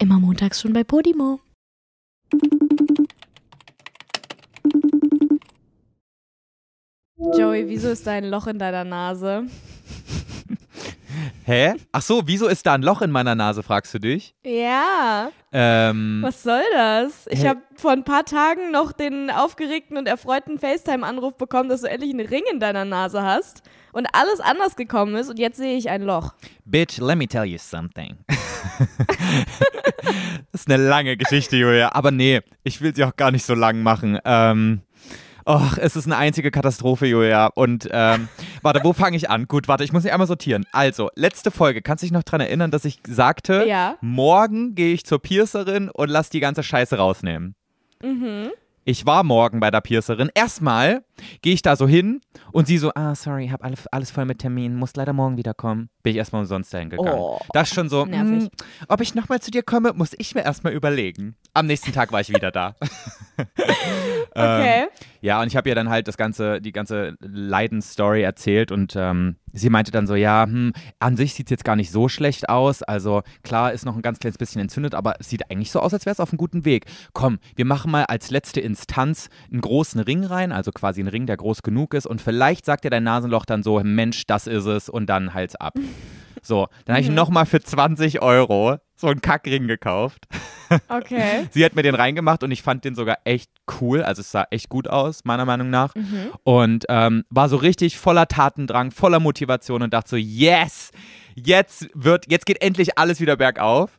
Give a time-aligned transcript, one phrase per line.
[0.00, 1.40] Immer montags schon bei Podimo.
[7.36, 9.44] Joey, wieso ist da ein Loch in deiner Nase?
[11.44, 11.74] Hä?
[11.92, 14.34] Ach so, wieso ist da ein Loch in meiner Nase, fragst du dich?
[14.42, 15.32] Ja.
[15.52, 17.26] Ähm, Was soll das?
[17.28, 21.90] Ich habe vor ein paar Tagen noch den aufgeregten und erfreuten FaceTime-Anruf bekommen, dass du
[21.90, 23.62] endlich einen Ring in deiner Nase hast
[23.92, 26.34] und alles anders gekommen ist und jetzt sehe ich ein Loch.
[26.64, 28.16] Bitch, let me tell you something.
[30.52, 31.92] das ist eine lange Geschichte, Julia.
[31.94, 34.18] Aber nee, ich will sie auch gar nicht so lang machen.
[34.24, 34.82] Ähm,
[35.46, 37.46] Och, es ist eine einzige Katastrophe, Julia.
[37.46, 38.28] Und ähm,
[38.62, 39.48] warte, wo fange ich an?
[39.48, 40.66] Gut, warte, ich muss mich einmal sortieren.
[40.70, 41.82] Also, letzte Folge.
[41.82, 43.96] Kannst du dich noch dran erinnern, dass ich sagte, Ja.
[44.00, 47.54] morgen gehe ich zur Piercerin und lass die ganze Scheiße rausnehmen?
[48.02, 48.50] Mhm.
[48.84, 50.30] Ich war morgen bei der Piercerin.
[50.34, 51.04] Erstmal
[51.42, 52.20] gehe ich da so hin
[52.52, 55.88] und sie so, ah, sorry, hab alles, alles voll mit Terminen, muss leider morgen wiederkommen.
[56.02, 57.18] Bin ich erstmal umsonst dahin gegangen.
[57.18, 57.38] Oh.
[57.52, 58.44] Das ist schon so, Nervig.
[58.44, 58.48] mm,
[58.88, 61.36] ob ich nochmal zu dir komme, muss ich mir erstmal überlegen.
[61.52, 62.74] Am nächsten Tag war ich wieder da.
[64.32, 64.82] Okay.
[64.82, 64.88] Ähm,
[65.22, 69.36] ja, und ich habe ihr dann halt das ganze, die ganze Leidensstory erzählt und ähm,
[69.52, 72.48] sie meinte dann so, ja, hm, an sich sieht es jetzt gar nicht so schlecht
[72.48, 72.82] aus.
[72.82, 75.92] Also klar, ist noch ein ganz kleines bisschen entzündet, aber es sieht eigentlich so aus,
[75.92, 76.86] als wäre es auf einem guten Weg.
[77.12, 81.26] Komm, wir machen mal als letzte Instanz einen großen Ring rein, also quasi einen Ring,
[81.26, 84.66] der groß genug ist und vielleicht sagt dir dein Nasenloch dann so, Mensch, das ist
[84.66, 85.74] es und dann halt's ab.
[86.42, 90.26] So, dann habe ich nochmal für 20 Euro so einen Kackring gekauft.
[90.88, 91.46] Okay.
[91.50, 93.50] Sie hat mir den reingemacht und ich fand den sogar echt
[93.80, 94.02] cool.
[94.02, 95.92] Also es sah echt gut aus, meiner Meinung nach.
[96.42, 100.92] Und ähm, war so richtig voller Tatendrang, voller Motivation und dachte so, yes,
[101.34, 103.98] jetzt wird, jetzt geht endlich alles wieder bergauf.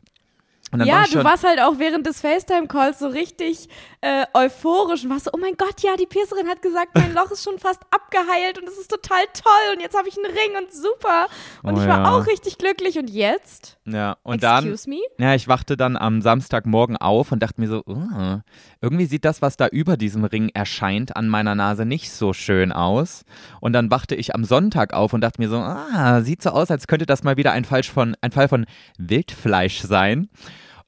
[0.72, 3.68] Und dann war Ja, ich du schon, warst halt auch während des FaceTime-Calls so richtig
[4.02, 7.30] äh, euphorisch und warst so, oh mein Gott, ja, die Piercerin hat gesagt, mein Loch
[7.30, 10.60] ist schon fast abgeheilt und es ist total toll und jetzt habe ich einen Ring
[10.60, 11.28] und super.
[11.62, 12.12] Und Oh ich war ja.
[12.12, 13.78] auch richtig glücklich und jetzt?
[13.84, 14.98] ja, und dann, Excuse me?
[15.18, 18.40] ja, ich wachte dann am Samstagmorgen auf und dachte mir so, uh,
[18.80, 22.72] irgendwie sieht das, was da über diesem Ring erscheint, an meiner Nase nicht so schön
[22.72, 23.24] aus.
[23.60, 26.72] Und dann wachte ich am Sonntag auf und dachte mir so, ah, sieht so aus,
[26.72, 28.66] als könnte das mal wieder ein, Fall von, ein Fall von
[28.98, 30.28] Wildfleisch sein.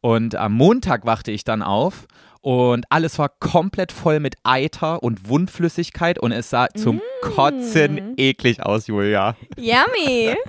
[0.00, 2.09] Und am Montag wachte ich dann auf
[2.44, 8.62] und alles war komplett voll mit Eiter und Wundflüssigkeit und es sah zum Kotzen eklig
[8.62, 9.34] aus, Julia.
[9.56, 10.37] Yummy.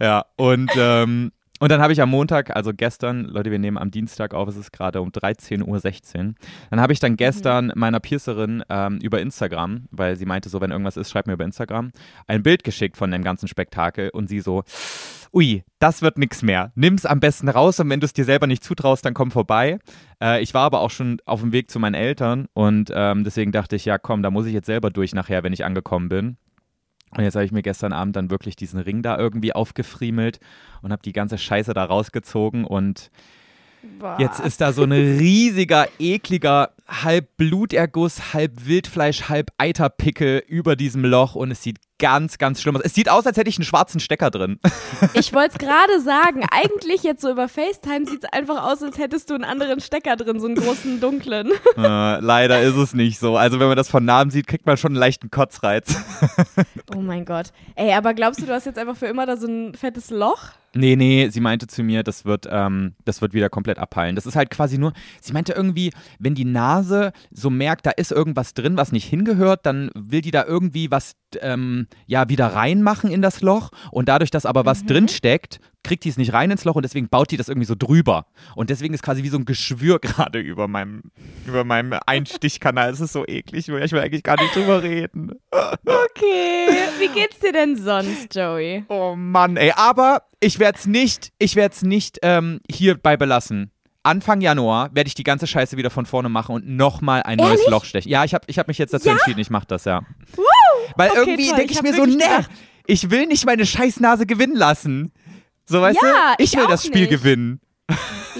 [0.00, 3.90] Ja, und, ähm, und dann habe ich am Montag, also gestern, Leute, wir nehmen am
[3.90, 6.34] Dienstag auf, es ist gerade um 13.16 Uhr.
[6.70, 10.70] Dann habe ich dann gestern meiner Piercerin ähm, über Instagram, weil sie meinte so, wenn
[10.70, 11.90] irgendwas ist, schreib mir über Instagram,
[12.28, 14.62] ein Bild geschickt von dem ganzen Spektakel und sie so,
[15.32, 16.72] ui, das wird nix mehr.
[16.74, 19.78] Nimm's am besten raus und wenn du es dir selber nicht zutraust, dann komm vorbei.
[20.22, 23.52] Äh, ich war aber auch schon auf dem Weg zu meinen Eltern und ähm, deswegen
[23.52, 26.36] dachte ich, ja komm, da muss ich jetzt selber durch nachher, wenn ich angekommen bin.
[27.16, 30.40] Und jetzt habe ich mir gestern Abend dann wirklich diesen Ring da irgendwie aufgefriemelt
[30.82, 33.10] und habe die ganze Scheiße da rausgezogen und
[33.98, 34.16] Boah.
[34.18, 41.04] jetzt ist da so ein riesiger, ekliger, halb Bluterguss, halb Wildfleisch, halb Eiterpickel über diesem
[41.04, 42.82] Loch und es sieht ganz, ganz schlimm aus.
[42.84, 44.58] Es sieht aus, als hätte ich einen schwarzen Stecker drin.
[45.14, 46.44] Ich wollte es gerade sagen.
[46.50, 50.16] Eigentlich jetzt so über FaceTime sieht es einfach aus, als hättest du einen anderen Stecker
[50.16, 51.50] drin, so einen großen dunklen.
[51.76, 53.36] äh, leider ist es nicht so.
[53.36, 55.96] Also wenn man das von Namen sieht, kriegt man schon einen leichten Kotzreiz.
[56.96, 57.52] Oh mein Gott.
[57.76, 60.52] Ey, aber glaubst du, du hast jetzt einfach für immer da so ein fettes Loch?
[60.74, 64.16] Nee, nee, sie meinte zu mir, das wird, ähm, das wird wieder komplett abheilen.
[64.16, 68.12] Das ist halt quasi nur, sie meinte irgendwie, wenn die Nase so merkt, da ist
[68.12, 73.10] irgendwas drin, was nicht hingehört, dann will die da irgendwie was, ähm, ja, wieder reinmachen
[73.10, 76.50] in das Loch und dadurch, dass aber was drin steckt, kriegt die es nicht rein
[76.50, 78.26] ins Loch und deswegen baut die das irgendwie so drüber.
[78.56, 81.02] Und deswegen ist quasi wie so ein Geschwür gerade über meinem,
[81.46, 82.90] über meinem Einstichkanal.
[82.90, 85.32] Es ist so eklig, ich will eigentlich gar nicht drüber reden.
[85.50, 86.68] Okay.
[86.98, 88.84] Wie geht's dir denn sonst, Joey?
[88.88, 89.72] Oh Mann, ey.
[89.76, 93.70] Aber ich werde es nicht, ich werde es nicht ähm, hierbei belassen.
[94.02, 97.58] Anfang Januar werde ich die ganze Scheiße wieder von vorne machen und nochmal ein neues
[97.60, 97.68] Ehrlich?
[97.70, 98.10] Loch stechen.
[98.10, 99.12] Ja, ich habe ich hab mich jetzt dazu Ja?
[99.12, 100.00] entschieden, ich mache das, ja.
[100.34, 100.42] Woo!
[100.96, 102.46] Weil Okay, irgendwie denke Ich ich mir so, ne,
[102.86, 105.12] ich will nicht meine Scheißnase gewinnen lassen.
[105.66, 106.42] So, weißt Ja, du?
[106.44, 107.10] Ich ich will das Spiel nicht.
[107.10, 107.60] gewinnen.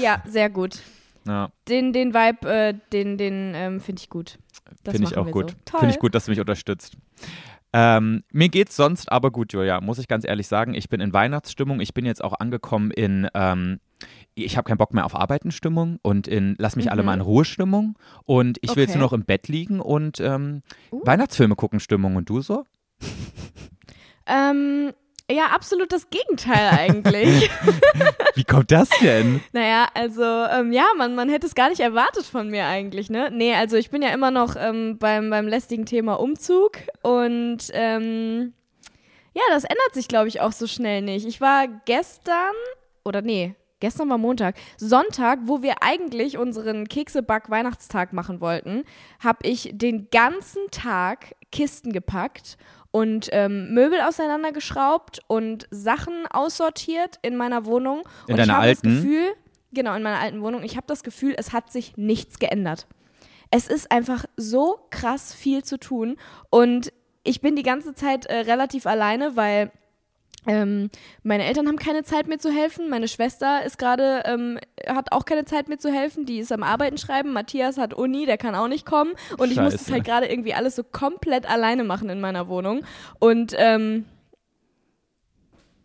[0.00, 0.78] Ja, sehr gut.
[1.26, 4.38] Ja, Den, den Vibe, äh, den, den ähm, finde ich gut.
[4.88, 5.54] Finde ich auch gut.
[5.70, 5.78] So.
[5.78, 6.96] Finde ich gut, dass du mich unterstützt.
[7.74, 10.72] Ähm, mir geht's sonst aber gut, Julia, muss ich ganz ehrlich sagen.
[10.72, 11.80] Ich bin in Weihnachtsstimmung.
[11.80, 13.80] Ich bin jetzt auch angekommen in, ähm,
[14.44, 17.06] ich habe keinen Bock mehr auf Arbeitenstimmung und in Lass mich alle Mhm.
[17.06, 17.98] mal in Ruhe Stimmung.
[18.24, 18.98] Und ich will jetzt Okay.
[18.98, 20.62] nur noch im Bett liegen und ähm,
[20.92, 21.00] Uh.
[21.04, 22.16] Weihnachtsfilme gucken Stimmung.
[22.16, 22.64] Und du so?
[24.26, 24.92] Ähm,
[25.30, 27.50] ja, absolut das Gegenteil eigentlich.
[28.34, 29.40] Wie kommt das denn?
[29.52, 33.30] naja, also, ähm, ja, man, man hätte es gar nicht erwartet von mir eigentlich, ne?
[33.32, 38.52] Nee, also ich bin ja immer noch ähm, beim, beim lästigen Thema Umzug und ähm,
[39.34, 41.26] ja, das ändert sich, glaube ich, auch so schnell nicht.
[41.26, 42.54] Ich war gestern,
[43.04, 44.56] oder nee, gestern war Montag.
[44.76, 48.84] Sonntag, wo wir eigentlich unseren Kekseback-Weihnachtstag machen wollten,
[49.20, 52.58] habe ich den ganzen Tag Kisten gepackt
[52.90, 58.00] und ähm, Möbel auseinandergeschraubt und Sachen aussortiert in meiner Wohnung.
[58.26, 58.88] In und deiner ich habe alten?
[58.88, 59.26] das Gefühl,
[59.72, 62.86] genau, in meiner alten Wohnung, ich habe das Gefühl, es hat sich nichts geändert.
[63.50, 66.16] Es ist einfach so krass viel zu tun
[66.50, 66.92] und
[67.24, 69.70] ich bin die ganze Zeit äh, relativ alleine, weil
[70.46, 70.90] ähm,
[71.22, 72.88] meine Eltern haben keine Zeit mir zu helfen.
[72.88, 76.26] Meine Schwester ist gerade, ähm, hat auch keine Zeit mir zu helfen.
[76.26, 77.32] Die ist am Arbeiten schreiben.
[77.32, 79.12] Matthias hat Uni, der kann auch nicht kommen.
[79.36, 79.92] Und ich muss Scheiße.
[79.92, 82.84] halt gerade irgendwie alles so komplett alleine machen in meiner Wohnung.
[83.18, 84.04] Und ähm,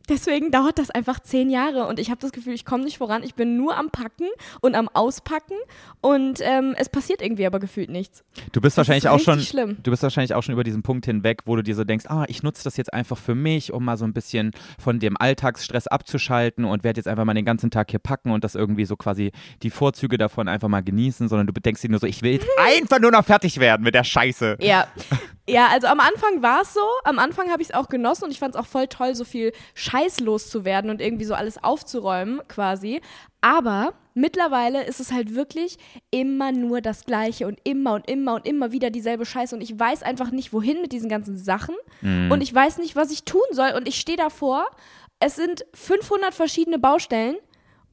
[0.09, 1.87] deswegen dauert das einfach zehn Jahre.
[1.87, 3.23] Und ich habe das Gefühl, ich komme nicht voran.
[3.23, 4.27] Ich bin nur am Packen
[4.61, 5.55] und am Auspacken.
[6.01, 8.23] Und ähm, es passiert irgendwie aber gefühlt nichts.
[8.51, 9.77] Du bist Das wahrscheinlich auch schon, schlimm.
[9.81, 12.25] du bist wahrscheinlich auch schon über diesen Punkt hinweg, wo du dir so denkst, ah,
[12.27, 15.87] ich nutze das jetzt einfach für mich, um mal so ein bisschen von dem Alltagsstress
[15.87, 18.95] abzuschalten und werde jetzt einfach mal den ganzen Tag hier packen und das irgendwie so
[18.95, 19.31] quasi
[19.63, 22.47] die Vorzüge davon einfach mal genießen, sondern du denkst dir nur so, ich will jetzt
[22.59, 24.57] einfach nur noch fertig werden mit der Scheiße.
[24.59, 24.87] Ja.
[25.47, 26.79] Ja, also am Anfang war es so.
[27.03, 29.25] Am Anfang habe ich es auch genossen und ich fand es auch voll toll, so
[29.25, 33.01] viel Scheiß loszuwerden und irgendwie so alles aufzuräumen, quasi.
[33.41, 35.77] Aber mittlerweile ist es halt wirklich
[36.11, 39.53] immer nur das Gleiche und immer und immer und immer wieder dieselbe Scheiße.
[39.53, 41.75] Und ich weiß einfach nicht, wohin mit diesen ganzen Sachen.
[42.01, 43.71] Und ich weiß nicht, was ich tun soll.
[43.75, 44.67] Und ich stehe davor.
[45.19, 47.35] Es sind 500 verschiedene Baustellen.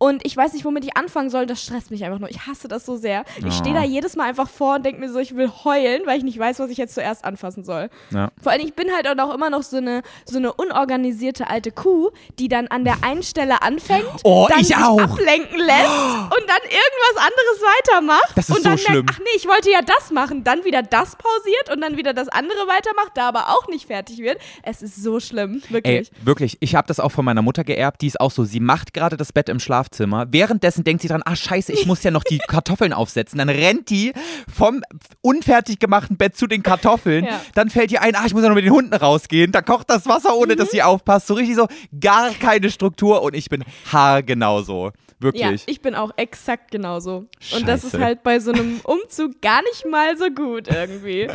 [0.03, 1.45] Und ich weiß nicht, womit ich anfangen soll.
[1.45, 2.31] Das stresst mich einfach nur.
[2.31, 3.23] Ich hasse das so sehr.
[3.47, 6.17] Ich stehe da jedes Mal einfach vor und denke mir so, ich will heulen, weil
[6.17, 7.91] ich nicht weiß, was ich jetzt zuerst anfassen soll.
[8.11, 8.31] Ja.
[8.43, 12.11] Vor allem, ich bin halt auch immer noch so eine, so eine unorganisierte alte Kuh,
[12.39, 14.99] die dann an der einen Stelle anfängt, Oh, dann ich sich auch.
[14.99, 15.91] ablenken lässt
[16.25, 18.33] und dann irgendwas anderes weitermacht.
[18.37, 18.95] Das ist und so dann schlimm.
[19.05, 22.15] merkt, ach nee, ich wollte ja das machen, dann wieder das pausiert und dann wieder
[22.15, 24.39] das andere weitermacht, da aber auch nicht fertig wird.
[24.63, 26.11] Es ist so schlimm, Ey, wirklich.
[26.25, 28.95] wirklich, ich habe das auch von meiner Mutter geerbt, die ist auch so, sie macht
[28.95, 29.61] gerade das Bett im
[29.93, 33.49] Schlafzimmer, währenddessen denkt sie dran, ah scheiße, ich muss ja noch die Kartoffeln aufsetzen, dann
[33.49, 34.13] rennt die
[34.53, 34.83] vom
[35.21, 37.41] unfertig gemachten Bett zu den Kartoffeln, Ja.
[37.55, 39.91] dann fällt ihr ein, ah ich muss ja noch mit den Hunden rausgehen, dann kocht
[39.91, 40.59] das Wasser, ohne Mhm.
[40.59, 41.67] dass sie aufpasst, so richtig so,
[41.99, 45.65] gar keine Struktur und ich bin haargenau so, Ja, wirklich.
[45.67, 47.27] ich bin auch exakt genauso.
[47.55, 48.05] Und das ist Scheiße.
[48.05, 51.29] halt bei so einem Umzug gar nicht mal so gut irgendwie.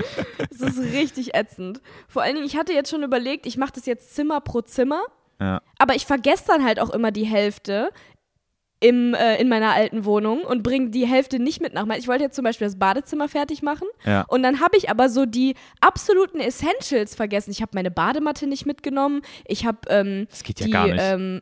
[0.49, 1.81] Es ist richtig ätzend.
[2.07, 5.01] Vor allen Dingen, ich hatte jetzt schon überlegt, ich mache das jetzt Zimmer pro Zimmer,
[5.41, 5.61] Ja.
[5.77, 7.89] aber ich vergesse dann halt auch immer die Hälfte
[8.87, 11.87] im, äh, in meiner alten Wohnung und bringe die Hälfte nicht mit nach.
[11.97, 14.25] Ich wollte jetzt zum Beispiel das Badezimmer fertig machen Ja.
[14.27, 17.51] und dann habe ich aber so die absoluten Essentials vergessen.
[17.51, 19.21] Ich habe meine Badematte nicht mitgenommen.
[19.45, 20.99] Ich habe ähm, Das geht ja die, gar nicht.
[21.01, 21.41] Ähm,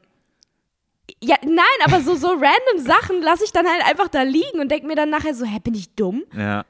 [1.22, 4.72] ja, nein, aber so, so random Sachen lasse ich dann halt einfach da liegen und
[4.72, 6.24] denke mir dann nachher so, hä, bin ich dumm?
[6.36, 6.66] ja.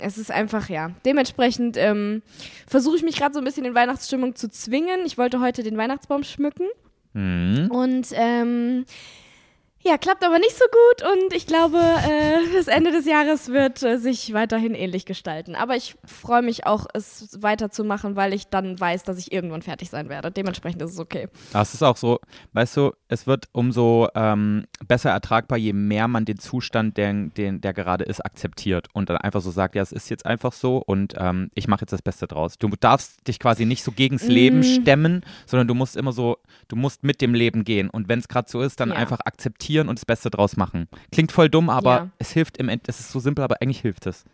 [0.00, 0.90] Es ist einfach, ja.
[1.06, 2.22] Dementsprechend ähm,
[2.66, 5.06] versuche ich mich gerade so ein bisschen in Weihnachtsstimmung zu zwingen.
[5.06, 6.66] Ich wollte heute den Weihnachtsbaum schmücken.
[7.12, 7.70] Mhm.
[7.70, 8.86] Und ähm,
[9.86, 13.82] ja, klappt aber nicht so gut und ich glaube, äh, das Ende des Jahres wird
[13.82, 15.54] äh, sich weiterhin ähnlich gestalten.
[15.54, 19.90] Aber ich freue mich auch, es weiterzumachen, weil ich dann weiß, dass ich irgendwann fertig
[19.90, 20.30] sein werde.
[20.30, 21.28] Dementsprechend ist es okay.
[21.52, 22.18] Das ist auch so,
[22.54, 27.60] weißt du, es wird umso ähm, besser ertragbar, je mehr man den Zustand, der, den,
[27.60, 30.78] der gerade ist, akzeptiert und dann einfach so sagt, ja, es ist jetzt einfach so
[30.78, 32.56] und ähm, ich mache jetzt das Beste draus.
[32.58, 34.62] Du darfst dich quasi nicht so gegens Leben Mm.
[34.62, 36.38] stemmen, sondern du musst immer so,
[36.68, 38.94] du musst mit dem Leben gehen und wenn es gerade so ist, dann Ja.
[38.96, 40.88] einfach akzeptieren und das Beste draus machen.
[41.12, 42.10] Klingt voll dumm, aber Ja.
[42.18, 44.24] es hilft im End, es ist so simpel, aber eigentlich hilft es.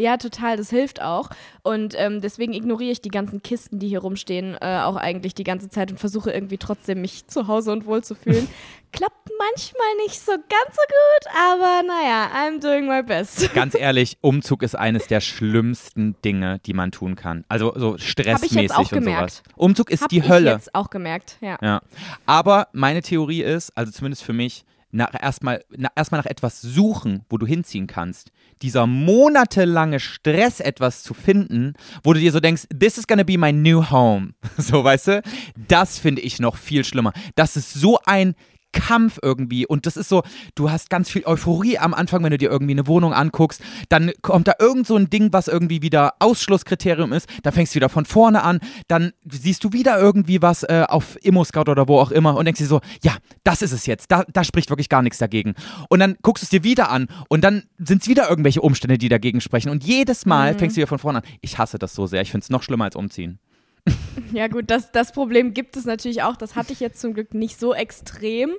[0.00, 1.28] Ja, total, das hilft auch.
[1.64, 5.42] Und ähm, deswegen ignoriere ich die ganzen Kisten, die hier rumstehen, äh, auch eigentlich die
[5.42, 8.46] ganze Zeit und versuche irgendwie trotzdem mich zu Hause und wohl zu fühlen.
[8.92, 13.52] Klappt manchmal nicht so ganz so gut, aber naja, I'm doing my best.
[13.54, 17.44] Ganz ehrlich, Umzug ist eines der schlimmsten Dinge, die man tun kann.
[17.48, 19.30] Also so stressmäßig auch und gemerkt.
[19.32, 19.42] sowas.
[19.56, 20.52] Umzug ist Hab die ich Hölle.
[20.52, 21.58] jetzt auch gemerkt, ja.
[21.60, 21.80] Ja.
[22.24, 27.24] Aber meine Theorie ist, also zumindest für mich, nach erstmal na, erstmal nach etwas suchen,
[27.28, 28.30] wo du hinziehen kannst.
[28.62, 33.38] Dieser monatelange Stress, etwas zu finden, wo du dir so denkst, this is gonna be
[33.38, 34.34] my new home.
[34.56, 35.22] So, weißt du?
[35.68, 37.12] Das finde ich noch viel schlimmer.
[37.36, 38.34] Das ist so ein
[38.72, 39.66] Kampf irgendwie.
[39.66, 40.22] Und das ist so,
[40.54, 44.12] du hast ganz viel Euphorie am Anfang, wenn du dir irgendwie eine Wohnung anguckst, dann
[44.22, 47.88] kommt da irgend so ein Ding, was irgendwie wieder Ausschlusskriterium ist, dann fängst du wieder
[47.88, 52.10] von vorne an, dann siehst du wieder irgendwie was äh, auf Immo-Scout oder wo auch
[52.10, 55.02] immer und denkst dir so, ja, das ist es jetzt, da, da spricht wirklich gar
[55.02, 55.54] nichts dagegen.
[55.88, 58.98] Und dann guckst du es dir wieder an und dann sind es wieder irgendwelche Umstände,
[58.98, 59.70] die dagegen sprechen.
[59.70, 61.24] Und jedes Mal fängst du wieder von vorne an.
[61.40, 63.38] Ich hasse das so sehr, ich finde es noch schlimmer als umziehen.
[64.32, 66.36] Ja gut, das, das Problem gibt es natürlich auch.
[66.36, 68.50] Das hatte ich jetzt zum Glück nicht so extrem.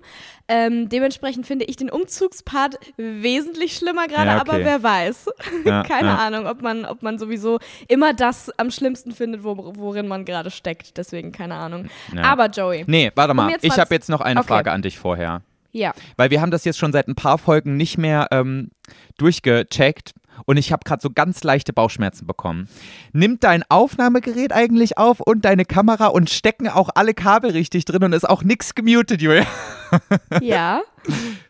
[0.47, 4.49] Ähm, dementsprechend finde ich den Umzugspart wesentlich schlimmer gerade, Ja, okay.
[4.49, 5.27] aber wer weiß.
[5.65, 6.15] Ja, Keine ja.
[6.17, 10.49] Ahnung, ob man, ob man sowieso immer das am schlimmsten findet, wo, worin man gerade
[10.49, 10.97] steckt.
[10.97, 11.87] Deswegen keine Ahnung.
[12.19, 14.47] Aber Joey, Nee, warte mal, jetzt ich habe jetzt noch eine Okay.
[14.47, 15.43] Frage an dich vorher.
[15.71, 15.93] Ja.
[16.17, 18.71] Weil wir haben das jetzt schon seit ein paar Folgen nicht mehr ähm,
[19.19, 20.13] durchgecheckt
[20.45, 22.69] und ich habe gerade so ganz leichte Bauchschmerzen bekommen.
[23.13, 28.03] Nimmt dein Aufnahmegerät eigentlich auf und deine Kamera und stecken auch alle Kabel richtig drin
[28.03, 29.45] und ist auch nichts gemutet, Julia?
[30.41, 30.81] Ja.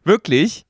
[0.04, 0.66] Wirklich?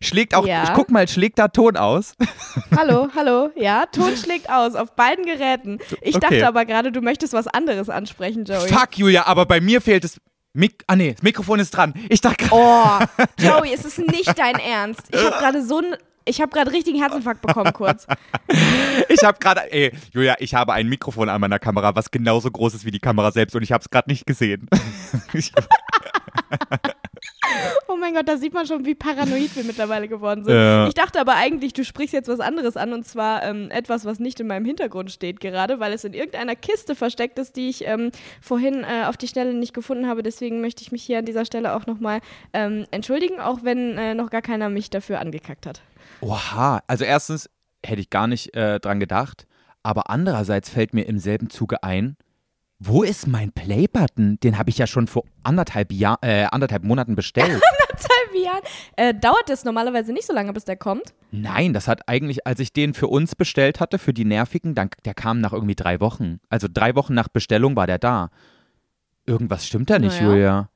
[0.00, 0.64] Schlägt auch, Ja.
[0.64, 2.14] ich guck mal, schlägt da Ton aus?
[2.76, 3.50] Hallo, hallo.
[3.56, 5.78] Ja, Ton schlägt aus auf beiden Geräten.
[6.02, 6.20] Ich Okay.
[6.28, 8.68] dachte aber gerade, du möchtest was anderes ansprechen, Joey.
[8.68, 10.20] Fuck, Julia, aber bei mir fehlt es.
[10.54, 11.94] Mik ah, nee, das Mikrofon ist dran.
[12.10, 12.54] Ich dachte gerade.
[13.18, 15.00] Oh, Joey, es ist nicht dein Ernst.
[15.10, 15.96] Ich habe gerade so ein.
[16.24, 18.06] Ich habe gerade richtigen Herzinfarkt bekommen, kurz.
[19.08, 22.74] Ich habe gerade, ey, Julia, ich habe ein Mikrofon an meiner Kamera, was genauso groß
[22.74, 24.68] ist wie die Kamera selbst und ich habe es gerade nicht gesehen.
[27.88, 30.54] Oh mein Gott, da sieht man schon, wie paranoid wir mittlerweile geworden sind.
[30.54, 30.88] Ja.
[30.88, 34.18] Ich dachte aber eigentlich, du sprichst jetzt was anderes an und zwar ähm, etwas, was
[34.18, 37.86] nicht in meinem Hintergrund steht gerade, weil es in irgendeiner Kiste versteckt ist, die ich
[37.86, 38.10] ähm,
[38.40, 40.22] vorhin äh, auf die Stelle nicht gefunden habe.
[40.22, 42.20] Deswegen möchte ich mich hier an dieser Stelle auch nochmal
[42.52, 45.82] ähm, entschuldigen, auch wenn äh, noch gar keiner mich dafür angekackt hat.
[46.22, 47.50] Oha, also erstens
[47.84, 49.46] hätte ich gar nicht äh, dran gedacht,
[49.82, 52.16] aber andererseits fällt mir im selben Zuge ein,
[52.78, 54.40] wo ist mein Playbutton?
[54.40, 57.60] Den habe ich ja schon vor anderthalb, Jahr, äh, anderthalb Monaten bestellt.
[58.42, 58.62] Jahren.
[58.96, 61.14] Äh, dauert es normalerweise nicht so lange, bis der kommt?
[61.30, 64.90] Nein, das hat eigentlich, als ich den für uns bestellt hatte, für die Nervigen, dann,
[65.04, 66.40] der kam nach irgendwie drei Wochen.
[66.48, 68.30] Also drei Wochen nach Bestellung war der da.
[69.26, 70.32] Irgendwas stimmt da nicht, Naja.
[70.32, 70.68] Julia.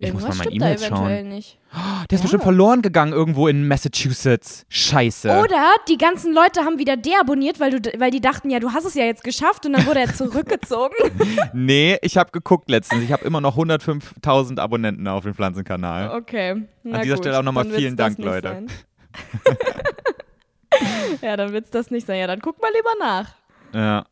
[0.00, 1.28] Ich Irgendwas muss mal meine E-Mails schauen.
[1.28, 1.58] nicht.
[1.72, 2.22] Der ist Ja.
[2.22, 4.64] bestimmt verloren gegangen irgendwo in Massachusetts.
[4.68, 5.28] Scheiße.
[5.28, 8.84] Oder die ganzen Leute haben wieder deabonniert, weil, du, weil die dachten, ja, du hast
[8.84, 10.94] es ja jetzt geschafft und dann wurde er zurückgezogen.
[11.52, 13.02] Nee, ich habe geguckt letztens.
[13.02, 16.16] Ich habe immer noch 105.000 Abonnenten auf dem Pflanzenkanal.
[16.16, 16.62] Okay.
[16.84, 18.66] Na An dieser gut, Stelle auch nochmal vielen Dank, Leute.
[21.22, 22.20] ja, dann wird es das nicht sein.
[22.20, 23.28] Ja, dann guck mal lieber nach.
[23.74, 24.04] Ja.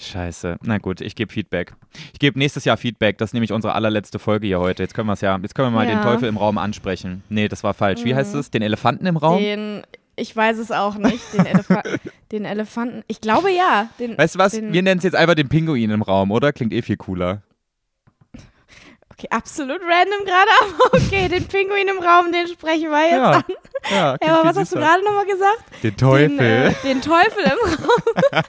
[0.00, 0.56] Scheiße.
[0.62, 1.74] Na gut, ich gebe Feedback.
[2.12, 3.18] Ich gebe nächstes Jahr Feedback.
[3.18, 4.82] Das ist nämlich unsere allerletzte Folge hier heute.
[4.82, 5.94] Jetzt können wir es ja, jetzt können wir mal Ja.
[5.96, 7.22] den Teufel im Raum ansprechen.
[7.28, 8.02] Nee, das war falsch.
[8.04, 8.50] Wie heißt es?
[8.50, 9.38] Den Elefanten im Raum?
[9.38, 9.82] Den,
[10.16, 11.20] ich weiß es auch nicht.
[11.34, 11.82] Den, Elefa
[12.32, 13.02] den Elefanten.
[13.06, 13.88] Ich glaube ja.
[13.98, 14.52] Den, Weißt du was?
[14.52, 16.52] Den, Wir nennen es jetzt einfach den Pinguin im Raum, oder?
[16.52, 17.42] Klingt eh viel cooler.
[19.24, 23.30] Okay, absolut random gerade, aber okay, den Pinguin im Raum, den sprechen wir jetzt Ja.
[23.32, 23.44] an.
[23.90, 25.62] Ja, Ja, aber was hast du gerade nochmal gesagt?
[25.82, 26.36] Den Teufel.
[26.36, 28.42] Den, äh, den Teufel im Raum.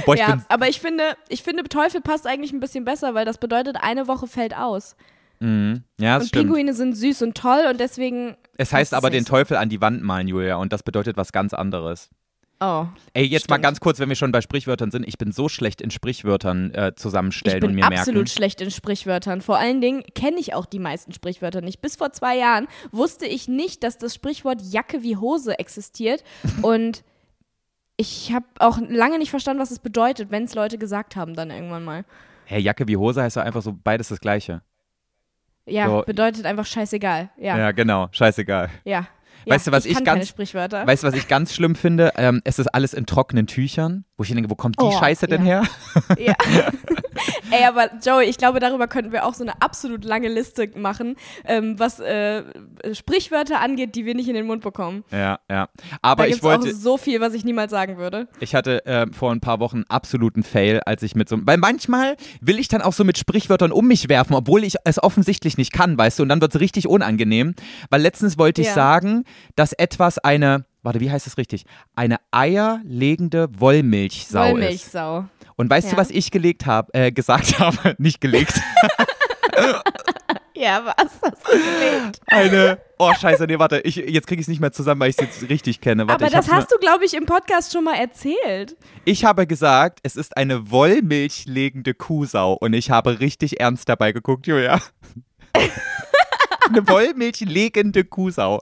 [0.06, 3.24] Boah, ich ja, aber ich finde, ich finde, Teufel passt eigentlich ein bisschen besser, weil
[3.24, 4.96] das bedeutet, eine Woche fällt aus.
[5.40, 5.84] Mhm.
[5.98, 6.46] Ja, das und stimmt.
[6.46, 8.36] Pinguine sind süß und toll und deswegen.
[8.56, 9.24] Es heißt aber den.
[9.24, 12.10] Teufel an die Wand malen, Julia, und das bedeutet was ganz anderes.
[12.62, 12.86] Oh.
[13.14, 13.64] Ey, jetzt mal Stimmt.
[13.64, 15.08] ganz kurz, wenn wir schon bei Sprichwörtern sind.
[15.08, 18.26] Ich bin so schlecht in Sprichwörtern äh, Ich zusammenstellen bin und mir absolut merken.
[18.28, 19.40] schlecht in Sprichwörtern.
[19.40, 21.80] Vor allen Dingen kenne ich auch die meisten Sprichwörter nicht.
[21.80, 26.22] Bis vor zwei Jahren wusste ich nicht, dass das Sprichwort Jacke wie Hose existiert.
[26.62, 27.02] Und
[27.96, 31.50] ich habe auch lange nicht verstanden, was es bedeutet, wenn es Leute gesagt haben dann
[31.50, 32.04] irgendwann mal.
[32.44, 34.60] Hey, Jacke wie Hose heißt ja einfach so beides das Gleiche.
[35.66, 36.02] Ja, So.
[36.04, 37.30] bedeutet einfach scheißegal.
[37.38, 37.72] Ja, Ja, ja.
[37.72, 38.08] genau.
[38.12, 38.68] Scheißegal.
[38.84, 39.06] ja.
[39.46, 40.34] Weißt du, was ich ich ganz-.
[40.36, 42.12] Weißt du, was ich ganz schlimm finde?
[42.16, 45.26] Ähm, es ist alles in trockenen Tüchern, wo ich denke, wo kommt die Oh, Scheiße
[45.28, 45.62] denn ja.
[45.62, 45.68] her?
[46.18, 46.34] Ja.
[47.50, 51.16] Ey, aber Joey, ich glaube, darüber könnten wir auch so eine absolut lange Liste machen,
[51.46, 52.42] ähm, was äh,
[52.92, 55.04] Sprichwörter angeht, die wir nicht in den Mund bekommen.
[55.10, 55.68] Ja, ja.
[56.02, 58.28] Aber da ich gibt's auch wollte, so viel, was ich niemals sagen würde.
[58.40, 61.56] ich hatte ähm, vor ein paar Wochen einen absoluten Fail, als ich mit so, weil
[61.56, 65.56] manchmal will ich dann auch so mit Sprichwörtern um mich werfen, obwohl ich es offensichtlich
[65.56, 67.54] nicht kann, weißt du, und dann wird es richtig unangenehm,
[67.90, 68.74] weil letztens wollte ich Ja.
[68.74, 69.24] sagen,
[69.56, 71.64] dass etwas eine, warte, wie heißt es richtig?
[71.94, 74.52] Eine eierlegende Wollmilchsau ist.
[74.52, 75.24] Wollmilchsau.
[75.56, 75.96] Und weißt du, Ja.
[75.98, 78.54] was ich gelegt habe, äh, gesagt habe, nicht gelegt?
[80.54, 82.20] Ja, was hast du gelegt?
[82.26, 85.16] Eine, oh scheiße, nee, warte, ich, jetzt kriege ich es nicht mehr zusammen, weil ich
[85.18, 86.06] es jetzt richtig kenne.
[86.06, 88.76] Warte, Aber das hast du, glaube ich, im Podcast schon mal erzählt.
[89.06, 94.46] Ich habe gesagt, es ist eine wollmilchlegende Kuhsau und ich habe richtig ernst dabei geguckt,
[94.46, 94.80] Julia.
[96.68, 98.60] eine wollmilchlegende Kuhsau.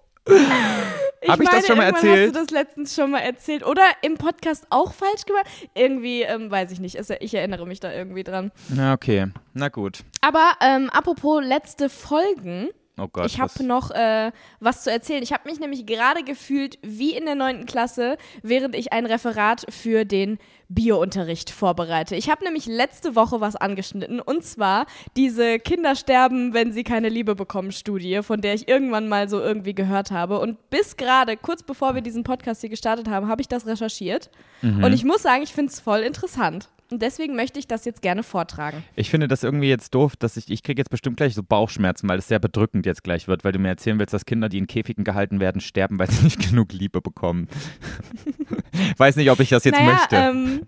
[1.21, 2.29] Ich Hab ich meine, das schon mal erzählt?
[2.29, 3.67] Hast du das letztens schon mal erzählt?
[3.67, 5.47] Oder im Podcast auch falsch gemacht?
[5.75, 6.97] Irgendwie, ähm, weiß ich nicht.
[7.21, 8.53] Ich erinnere mich da irgendwie dran.
[8.69, 9.27] Na, okay.
[9.53, 10.05] Na gut.
[10.21, 12.69] Aber ähm, apropos letzte Folgen.
[12.99, 13.27] Oh Gott.
[13.27, 15.23] ich habe noch äh, was zu erzählen.
[15.23, 19.67] Ich habe mich nämlich gerade gefühlt wie in der neunten Klasse, während ich ein Referat
[19.69, 20.39] für den
[20.69, 22.15] Biounterricht vorbereite.
[22.15, 24.87] Ich habe nämlich letzte Woche was angeschnitten und zwar
[25.17, 29.41] diese Kinder sterben, wenn sie keine Liebe bekommen Studie, von der ich irgendwann mal so
[29.41, 30.39] irgendwie gehört habe.
[30.41, 34.31] Und bis gerade, kurz bevor wir diesen Podcast hier gestartet haben, habe ich das recherchiert.
[34.61, 34.85] Mhm.
[34.85, 36.69] Und ich muss sagen, ich finde es voll interessant.
[36.91, 38.83] Und deswegen möchte ich das jetzt gerne vortragen.
[38.97, 42.09] Ich finde das irgendwie jetzt doof, dass ich, ich kriege jetzt bestimmt gleich so Bauchschmerzen,
[42.09, 44.57] weil es sehr bedrückend jetzt gleich wird, weil du mir erzählen willst, dass Kinder, die
[44.57, 47.49] in Käfigen gehalten werden, sterben, weil sie nicht genug Liebe bekommen.
[48.97, 50.17] Weiß nicht, ob ich das jetzt naja, möchte.
[50.17, 50.67] Ähm,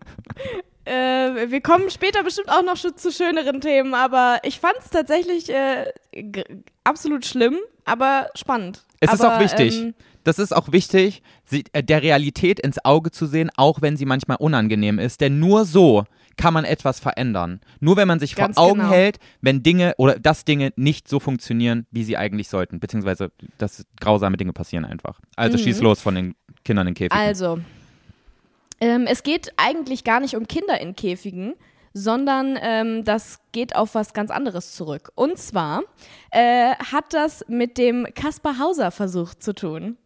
[0.84, 5.48] äh, wir kommen später bestimmt auch noch zu schöneren Themen, aber ich fand es tatsächlich
[5.48, 5.86] äh,
[6.84, 8.84] absolut schlimm, aber spannend.
[9.00, 9.80] Es aber, ist auch wichtig.
[9.80, 13.96] Ähm, das ist auch wichtig, sie, äh, der Realität ins Auge zu sehen, auch wenn
[13.96, 15.20] sie manchmal unangenehm ist.
[15.20, 16.04] Denn nur so
[16.36, 17.60] kann man etwas verändern.
[17.80, 18.92] Nur wenn man sich Ganz vor Augen genau.
[18.92, 22.80] hält, wenn Dinge oder dass Dinge nicht so funktionieren, wie sie eigentlich sollten.
[22.80, 25.20] Beziehungsweise, dass grausame Dinge passieren einfach.
[25.36, 25.62] Also Mhm.
[25.62, 26.34] schieß los von den
[26.64, 27.18] Kindern in Käfigen.
[27.18, 27.58] Also,
[28.80, 31.54] ähm, es geht eigentlich gar nicht um Kinder in Käfigen,
[31.92, 35.10] sondern ähm, das geht auf was ganz anderes zurück.
[35.16, 35.82] Und zwar
[36.30, 39.96] äh, hat das mit dem Kaspar Hauser Versuch zu tun.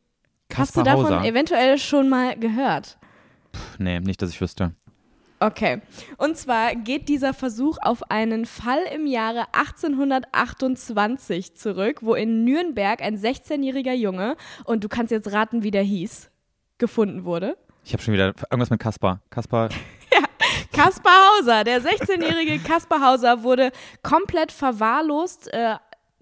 [0.52, 1.24] Hast du Kaspar davon Hauser.
[1.24, 2.98] eventuell schon mal gehört?
[3.54, 4.72] Pff, nee, nicht, dass ich wüsste.
[5.40, 5.82] Okay.
[6.16, 13.02] Und zwar geht dieser Versuch auf einen Fall im Jahre 1828 zurück, wo in Nürnberg
[13.02, 16.30] ein 16-jähriger Junge, und du kannst jetzt raten, wie der hieß,
[16.78, 17.56] gefunden wurde.
[17.84, 19.20] Ich habe schon wieder irgendwas mit Kaspar.
[19.28, 19.68] Kaspar.
[20.72, 23.70] Kaspar Hauser, der 16-jährige Kaspar Hauser wurde
[24.02, 25.74] komplett verwahrlost äh,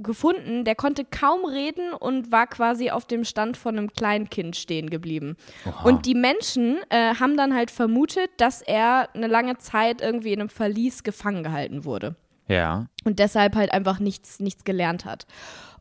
[0.03, 0.65] gefunden.
[0.65, 5.37] Der konnte kaum reden und war quasi auf dem Stand von einem Kleinkind stehen geblieben.
[5.67, 5.85] Oha.
[5.85, 10.41] Und die Menschen äh, haben dann halt vermutet, dass er eine lange Zeit irgendwie in
[10.41, 12.17] einem Verlies gefangen gehalten wurde
[12.49, 12.87] Ja.
[13.05, 15.27] und deshalb halt einfach nichts, nichts gelernt hat.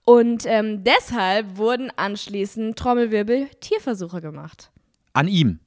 [0.04, 4.72] Und ähm, deshalb wurden anschließend Trommelwirbel Tierversuche gemacht.
[5.14, 5.60] An ihm.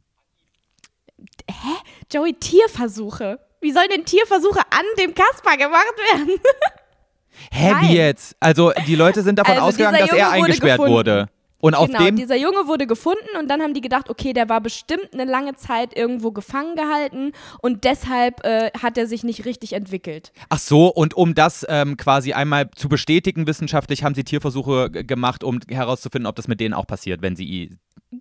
[2.13, 3.39] Joey, Tierversuche.
[3.61, 6.31] Wie sollen denn Tierversuche an dem Kasper gemacht werden?
[7.53, 7.89] Hä, Nein.
[7.89, 8.37] wie jetzt?
[8.41, 10.93] Also die Leute sind davon Also, ausgegangen, dass er wurde eingesperrt gefunden.
[10.93, 11.29] wurde.
[11.61, 12.17] Und auf genau, dem.
[12.17, 15.55] dieser Junge wurde gefunden und dann haben die gedacht, okay, der war bestimmt eine lange
[15.55, 20.33] Zeit irgendwo gefangen gehalten und deshalb äh, hat er sich nicht richtig entwickelt.
[20.51, 25.43] Ach so, und um das ähm, quasi einmal zu bestätigen wissenschaftlich, haben sie Tierversuche gemacht,
[25.43, 27.71] um herauszufinden, ob das mit denen auch passiert, wenn sie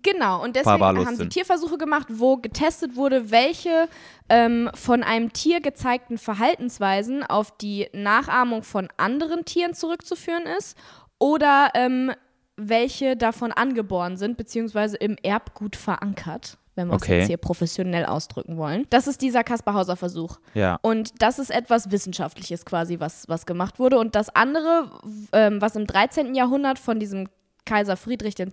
[0.01, 1.29] Genau, und deswegen haben sie.
[1.29, 3.87] Tierversuche gemacht, wo getestet wurde, welche
[4.29, 10.77] ähm, von einem Tier gezeigten Verhaltensweisen auf die Nachahmung von anderen Tieren zurückzuführen ist
[11.19, 12.11] oder ähm,
[12.55, 17.19] welche davon angeboren sind, beziehungsweise im Erbgut verankert, wenn wir es Okay.
[17.19, 18.85] jetzt hier professionell ausdrücken wollen.
[18.89, 20.37] Das ist dieser Kaspar-Hauser-Versuch.
[20.53, 20.77] Ja.
[20.81, 23.97] Und das ist etwas Wissenschaftliches quasi, was, was gemacht wurde.
[23.97, 24.89] Und das andere,
[25.31, 26.35] ähm, was im 13.
[26.35, 27.27] Jahrhundert von diesem
[27.65, 28.49] Kaiser Friedrich II.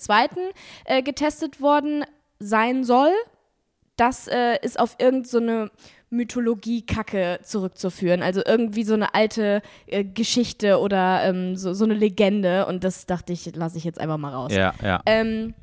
[0.84, 2.04] Äh, getestet worden
[2.38, 3.12] sein soll,
[3.96, 5.70] das äh, ist auf irgendeine so
[6.10, 8.22] Mythologie-Kacke zurückzuführen.
[8.22, 12.66] Also irgendwie so eine alte äh, Geschichte oder ähm, so, so eine Legende.
[12.66, 14.52] Und das dachte ich, lasse ich jetzt einfach mal raus.
[14.52, 15.02] Ja, ja.
[15.06, 15.54] Ähm,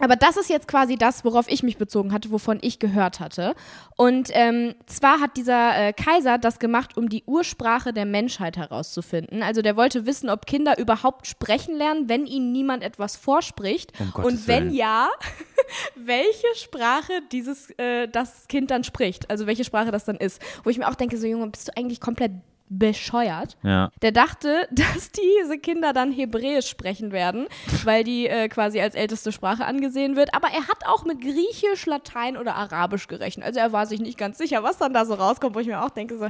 [0.00, 3.54] aber das ist jetzt quasi das, worauf ich mich bezogen hatte, wovon ich gehört hatte.
[3.96, 9.42] Und ähm, zwar hat dieser äh, Kaiser das gemacht, um die Ursprache der Menschheit herauszufinden.
[9.42, 13.92] Also der wollte wissen, ob Kinder überhaupt sprechen lernen, wenn ihnen niemand etwas vorspricht.
[14.14, 14.74] Um Und wenn Willen.
[14.74, 15.10] ja,
[15.96, 19.30] welche Sprache dieses äh, das Kind dann spricht.
[19.30, 20.40] Also welche Sprache das dann ist.
[20.64, 22.32] Wo ich mir auch denke, so Junge, bist du eigentlich komplett
[22.70, 23.58] bescheuert?
[23.62, 23.90] Ja.
[24.00, 27.46] Der dachte, dass diese Kinder dann Hebräisch sprechen werden,
[27.84, 30.32] weil die äh, quasi als älteste Sprache angesehen wird.
[30.34, 33.44] Aber er hat auch mit Griechisch, Latein oder Arabisch gerechnet.
[33.44, 35.84] Also er war sich nicht ganz sicher, was dann da so rauskommt, wo ich mir
[35.84, 36.28] auch denke, so,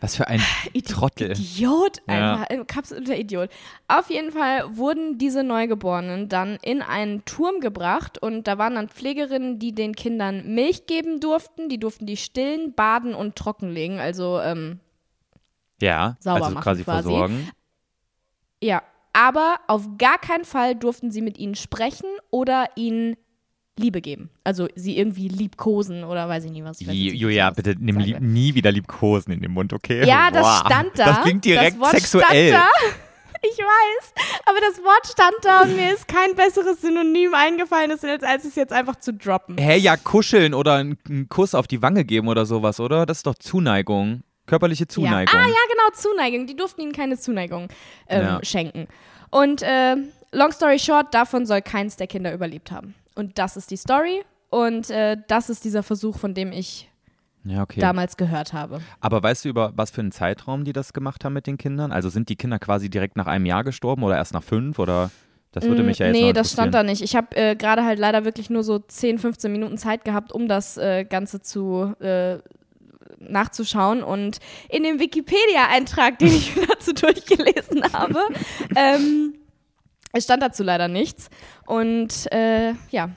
[0.00, 0.40] Was für ein
[0.74, 1.32] Idi- Trottel.
[1.32, 2.34] Idiot, Ja.
[2.34, 3.50] einfach, ein absoluter Idiot.
[3.88, 8.88] Auf jeden Fall wurden diese Neugeborenen dann in einen Turm gebracht und da waren dann
[8.88, 14.40] Pflegerinnen, die den Kindern Milch geben durften, die durften die stillen, baden und trockenlegen, also
[14.40, 14.78] ähm,
[15.82, 17.08] Ja, Sauber also machen quasi quasi.
[17.08, 17.50] versorgen.
[18.62, 18.82] Ja,
[19.12, 23.16] aber auf gar keinen Fall durften sie mit ihnen sprechen oder ihnen
[23.78, 24.30] Liebe geben.
[24.44, 26.80] Also sie irgendwie liebkosen oder weiß ich nicht was.
[26.80, 28.18] Ich nicht, Julia, was bitte nimm will.
[28.20, 30.06] nie wieder Liebkosen in den Mund, okay?
[30.06, 31.04] Ja, das Boah, stand da.
[31.06, 32.48] Das klingt direkt das Wort sexuell.
[32.50, 32.68] Stand da.
[33.40, 34.14] Ich weiß,
[34.46, 38.72] aber das Wort stand da und mir ist kein besseres Synonym eingefallen, als es jetzt
[38.72, 39.56] einfach zu droppen.
[39.58, 43.06] Hä, ja, kuscheln oder einen, einen Kuss auf die Wange geben oder sowas, oder?
[43.06, 44.22] Das ist doch Zuneigung.
[44.46, 45.32] Körperliche Zuneigung.
[45.32, 45.44] Ja.
[45.44, 46.46] Ah ja, genau, Zuneigung.
[46.48, 47.68] Die durften ihnen keine Zuneigung
[48.08, 48.40] ähm, Ja.
[48.42, 48.88] schenken.
[49.30, 49.94] Und äh,
[50.32, 52.94] long story short, davon soll keins der Kinder überlebt haben.
[53.18, 54.22] Und das ist die Story.
[54.48, 56.88] Und äh, das ist dieser Versuch, von dem ich
[57.44, 57.80] Ja, okay.
[57.80, 58.80] damals gehört habe.
[59.00, 61.92] Aber weißt du, über was für einen Zeitraum die das gemacht haben mit den Kindern?
[61.92, 65.10] Also sind die Kinder quasi direkt nach einem Jahr gestorben oder erst nach fünf oder
[65.52, 67.02] das würde mich ja jetzt Mm, nee, das stand da nicht.
[67.02, 70.46] Ich habe äh, gerade halt leider wirklich nur so 10, 15 Minuten Zeit gehabt, um
[70.46, 72.38] das äh, Ganze zu äh,
[73.18, 74.02] nachzuschauen.
[74.02, 78.20] Und in dem Wikipedia-Eintrag, den ich dazu durchgelesen habe,
[78.76, 79.34] ähm,
[80.12, 81.30] es stand dazu leider nichts.
[81.66, 83.10] Und äh, ja,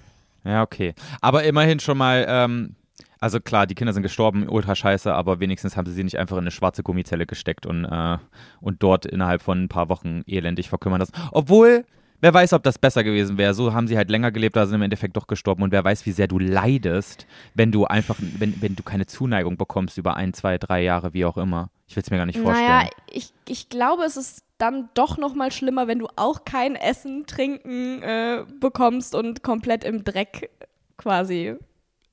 [0.44, 0.94] Ja, okay.
[1.22, 2.76] Aber immerhin schon mal, ähm,
[3.20, 6.38] also klar, die Kinder sind gestorben, ultra scheiße, aber wenigstens haben sie sie nicht einfach
[6.38, 8.18] in eine schwarze Gummizelle gesteckt und, äh,
[8.60, 11.14] und dort innerhalb von ein paar Wochen elendig verkümmern lassen.
[11.32, 11.86] Obwohl,
[12.22, 13.54] wer weiß, ob das besser gewesen wäre.
[13.54, 15.62] So haben sie halt länger gelebt, da sind im Endeffekt doch gestorben.
[15.62, 19.58] Und wer weiß, wie sehr du leidest, wenn du einfach, wenn, wenn du keine Zuneigung
[19.58, 21.70] bekommst über ein, zwei, drei Jahre, wie auch immer.
[21.92, 22.68] Ich will es mir gar nicht vorstellen.
[22.70, 26.78] Naja, ich, ich glaube, es ist dann doch noch mal schlimmer, wenn du auch kein
[26.78, 30.50] Essen, Trinken äh, bekommst und komplett im Dreck
[30.98, 31.56] quasi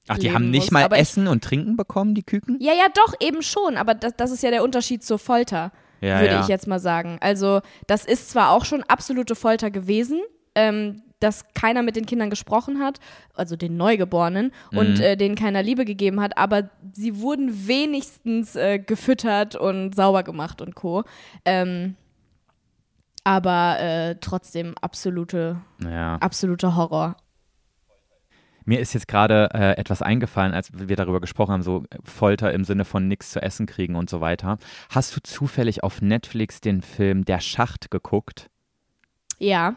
[0.08, 0.72] Ach, die haben nicht musst.
[0.72, 2.56] mal Aber ich- Essen und Trinken bekommen, die Küken?
[2.60, 3.76] Ja, ja, doch, eben schon.
[3.76, 6.40] Aber das, das ist ja der Unterschied zur Folter, Ja, würde ja.
[6.40, 7.18] ich jetzt mal sagen.
[7.20, 10.20] Also, das ist zwar auch schon absolute Folter gewesen,
[10.56, 13.00] ähm, dass keiner mit den Kindern gesprochen hat,
[13.34, 15.00] also den Neugeborenen, und Mhm.
[15.00, 20.60] äh, denen keiner Liebe gegeben hat, aber sie wurden wenigstens äh, gefüttert und sauber gemacht
[20.62, 21.04] und Co.
[21.44, 21.96] Ähm,
[23.24, 26.16] aber äh, trotzdem absolute, Ja.
[26.16, 27.16] absoluter Horror.
[28.64, 32.64] Mir ist jetzt gerade äh, etwas eingefallen, als wir darüber gesprochen haben, so Folter im
[32.64, 34.58] Sinne von nichts zu essen kriegen und so weiter.
[34.90, 38.50] Hast du zufällig auf Netflix den Film Der Schacht geguckt?
[39.38, 39.76] Ja.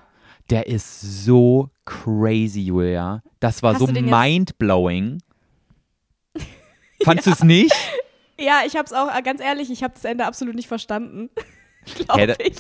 [0.52, 3.24] Der ist so crazy, Julia.
[3.40, 5.20] Das war Hast so mindblowing.
[7.06, 7.74] Fandst du es nicht?
[8.38, 11.30] Ja, ich hab's auch, äh, ganz ehrlich, ich habe das Ende absolut nicht verstanden.
[11.96, 12.58] Glaube ich.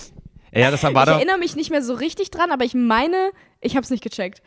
[0.53, 3.75] Ja, das war ich erinnere mich nicht mehr so richtig dran, aber ich meine, ich
[3.75, 4.41] habe es nicht gecheckt.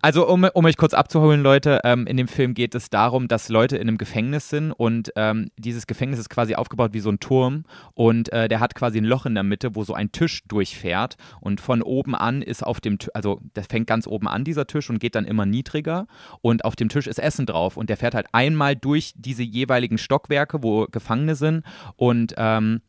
[0.00, 3.48] Also, um, um euch kurz abzuholen, Leute, ähm, in dem Film geht es darum, dass
[3.48, 7.20] Leute in einem Gefängnis sind und ähm, dieses Gefängnis ist quasi aufgebaut wie so ein
[7.20, 10.42] Turm und äh, der hat quasi ein Loch in der Mitte, wo so ein Tisch
[10.46, 14.66] durchfährt und von oben an ist auf dem, also der fängt ganz oben an, dieser
[14.66, 16.06] Tisch und geht dann immer niedriger
[16.40, 19.98] und auf dem Tisch ist Essen drauf und der fährt halt einmal durch diese jeweiligen
[19.98, 21.64] Stockwerke, wo Gefangene sind
[21.96, 22.80] und ähm,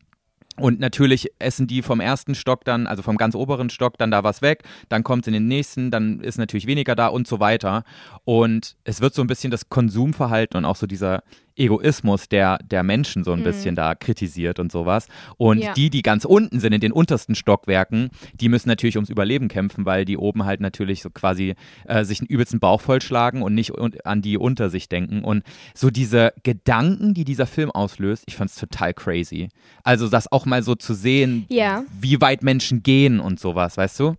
[0.58, 4.24] und natürlich essen die vom ersten Stock dann, also vom ganz oberen Stock, dann da
[4.24, 7.40] was weg, dann kommt es in den nächsten, dann ist natürlich weniger da und so
[7.40, 7.84] weiter.
[8.24, 11.22] Und es wird so ein bisschen das Konsumverhalten und auch so dieser
[11.58, 15.08] Egoismus der, der Menschen so ein bisschen da kritisiert und sowas.
[15.38, 15.72] Und Ja.
[15.72, 19.86] die, die ganz unten sind, in den untersten Stockwerken, die müssen natürlich ums Überleben kämpfen,
[19.86, 21.54] weil die oben halt natürlich so quasi
[21.86, 25.24] äh, sich einen übelsten Bauch vollschlagen und nicht un an die unter sich denken.
[25.24, 29.48] Und so diese Gedanken, die dieser Film auslöst, ich fand es total crazy.
[29.82, 31.82] Also das auch mal so zu sehen, Ja.
[32.00, 34.14] wie weit Menschen gehen und sowas, weißt du?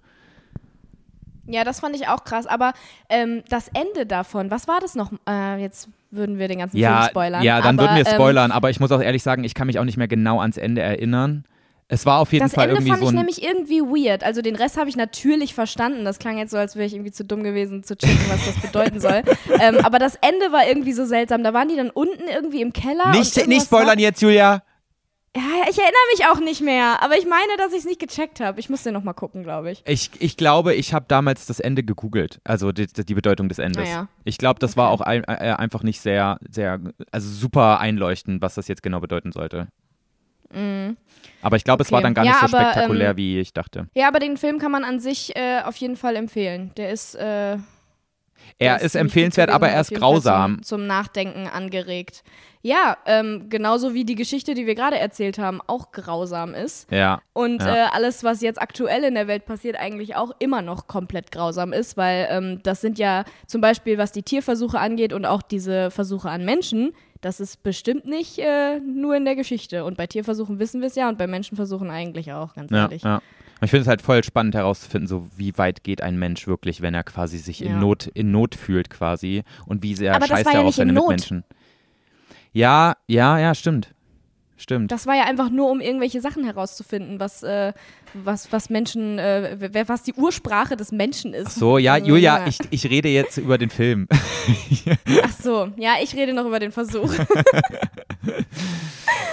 [1.49, 2.45] Ja, das fand ich auch krass.
[2.45, 2.73] Aber
[3.09, 5.11] ähm, das Ende davon, was war das noch?
[5.27, 7.43] Äh, jetzt würden wir den ganzen Ja, Film spoilern.
[7.43, 9.67] ja, dann aber, würden wir ähm, spoilern, aber ich muss auch ehrlich sagen, ich kann
[9.67, 11.45] mich auch nicht mehr genau ans Ende erinnern.
[11.89, 14.25] Es war auf jeden Das Fall Ende irgendwie fand so ich ein nämlich irgendwie weird.
[14.25, 16.03] Also den Rest habe ich natürlich verstanden.
[16.03, 18.61] Das klang jetzt so, als wäre ich irgendwie zu dumm gewesen zu checken, was das
[18.61, 19.21] bedeuten soll.
[19.61, 21.43] ähm, aber das Ende war irgendwie so seltsam.
[21.45, 23.11] Da waren die dann unten irgendwie im Keller.
[23.11, 24.63] nicht, nicht spoilern war- jetzt, Julia.
[25.35, 27.01] Ja, ich erinnere mich auch nicht mehr.
[27.03, 28.59] Aber ich meine, dass ich es nicht gecheckt habe.
[28.59, 29.83] Ich muss den nochmal gucken, glaube ich.
[29.85, 33.87] Ich, ich glaube, ich habe damals das Ende gegoogelt, also die, die Bedeutung des Endes.
[33.87, 34.07] Ah ja.
[34.23, 35.01] Ich glaube, das war Okay.
[35.03, 36.79] auch ein, äh, einfach nicht sehr, sehr,
[37.11, 39.67] also super einleuchtend, was das jetzt genau bedeuten sollte.
[41.41, 41.97] Aber ich glaube, es war.
[41.99, 42.03] Okay.
[42.05, 43.87] dann gar Ja, nicht so aber, spektakulär, ähm, wie ich dachte.
[43.95, 46.71] Ja, aber den Film kann man an sich äh, auf jeden Fall empfehlen.
[46.77, 47.15] Der ist.
[47.15, 47.57] Äh,
[48.59, 50.55] Er der ist empfehlenswert, aber er ist grausam.
[50.55, 52.23] Zum, zum Nachdenken angeregt.
[52.63, 56.91] Ja, ähm, genauso wie die Geschichte, die wir gerade erzählt haben, auch grausam ist.
[56.91, 57.21] Ja.
[57.33, 57.75] Und Ja.
[57.75, 61.71] äh, alles, was jetzt aktuell in der Welt passiert, eigentlich auch immer noch komplett grausam
[61.71, 65.91] ist, weil ähm, das sind ja zum Beispiel, was die Tierversuche angeht und auch diese
[65.91, 69.85] Versuche an Menschen, das ist bestimmt nicht äh, nur in der Geschichte.
[69.85, 73.03] Und bei Tierversuchen wissen wir es ja und bei Menschenversuchen eigentlich auch, ganz Ja, ehrlich.
[73.03, 73.21] ja.
[73.59, 76.81] Und Ich finde es halt voll spannend herauszufinden, so wie weit geht ein Mensch wirklich,
[76.81, 77.79] wenn er quasi sich in Ja.
[77.79, 80.93] Not in Not fühlt quasi und wie sehr Aber scheißt er ja auf in seine.
[80.93, 81.43] Mitmenschen.
[82.53, 83.93] Ja, ja, ja, stimmt.
[84.59, 84.91] Stimmt.
[84.91, 87.73] Das war ja einfach nur, um irgendwelche Sachen herauszufinden, was, äh,
[88.13, 91.47] was, was Menschen, äh, wer- was die Ursprache des Menschen ist.
[91.47, 92.47] Ach so, ja, Julia, ja.
[92.47, 94.07] ich, ich rede jetzt über den Film.
[95.23, 97.11] Ach so, ja, ich rede noch über den Versuch.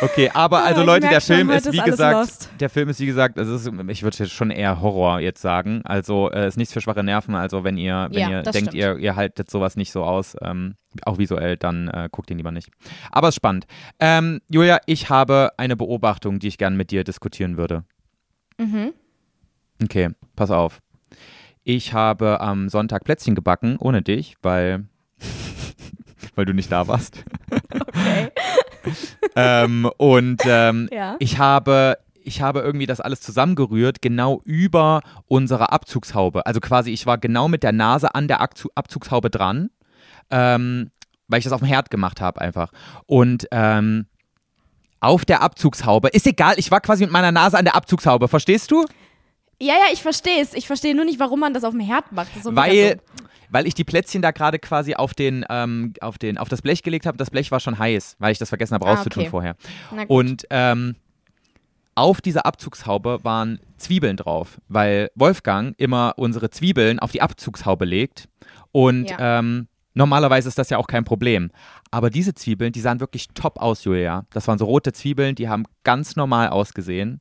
[0.01, 2.51] Okay, aber also Ah, ich Leute, der schon, Film heute ist wie gesagt, lost.
[2.61, 5.83] der Film ist wie gesagt, also ist, ich würde jetzt schon eher Horror jetzt sagen.
[5.85, 7.35] Also äh, ist nichts für schwache Nerven.
[7.35, 8.75] Also wenn ihr, wenn Ja, ihr denkt, stimmt.
[8.75, 10.75] ihr, ihr haltet sowas nicht so aus, ähm,
[11.07, 12.69] auch visuell, dann äh, guckt ihn lieber nicht.
[13.13, 13.67] Aber es ist spannend.
[13.99, 17.85] Ähm, Julia, ich habe eine Beobachtung, die ich gerne mit dir diskutieren würde.
[18.59, 18.93] Mhm.
[19.83, 20.81] Okay, pass auf.
[21.65, 24.85] Ich habe am Sonntag Plätzchen gebacken, ohne dich, weil,
[26.35, 27.25] weil du nicht da warst.
[27.51, 28.31] Okay.
[29.37, 31.17] ähm, und ähm, Ja.
[31.19, 36.47] ich habe ich habe irgendwie das alles zusammengerührt, genau über unserer Abzugshaube.
[36.47, 39.69] Also quasi, ich war genau mit der Nase an der Abzu Abzugshaube dran,
[40.31, 40.91] ähm,
[41.29, 42.73] weil ich das auf dem Herd gemacht habe einfach.
[43.07, 44.07] Und ähm,
[45.05, 48.71] auf der Abzugshaube, ist egal, ich war quasi mit meiner Nase an der Abzugshaube, verstehst
[48.71, 48.85] du?
[49.61, 50.53] Ja, ja, ich verstehe es.
[50.55, 52.29] Ich verstehe nur nicht, warum man das auf dem Herd macht.
[52.45, 53.01] Weil,
[53.51, 56.83] weil ich die Plätzchen da gerade quasi auf, den, ähm, auf, den, auf das Blech
[56.83, 57.17] gelegt habe.
[57.17, 59.31] Das Blech war schon heiß, weil ich das vergessen habe Ah, rauszutun okay.
[59.31, 59.57] vorher.
[60.09, 60.97] Und ähm,
[61.95, 68.29] auf dieser Abzugshaube waren Zwiebeln drauf, weil Wolfgang immer unsere Zwiebeln auf die Abzugshaube legt.
[68.73, 69.39] Und Ja.
[69.39, 71.51] ähm, normalerweise ist das ja auch kein Problem.
[71.91, 74.27] Aber diese Zwiebeln, die sahen wirklich top aus, Julia.
[74.31, 77.21] Das waren so rote Zwiebeln, die haben ganz normal ausgesehen.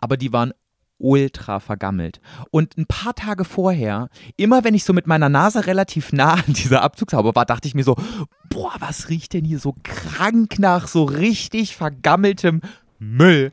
[0.00, 0.52] Aber die waren
[0.98, 2.20] ultra vergammelt.
[2.50, 6.52] Und ein paar Tage vorher, immer wenn ich so mit meiner Nase relativ nah an
[6.52, 7.96] dieser Abzugshaube war, dachte ich mir so,
[8.48, 12.60] boah, was riecht denn hier so krank nach so richtig vergammeltem
[12.98, 13.52] Müll?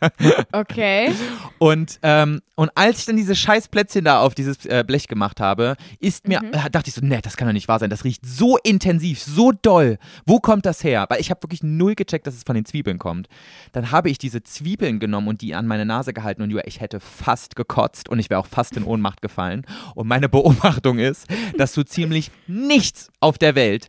[0.52, 1.12] Okay.
[1.58, 5.40] Und, ähm, und als ich dann diese scheiß Plätzchen da auf dieses äh, Blech gemacht
[5.40, 7.90] habe, ist mir, äh, dachte ich so, nee, das kann doch nicht wahr sein.
[7.90, 9.98] Das riecht so intensiv, so doll.
[10.26, 11.06] Wo kommt das her?
[11.08, 13.28] Weil ich habe wirklich null gecheckt, dass es von den Zwiebeln kommt.
[13.72, 17.00] Dann habe ich diese Zwiebeln genommen und die an meine Nase gehalten und ich hätte
[17.00, 19.64] fast gekotzt und ich wäre auch fast in Ohnmacht gefallen.
[19.94, 23.88] Und meine Beobachtung ist, dass so ziemlich nichts auf der Welt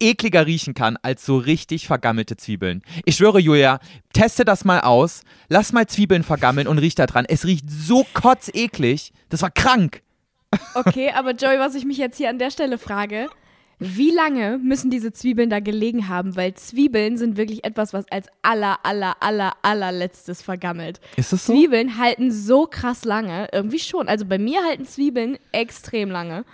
[0.00, 2.82] ekliger riechen kann als so richtig vergammelte Zwiebeln.
[3.04, 3.80] Ich schwöre, Julia,
[4.12, 7.26] teste das mal aus, lass mal Zwiebeln vergammeln und riech da dran.
[7.28, 9.12] Es riecht so kotzeklig.
[9.28, 10.02] Das war krank.
[10.74, 13.28] Okay, aber Joey, was ich mich jetzt hier an der Stelle frage,
[13.78, 16.34] wie lange müssen diese Zwiebeln da gelegen haben?
[16.34, 20.98] Weil Zwiebeln sind wirklich etwas, was als aller, aller, aller, allerletztes vergammelt.
[21.16, 24.08] Ist das Zwiebeln halten so krass lange, irgendwie schon.
[24.08, 26.46] Also bei mir halten Zwiebeln extrem lange.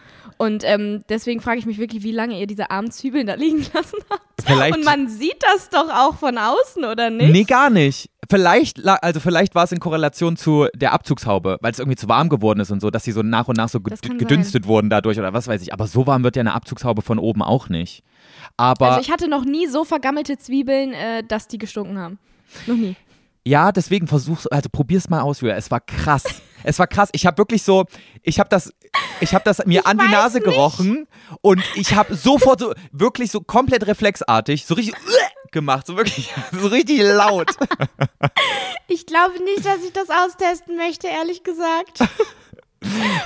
[0.43, 3.59] Und ähm, deswegen frage ich mich wirklich, wie lange ihr diese armen Zwiebeln da liegen
[3.73, 4.23] lassen habt.
[4.45, 7.31] Vielleicht- Und man sieht das doch auch von außen, oder nicht?
[7.31, 8.11] Nee, gar nicht.
[8.29, 12.29] Vielleicht, also vielleicht war es in Korrelation zu der Abzugshaube, weil es irgendwie zu warm
[12.29, 15.33] geworden ist und so, dass sie so nach und nach so gedünstet wurden dadurch oder
[15.33, 15.73] was weiß ich.
[15.73, 18.03] Aber so warm wird ja eine Abzugshaube von oben auch nicht.
[18.57, 22.19] Aber Also ich hatte noch nie so vergammelte Zwiebeln, äh, dass die gestunken haben.
[22.67, 22.97] Noch nie.
[23.45, 25.57] Ja, deswegen versuch's, also probier's mal aus, Julia.
[25.57, 26.25] Es war krass.
[26.65, 27.09] Es war krass.
[27.11, 27.87] Ich habe wirklich so,
[28.23, 28.73] ich habe das,
[29.23, 30.45] ich habe das mir Ich an die Nase nicht.
[30.45, 31.07] gerochen
[31.41, 34.95] und ich habe sofort so, wirklich so komplett reflexartig, so richtig
[35.53, 37.51] gemacht, so wirklich, so richtig laut.
[38.89, 41.99] Ich glaube nicht, dass ich das austesten möchte, ehrlich gesagt.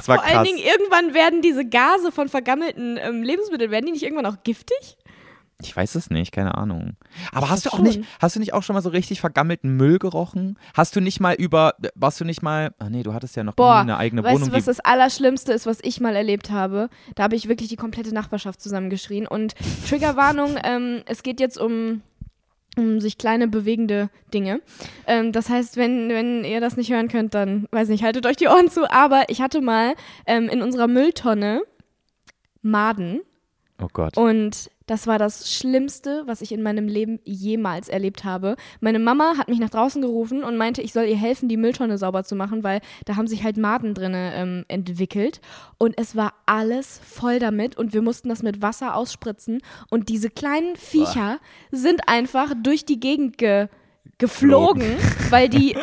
[0.02, 0.46] Vor allen krass.
[0.46, 4.98] Dingen, irgendwann werden diese Gase von vergammelten ähm, Lebensmitteln, werden die nicht irgendwann auch giftig?
[5.62, 6.97] Ich weiß es nicht, keine Ahnung.
[7.33, 9.99] Aber hast du auch nicht, hast du nicht auch schon mal so richtig vergammelten Müll
[9.99, 10.59] gerochen?
[10.75, 13.55] Hast du nicht mal über, warst du nicht mal, ah nee, du hattest ja noch
[13.55, 14.51] Boah, eine eigene weißt Wohnung.
[14.51, 16.90] du, was das Allerschlimmste ist, was ich mal erlebt habe?
[17.14, 19.27] Da habe ich wirklich die komplette Nachbarschaft zusammengeschrien.
[19.27, 19.55] Und
[19.88, 22.03] Triggerwarnung, ähm, es geht jetzt um,
[22.77, 24.61] um sich kleine bewegende Dinge.
[25.07, 28.37] Ähm, das heißt, wenn, wenn ihr das nicht hören könnt, dann, weiß nicht, haltet euch
[28.37, 28.90] die Ohren zu.
[28.90, 29.95] Aber ich hatte mal
[30.27, 31.62] ähm, in unserer Mülltonne
[32.61, 33.21] Maden.
[33.80, 34.16] Oh Gott.
[34.16, 38.56] Und das war das Schlimmste, was ich in meinem Leben jemals erlebt habe.
[38.80, 41.98] Meine Mama hat mich nach draußen gerufen und meinte, ich soll ihr helfen, die Mülltonne
[41.98, 45.40] sauber zu machen, weil da haben sich halt Maden drinne ähm, entwickelt.
[45.78, 49.60] Und es war alles voll damit und wir mussten das mit Wasser ausspritzen.
[49.90, 51.38] Und diese kleinen Viecher
[51.72, 53.68] sind einfach durch die Gegend ge
[54.18, 54.96] geflogen,
[55.30, 55.76] weil die,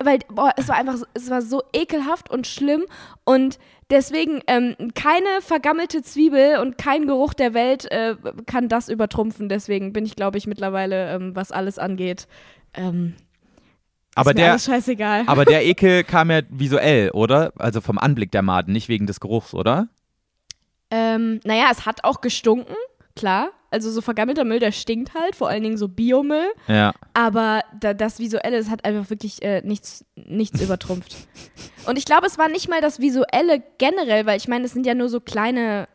[0.00, 2.84] weil, boah, es war einfach, es war so ekelhaft und schlimm
[3.24, 3.58] und
[3.92, 9.48] deswegen ähm, keine vergammelte Zwiebel und kein Geruch der Welt äh, kann das übertrumpfen.
[9.48, 12.26] Deswegen bin ich, glaube ich, mittlerweile, ähm, was alles angeht,
[12.74, 13.14] ähm,
[14.14, 15.24] aber ist mir der, scheißegal.
[15.26, 17.52] aber der Ekel kam ja visuell, oder?
[17.58, 19.88] Also vom Anblick der Maden, nicht wegen des Geruchs, oder?
[20.90, 22.74] Ähm, naja, es hat auch gestunken,
[23.16, 23.50] klar.
[23.70, 26.52] Also so vergammelter Müll, der stinkt halt, vor allen Dingen so Biomüll.
[26.68, 26.92] Ja.
[27.14, 31.16] Aber da, das Visuelle, das hat einfach wirklich äh, nichts, nichts übertrumpft.
[31.86, 34.84] Und ich glaube, es war nicht mal das Visuelle generell, weil ich meine, es sind
[34.86, 35.88] ja nur so kleine,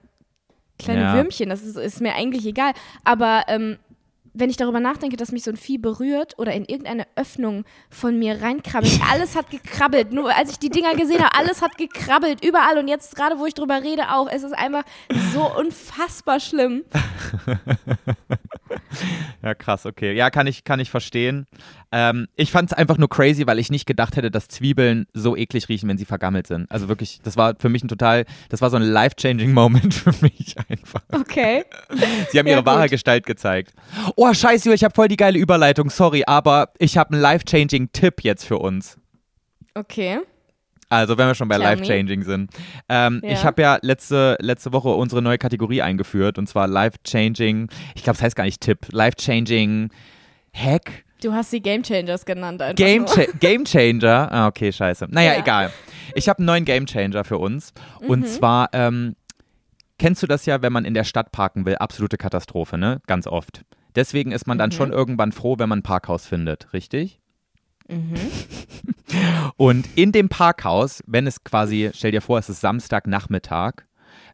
[0.79, 1.13] kleine Ja.
[1.15, 2.73] Würmchen, das ist, ist mir eigentlich egal.
[3.03, 3.77] Aber ähm,
[4.39, 8.17] wenn ich darüber nachdenke, dass mich so ein Vieh berührt oder in irgendeine Öffnung von
[8.17, 10.11] mir reinkrabbelt, alles hat gekrabbelt.
[10.11, 12.77] Nur als ich die Dinger gesehen habe, alles hat gekrabbelt, überall.
[12.77, 14.27] Und jetzt gerade, wo ich drüber rede, auch.
[14.29, 14.83] Es ist einfach
[15.33, 16.83] so unfassbar schlimm.
[19.43, 20.13] Ja, krass, okay.
[20.13, 21.45] Ja, kann ich, kann ich verstehen.
[21.99, 25.35] Ähm, ich fand es einfach nur crazy, weil ich nicht gedacht hätte, dass Zwiebeln so
[25.35, 26.69] eklig riechen, wenn sie vergammelt sind.
[26.69, 30.11] Also wirklich, das war für mich ein total, das war so ein life-changing Moment für
[30.21, 31.01] mich einfach.
[31.11, 31.63] Okay.
[32.29, 32.91] Sie haben Ja, ihre wahre gut.
[32.91, 33.73] Gestalt gezeigt.
[34.15, 38.23] Oh, scheiße, ich habe voll die geile Überleitung, sorry, aber ich habe einen life-changing Tipp
[38.23, 38.99] jetzt für uns.
[39.73, 40.19] Okay.
[40.89, 41.57] Also, wenn wir schon bei.
[41.57, 42.51] Life-Changing sind.
[42.89, 43.31] Ähm, Ja.
[43.31, 48.17] Ich habe ja letzte, letzte Woche unsere neue Kategorie eingeführt und zwar Life-Changing, ich glaube,
[48.17, 49.89] es heißt gar nicht Tipp, Life-Changing
[50.53, 51.03] Hack.
[51.21, 52.61] Du hast sie Game Changers genannt.
[52.61, 53.05] Einfach Game.
[53.05, 54.31] Cha Game Changer.
[54.31, 55.07] Ah, okay, scheiße.
[55.09, 55.39] Naja, Ja.
[55.39, 55.71] egal.
[56.15, 57.73] Ich habe einen neuen Game Changer für uns.
[58.01, 58.09] Mhm.
[58.09, 59.15] Und zwar, ähm,
[59.97, 61.75] kennst du das ja, wenn man in der Stadt parken will?
[61.75, 63.01] Absolute Katastrophe, ne?
[63.07, 63.63] Ganz oft.
[63.95, 64.73] Deswegen ist man dann Mhm.
[64.73, 67.19] schon irgendwann froh, wenn man ein Parkhaus findet, richtig?
[67.89, 68.13] Mhm.
[69.57, 73.73] Und in dem Parkhaus, wenn es quasi, stell dir vor, es ist Samstagnachmittag,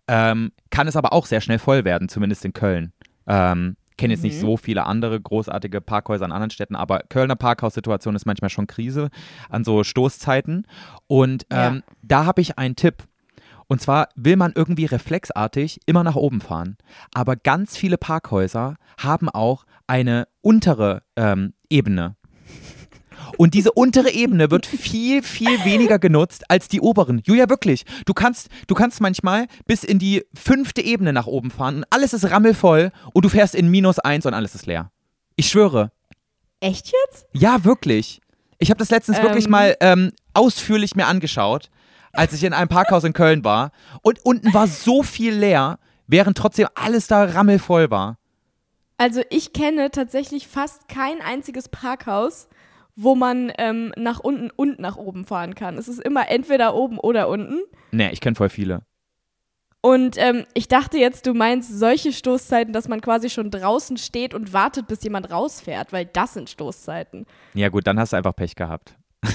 [0.08, 2.91] ähm, kann es aber auch sehr schnell voll werden, zumindest in Köln.
[3.26, 8.15] Ähm, kenne jetzt nicht so viele andere großartige Parkhäuser in anderen Städten, aber Kölner Parkhaussituation
[8.15, 9.10] ist manchmal schon Krise
[9.49, 10.65] an so Stoßzeiten.
[11.08, 11.82] Und ähm, Ja.
[12.01, 13.03] da habe ich einen Tipp.
[13.67, 16.77] Und zwar will man irgendwie reflexartig immer nach oben fahren.
[17.13, 22.15] Aber ganz viele Parkhäuser haben auch eine untere ähm, Ebene.
[23.38, 27.22] Und diese untere Ebene wird viel, viel weniger genutzt als die oberen.
[27.26, 27.86] Julia, wirklich.
[28.06, 32.13] Du kannst, du kannst manchmal bis in die fünfte Ebene nach oben fahren und alles
[32.13, 34.91] ist rammelvoll und du fährst in minus eins und alles ist leer.
[35.36, 35.91] Ich schwöre.
[36.60, 37.26] Echt jetzt?
[37.34, 38.22] Ja, wirklich.
[38.60, 39.24] Ich habe das letztens Ähm.
[39.24, 41.69] wirklich mal ähm, ausführlich mir angeschaut,
[42.13, 43.72] als ich in einem Parkhaus in Köln war.
[44.02, 48.17] Und unten war so viel leer, während trotzdem alles da rammelvoll war.
[48.98, 52.48] Also ich kenne tatsächlich fast kein einziges Parkhaus,
[52.95, 55.77] wo man ähm, nach unten und nach oben fahren kann.
[55.77, 57.60] Es ist immer entweder oben oder unten.
[57.91, 58.82] Nee, ich kenne voll viele.
[59.82, 64.34] Und ähm, ich dachte jetzt, du meinst solche Stoßzeiten, dass man quasi schon draußen steht
[64.34, 67.25] und wartet, bis jemand rausfährt, weil das sind Stoßzeiten.
[67.53, 68.95] Ja, gut, dann hast du einfach Pech gehabt.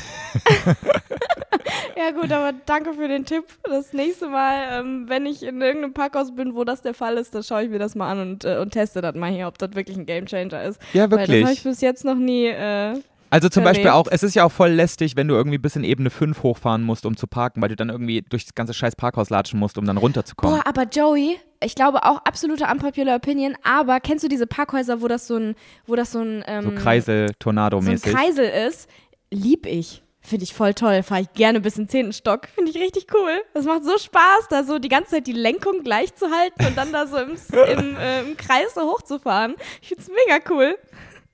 [1.99, 3.45] Ja gut, aber danke für den Tipp.
[3.65, 7.35] Das nächste Mal, ähm, wenn ich in irgendeinem Parkhaus bin, wo das der Fall ist,
[7.35, 9.59] dann schaue ich mir das mal an und, äh, und teste das mal hier, ob
[9.59, 10.81] das wirklich ein Gamechanger ist.
[10.93, 11.63] Ja, Weil das habe ich wirklich.
[11.65, 12.47] bis jetzt noch nie.
[12.47, 15.77] Äh, Also zum Beispiel auch, es ist ja auch voll lästig, wenn du irgendwie bis
[15.77, 18.75] in Ebene 5 hochfahren musst, um zu parken, weil du dann irgendwie durch das ganze
[18.75, 20.57] scheiß Parkhaus latschen musst, um dann runterzukommen.
[20.57, 25.09] Boah, aber Joey, ich glaube auch absolute unpopular Opinion, aber kennst du diese Parkhäuser, wo
[25.09, 25.55] das so ein,
[25.87, 28.13] wo das so ein, ähm, so Kreisel, so ein Tornado-mäßig.
[28.13, 28.89] Kreisel ist?
[29.31, 30.03] Lieb ich.
[30.21, 31.03] Finde ich voll toll.
[31.03, 32.49] Fahre ich gerne bis in den zehnten Stock.
[32.55, 33.41] Finde ich richtig cool.
[33.55, 36.77] Das macht so Spaß, da so die ganze Zeit die Lenkung gleich zu halten und
[36.77, 39.55] dann da so im, im, äh, im Kreis so hochzufahren.
[39.81, 40.77] Ich finde es mega cool.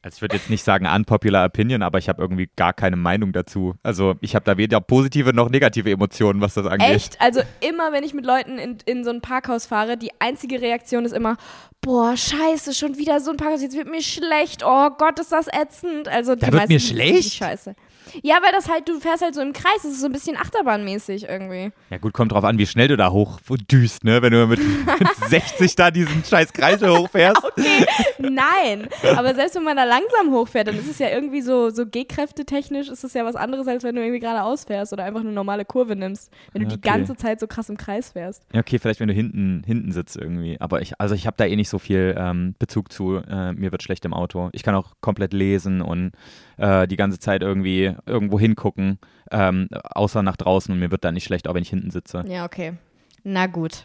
[0.04, 3.32] Also ich würde jetzt nicht sagen unpopular opinion, aber ich habe irgendwie gar keine Meinung
[3.32, 3.74] dazu.
[3.82, 6.90] Also ich habe da weder positive noch negative Emotionen, was das angeht.
[6.90, 7.20] Echt?
[7.22, 11.06] Also immer, wenn ich mit Leuten in, in so ein Parkhaus fahre, die einzige Reaktion
[11.06, 11.38] ist immer,
[11.80, 15.46] boah, scheiße, schon wieder so ein Parkhaus, jetzt wird mir schlecht, oh Gott, ist das
[15.48, 16.06] ätzend.
[16.08, 17.32] Also die Da wird mir schlecht?
[17.32, 17.74] Scheiße.
[18.22, 20.36] Ja, weil das halt, du fährst halt so im Kreis, das ist so ein bisschen
[20.36, 21.72] achterbahnmäßig irgendwie.
[21.90, 23.40] Ja gut, kommt drauf an, wie schnell du da hoch
[23.70, 24.22] düst, ne?
[24.22, 27.42] Wenn du mit, mit 60 da diesen scheiß Kreisel hochfährst.
[28.18, 31.86] Nein, aber selbst wenn man da langsam hochfährt, dann ist es ja irgendwie so, so
[31.86, 35.32] G-Kräfte-technisch ist es ja was anderes, als wenn du irgendwie geradeaus fährst oder einfach eine
[35.32, 36.96] normale Kurve nimmst, wenn du Ja, die okay.
[36.98, 38.42] ganze Zeit so krass im Kreis fährst.
[38.52, 40.60] Ja, okay, vielleicht wenn du hinten, hinten sitzt irgendwie.
[40.60, 43.16] Aber ich, also ich habe da eh nicht so viel ähm, Bezug zu.
[43.28, 44.48] Äh, mir wird schlecht im Auto.
[44.52, 46.12] Ich kann auch komplett lesen und
[46.56, 48.98] äh, die ganze Zeit irgendwie irgendwo hingucken,
[49.30, 52.22] ähm, außer nach draußen und mir wird da nicht schlecht, auch wenn ich hinten sitze.
[52.26, 52.74] Ja, okay.
[53.22, 53.84] Na gut.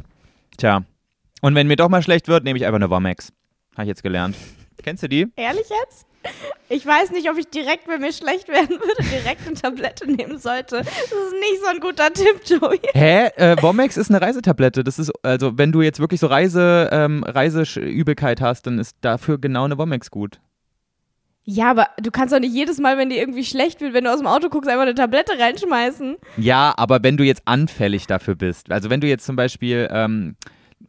[0.58, 0.84] Tja.
[1.42, 3.32] Und wenn mir doch mal schlecht wird, nehme ich einfach eine Womex.
[3.74, 4.36] Habe ich jetzt gelernt.
[4.84, 5.28] Kennst du die?
[5.36, 6.06] Ehrlich jetzt?
[6.68, 10.38] Ich weiß nicht, ob ich direkt, wenn mir schlecht werden würde, direkt eine Tablette nehmen
[10.38, 10.78] sollte.
[10.78, 12.80] Das ist nicht so ein guter Tipp, Joey.
[12.94, 13.30] Hä?
[13.38, 14.84] Äh, Womex ist eine Reisetablette.
[14.84, 19.40] Das ist, also wenn du jetzt wirklich so Reise, ähm, Reiseübelkeit hast, dann ist dafür
[19.40, 20.40] genau eine Womex gut.
[21.46, 24.14] Ja, aber du kannst doch nicht jedes Mal, wenn dir irgendwie schlecht wird, wenn du
[24.14, 26.18] aus dem Auto guckst, einfach eine Tablette reinschmeißen.
[26.38, 30.36] Ja, aber wenn du jetzt anfällig dafür bist, also wenn du jetzt zum Beispiel ähm,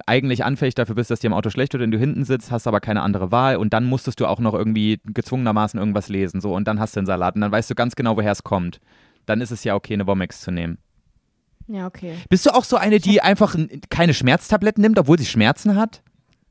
[0.06, 2.66] eigentlich anfällig dafür bist, dass dir im Auto schlecht wird und du hinten sitzt, hast
[2.66, 6.54] aber keine andere Wahl und dann musstest du auch noch irgendwie gezwungenermaßen irgendwas lesen, so
[6.54, 8.80] und dann hast du einen Salat und dann weißt du ganz genau, woher es kommt.
[9.26, 10.78] Dann ist es ja okay, eine Womex zu nehmen.
[11.68, 12.14] Ja, okay.
[12.28, 13.54] Bist du auch so eine, die einfach
[13.90, 16.02] keine Schmerztabletten nimmt, obwohl sie Schmerzen hat?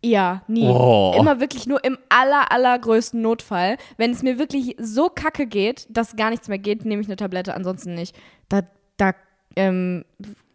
[0.03, 0.67] Ja, nie.
[0.67, 1.13] Oh.
[1.17, 3.77] Immer wirklich nur im aller, allergrößten Notfall.
[3.97, 7.17] Wenn es mir wirklich so kacke geht, dass gar nichts mehr geht, nehme ich eine
[7.17, 8.15] Tablette, ansonsten nicht.
[8.47, 8.61] Da,
[8.97, 9.13] da
[9.55, 10.05] ähm,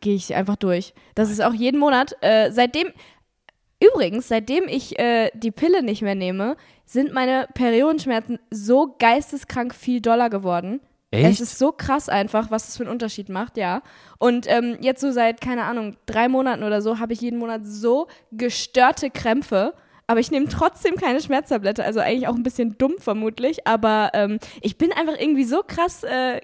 [0.01, 0.95] gehe ich einfach durch.
[1.15, 2.17] Das ist auch jeden Monat.
[2.23, 2.89] Äh, seitdem,
[3.83, 10.01] übrigens, seitdem ich äh, die Pille nicht mehr nehme, sind meine Periodenschmerzen so geisteskrank viel
[10.01, 10.81] doller geworden.
[11.15, 11.41] Echt?
[11.41, 13.83] Es ist so krass einfach, was das für einen Unterschied macht, ja.
[14.19, 17.63] Und ähm, jetzt so seit, keine Ahnung, drei Monaten oder so, habe ich jeden Monat
[17.65, 19.75] so gestörte Krämpfe.
[20.07, 21.85] Aber ich nehme trotzdem keine Schmerztablette.
[21.85, 23.67] Also eigentlich auch ein bisschen dumm vermutlich.
[23.67, 26.41] Aber ähm, ich bin einfach irgendwie so krass äh,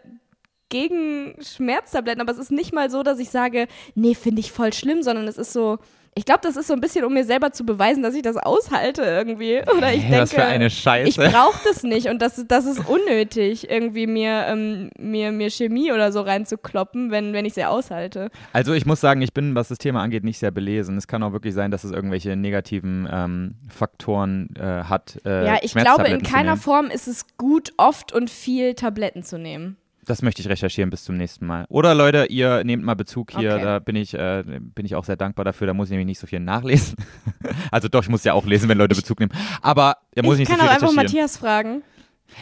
[0.70, 2.22] gegen Schmerztabletten.
[2.22, 5.28] Aber es ist nicht mal so, dass ich sage, nee, finde ich voll schlimm, sondern
[5.28, 5.78] es ist so.
[6.14, 8.36] Ich glaube, das ist so ein bisschen, um mir selber zu beweisen, dass ich das
[8.36, 9.60] aushalte irgendwie.
[9.76, 11.08] Oder ich Hä, denke, was für eine Scheiße.
[11.08, 15.92] ich brauche das nicht und das, das ist unnötig, irgendwie mir, ähm, mir, mir Chemie
[15.92, 18.30] oder so reinzukloppen, wenn, wenn ich sie aushalte.
[18.52, 20.96] Also ich muss sagen, ich bin, was das Thema angeht, nicht sehr belesen.
[20.96, 25.20] Es kann auch wirklich sein, dass es irgendwelche negativen ähm, Faktoren äh, hat.
[25.24, 26.56] Äh, ja, ich glaube, in keiner.
[26.56, 29.76] Form ist es gut, oft und viel Tabletten zu nehmen.
[30.06, 31.66] Das möchte ich recherchieren bis zum nächsten Mal.
[31.68, 33.62] Oder Leute, ihr nehmt mal Bezug hier, Okay.
[33.62, 35.66] da bin ich, äh, bin ich auch sehr dankbar dafür.
[35.66, 36.96] Da muss ich nämlich nicht so viel nachlesen.
[37.70, 39.32] also doch, ich muss ja auch lesen, wenn Leute Bezug nehmen.
[39.60, 41.22] Aber da muss ich, ich nicht kann so auch viel einfach recherchieren.
[41.22, 41.82] Matthias fragen.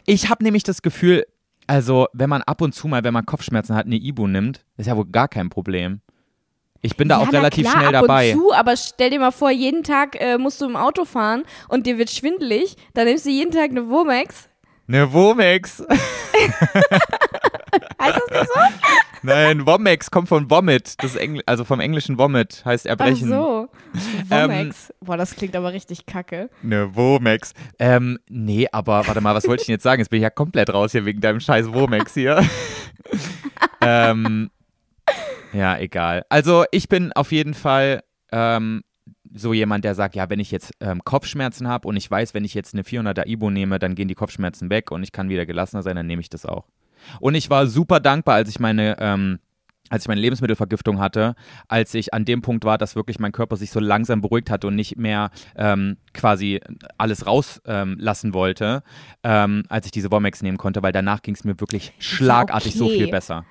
[0.06, 1.24] Ich habe nämlich das Gefühl,
[1.66, 4.86] also wenn man ab und zu mal, wenn man Kopfschmerzen hat, eine Ibu nimmt, ist
[4.86, 6.00] ja wohl gar kein Problem.
[6.80, 8.32] Ich bin da ja, auch relativ klar, schnell ab dabei.
[8.32, 11.42] Und zu, aber stell dir mal vor, jeden Tag äh, musst du im Auto fahren
[11.68, 14.48] und dir wird schwindelig, dann nimmst du jeden Tag eine Womex.
[14.86, 15.82] Ne Womex.
[18.00, 18.60] Heißt das nicht so?
[19.22, 21.02] Nein, Womex kommt von Vomit.
[21.02, 23.32] Das Engl also vom englischen Vomit heißt Erbrechen.
[23.32, 23.68] Ach so.
[24.30, 24.94] Ähm, Womex.
[25.00, 26.50] Boah, das klingt aber richtig kacke.
[26.62, 27.52] Ne Womex.
[27.78, 30.00] Ähm, nee, aber warte mal, was wollte ich denn jetzt sagen?
[30.00, 32.44] Jetzt bin ich ja komplett raus hier wegen deinem scheiß Womex hier.
[33.80, 34.50] ähm,
[35.52, 36.24] ja, egal.
[36.28, 38.82] Also ich bin auf jeden Fall ähm,
[39.34, 42.44] so jemand, der sagt, ja, wenn ich jetzt ähm, Kopfschmerzen habe und ich weiß, wenn
[42.44, 45.46] ich jetzt eine 400er Ibo nehme, dann gehen die Kopfschmerzen weg und ich kann wieder
[45.46, 46.66] gelassener sein, dann nehme ich das auch.
[47.20, 49.38] Und ich war super dankbar, als ich meine ähm,
[49.90, 51.34] als ich meine Lebensmittelvergiftung hatte,
[51.66, 54.66] als ich an dem Punkt war, dass wirklich mein Körper sich so langsam beruhigt hatte
[54.66, 56.60] und nicht mehr ähm, quasi
[56.98, 58.82] alles rauslassen ähm, wollte,
[59.22, 62.86] ähm, als ich diese Womex nehmen konnte, weil danach ging es mir wirklich schlagartig so
[62.86, 62.98] okay.
[62.98, 63.44] viel besser.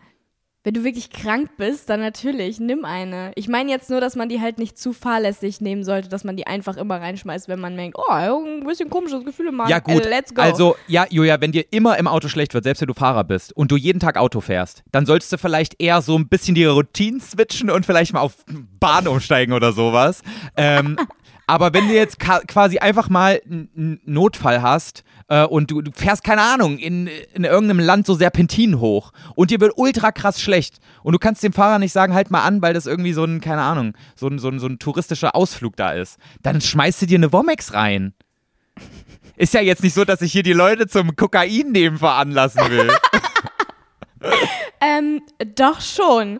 [0.68, 3.32] Wenn du wirklich krank bist, dann natürlich, nimm eine.
[3.36, 6.36] Ich meine jetzt nur, dass man die halt nicht zu fahrlässig nehmen sollte, dass man
[6.36, 9.70] die einfach immer reinschmeißt, wenn man denkt, oh, ein bisschen komisches Gefühl im Magen.
[9.70, 10.42] Ja gut, äh, let's go.
[10.42, 13.56] also ja, Julia, wenn dir immer im Auto schlecht wird, selbst wenn du Fahrer bist
[13.56, 16.66] und du jeden Tag Auto fährst, dann solltest du vielleicht eher so ein bisschen die
[16.66, 18.36] Routinen switchen und vielleicht mal auf
[18.82, 20.22] Bahn umsteigen oder sowas.
[20.58, 20.98] ähm,
[21.48, 26.24] aber wenn du jetzt quasi einfach mal einen Notfall hast äh, und du, du, fährst,
[26.24, 30.78] keine Ahnung, in, in irgendeinem Land so Serpentinen hoch und dir wird ultra krass schlecht
[31.04, 33.42] und du kannst dem Fahrer nicht sagen, halt mal an, weil das irgendwie so ein,
[33.42, 37.06] keine Ahnung, so ein, so ein, so ein touristischer Ausflug da ist, dann schmeißt du
[37.06, 38.14] dir eine Womex rein.
[39.36, 42.92] Ist ja jetzt nicht so, dass ich hier die Leute zum Kokain nehmen veranlassen will.
[44.82, 45.22] ähm,
[45.56, 46.40] doch schon.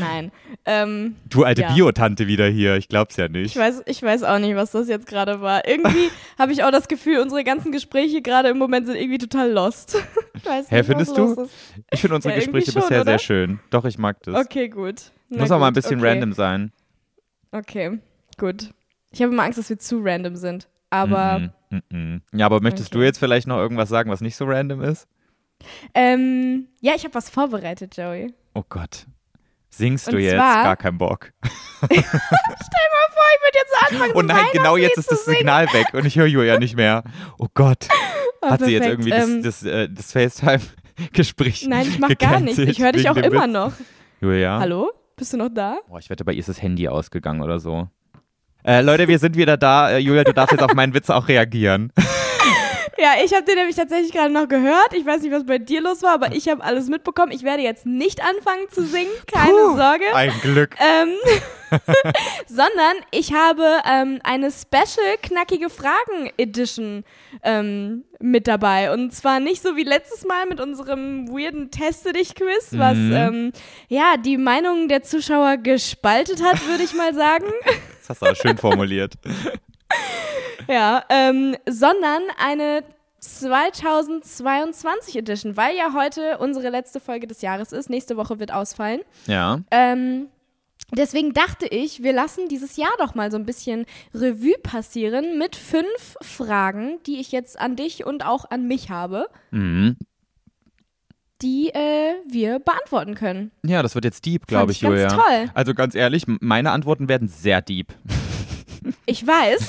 [0.00, 0.32] Nein.
[0.66, 1.72] Ähm, du alte ja.
[1.72, 3.54] Biotante wieder hier, ich glaub's ja nicht.
[3.54, 5.66] Ich weiß, ich weiß auch nicht, was das jetzt gerade war.
[5.68, 9.50] Irgendwie habe ich auch das Gefühl, unsere ganzen Gespräche gerade im Moment sind irgendwie total
[9.50, 9.96] lost.
[10.44, 11.48] Hä, nicht, findest du?
[11.90, 13.12] Ich finde unsere Ja, Gespräche schon, bisher oder?
[13.12, 13.60] sehr schön.
[13.70, 14.34] Doch, ich mag das.
[14.46, 15.10] Okay, gut.
[15.28, 16.08] Na Muss auch mal ein gut, bisschen okay.
[16.08, 16.72] random sein.
[17.52, 17.98] Okay,
[18.38, 18.70] gut.
[19.10, 20.68] Ich habe immer Angst, dass wir zu random sind.
[20.90, 22.22] Aber Mhm, mhm, mhm.
[22.32, 23.06] Ja, aber möchtest du Okay.
[23.06, 25.06] jetzt vielleicht noch irgendwas sagen, was nicht so random ist?
[25.94, 28.32] Ähm, ja, ich habe was vorbereitet, Joey.
[28.54, 29.06] Oh Gott.
[29.70, 30.34] Singst Und du jetzt?
[30.36, 31.32] zwar- Gar keinen Bock.
[31.84, 35.24] Stell mal vor, ich würde jetzt anfangen, Oh nein, genau jetzt ist das.
[35.24, 37.02] Signal weg und ich höre Julia nicht mehr.
[37.38, 37.88] Oh Gott.
[38.40, 39.06] Ah, Hat sie jetzt perfekt.
[39.06, 42.58] irgendwie Ähm, das, das, äh, das FaceTime-Gespräch Nein, ich mach gar nichts.
[42.58, 43.52] Ich höre dich auch immer Witz?
[43.52, 43.72] noch.
[44.20, 44.58] Julia?
[44.60, 44.92] Hallo?
[45.16, 45.78] Bist du noch da?
[45.88, 47.88] Boah, ich wette, bei ihr ist das Handy ausgegangen oder so.
[48.64, 49.90] Äh, Leute, wir sind wieder da.
[49.90, 51.92] Äh, Julia, du darfst jetzt auf meinen Witz auch reagieren.
[52.98, 54.92] Ja, ich habe den nämlich tatsächlich gerade noch gehört.
[54.92, 57.32] Ich weiß nicht, was bei dir los war, aber ich habe alles mitbekommen.
[57.32, 60.04] Ich werde jetzt nicht anfangen zu singen, keine Puh, Sorge.
[60.14, 60.76] Ein Glück.
[60.80, 61.08] Ähm,
[62.46, 67.04] sondern ich habe ähm, eine Special knackige Fragen Edition
[67.42, 68.92] ähm, mit dabei.
[68.92, 73.12] Und zwar nicht so wie letztes Mal mit unserem weirden Teste dich Quiz, was Mhm.
[73.12, 73.52] ähm,
[73.88, 77.46] ja die Meinung der Zuschauer gespaltet hat, würde ich mal sagen.
[77.98, 79.14] Das hast du auch schön formuliert.
[80.68, 82.82] ja, ähm, sondern eine
[83.20, 87.90] 2022 Edition, weil ja heute unsere letzte Folge des Jahres ist.
[87.90, 89.00] Nächste Woche wird ausfallen.
[89.26, 89.60] Ja.
[89.70, 90.26] Ähm,
[90.92, 95.56] deswegen dachte ich, wir lassen dieses Jahr doch mal so ein bisschen Revue passieren mit
[95.56, 99.96] fünf Fragen, die ich jetzt an dich und auch an mich habe, Mhm.
[101.42, 103.50] die äh, wir beantworten können.
[103.64, 105.08] Ja, das wird jetzt deep, glaube ich, ganz Julia.
[105.08, 105.50] toll.
[105.54, 107.94] Also ganz ehrlich, meine Antworten werden sehr deep.
[109.06, 109.66] Ich weiß.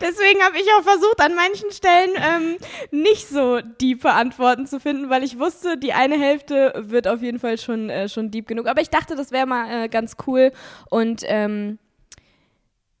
[0.00, 2.56] Deswegen habe ich auch versucht, an manchen Stellen ähm,
[2.90, 7.38] nicht so diepe Antworten zu finden, weil ich wusste, die eine Hälfte wird auf jeden
[7.38, 8.66] Fall schon, äh, schon deep genug.
[8.66, 10.52] Aber ich dachte, das wäre mal äh, ganz cool
[10.90, 11.78] und ähm,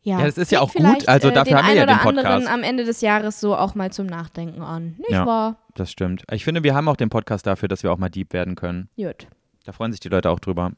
[0.02, 1.08] ja, Ja, das ist ja auch gut.
[1.08, 2.48] Also äh, dafür haben wir einen ja den oder anderen Podcast.
[2.54, 4.94] am Ende des Jahres so auch mal zum Nachdenken an.
[4.98, 5.26] Nicht Ja.
[5.26, 5.56] wahr?
[5.74, 6.22] Das stimmt.
[6.30, 8.88] Ich finde, wir haben auch den Podcast dafür, dass wir auch mal deep werden können.
[8.96, 9.26] Gut.
[9.64, 10.72] Da freuen sich die Leute auch drüber.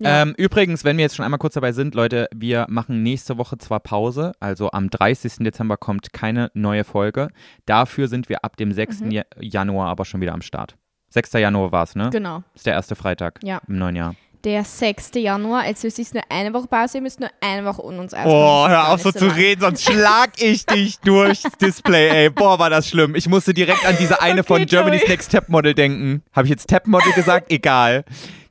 [0.00, 0.22] Ja.
[0.22, 3.58] Ähm, übrigens, wenn wir jetzt schon einmal kurz dabei sind, Leute, wir machen nächste Woche
[3.58, 5.32] zwar Pause, also am 30.
[5.40, 7.28] Dezember kommt keine neue Folge.
[7.66, 9.00] Dafür sind wir ab dem 6.
[9.00, 9.10] Mhm.
[9.10, 10.76] Ja- Januar aber schon wieder am Start.
[11.10, 11.32] 6.
[11.34, 12.10] Januar war es, ne?
[12.10, 12.42] Genau.
[12.54, 13.60] Ist der erste Freitag Ja.
[13.68, 14.14] im neuen Jahr.
[14.42, 15.12] Der 6.
[15.14, 18.12] Januar, als wir es nur eine Woche Pause, ihr müsst nur eine Woche ohne uns
[18.12, 18.70] Oh, auskommen.
[18.72, 22.30] hör auf so zu reden, sonst schlag ich dich durchs Display, ey.
[22.30, 23.14] Boah, war das schlimm.
[23.14, 25.10] Ich musste direkt an diese eine von Okay, Germany's Joey.
[25.12, 26.22] Next Top Model denken.
[26.34, 27.46] Habe ich jetzt Top Model gesagt?
[27.50, 28.04] Egal.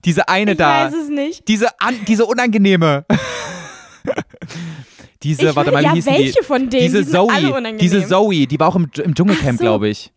[0.05, 0.85] Diese eine Ich da.
[0.85, 1.47] weiß es nicht.
[1.47, 3.05] Diese, an, diese unangenehme.
[5.23, 6.45] diese, Ich warte mal, wie ja, hießen welche die?
[6.45, 6.83] von denen?
[6.83, 7.77] Diese Die Zoe.
[7.79, 9.63] Diese Zoe, die war auch im, im Dschungelcamp, so.
[9.63, 10.11] glaube ich.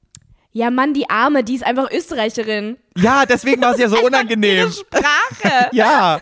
[0.52, 2.78] Ja, Mann, die Arme, die ist einfach Österreicherin.
[2.96, 4.70] Ja, deswegen war es ja so unangenehm.
[4.72, 5.68] Sprache.
[5.72, 6.20] Ja.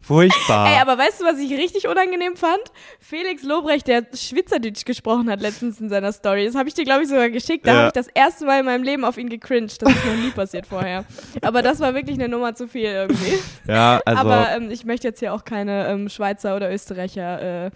[0.00, 0.68] Furchtbar.
[0.72, 2.60] Ey, aber weißt du, was ich richtig unangenehm fand?
[3.00, 6.44] Felix Lobrecht, der Schweizerdeutsch gesprochen hat letztens in seiner Story.
[6.46, 7.66] Das habe ich dir, glaube ich, sogar geschickt.
[7.66, 7.76] Da Ja.
[7.78, 9.80] habe ich das erste Mal in meinem Leben auf ihn gecringed.
[9.82, 11.04] Das ist noch nie passiert vorher.
[11.42, 13.38] Aber das war wirklich eine Nummer zu viel irgendwie.
[13.66, 14.20] ja, also.
[14.20, 17.70] Aber ähm, ich möchte jetzt hier auch keine ähm, Schweizer oder Österreicher äh,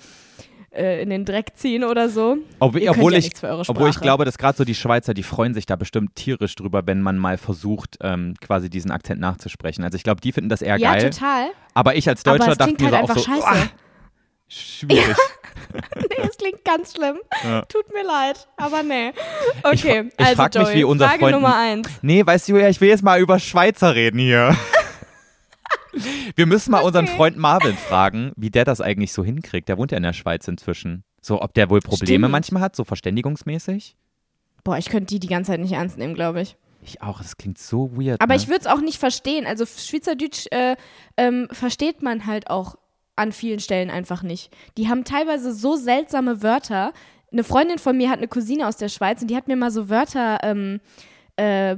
[0.73, 2.39] äh, in den Dreck ziehen oder so.
[2.59, 3.33] Ob, obwohl, ja ich,
[3.69, 6.87] obwohl ich glaube, dass gerade so die Schweizer, die freuen sich da bestimmt tierisch drüber,
[6.87, 9.83] wenn man mal versucht, ähm, quasi diesen Akzent nachzusprechen.
[9.85, 11.11] Also ich glaube, die finden das eher Ja, geil.
[11.11, 11.47] total.
[11.75, 13.41] Aber ich als Deutscher dachte klingt mir halt auch so, scheiße.
[13.43, 13.69] "Uah,
[14.49, 15.17] schwierig.
[15.97, 17.19] nee, es klingt ganz schlimm.
[17.45, 17.63] Ja.
[17.63, 19.13] Tut mir leid, aber nee.
[19.63, 21.89] Okay, ich also frag mich, Joey, wie unser Frage Freund- Nummer eins.
[22.03, 24.57] Nee, weißt du, ich will jetzt mal über Schweizer reden hier.
[26.37, 27.17] Wir müssen mal unseren Okay.
[27.17, 29.69] Freund Marvin fragen, wie der das eigentlich so hinkriegt.
[29.69, 31.05] Der wohnt ja in der Schweiz inzwischen.
[31.21, 32.33] So, ob der wohl Probleme Stimmt.
[32.33, 33.97] manchmal hat, so verständigungsmäßig.
[34.65, 36.57] Boah, ich könnte die die ganze Zeit nicht ernst nehmen, glaube ich.
[36.83, 38.21] Ich auch, das klingt so weird.
[38.21, 38.41] Aber ne?
[38.41, 39.47] ich würde es auch nicht verstehen.
[39.47, 40.77] Also Schweizerdeutsch äh,
[41.17, 42.77] ähm, versteht man halt auch
[43.17, 44.51] an vielen Stellen einfach nicht.
[44.79, 46.93] Die haben teilweise so seltsame Wörter.
[47.33, 49.71] Eine Freundin von mir hat eine Cousine aus der Schweiz und die hat mir mal
[49.71, 50.81] so Wörter ähm,
[51.37, 51.77] äh,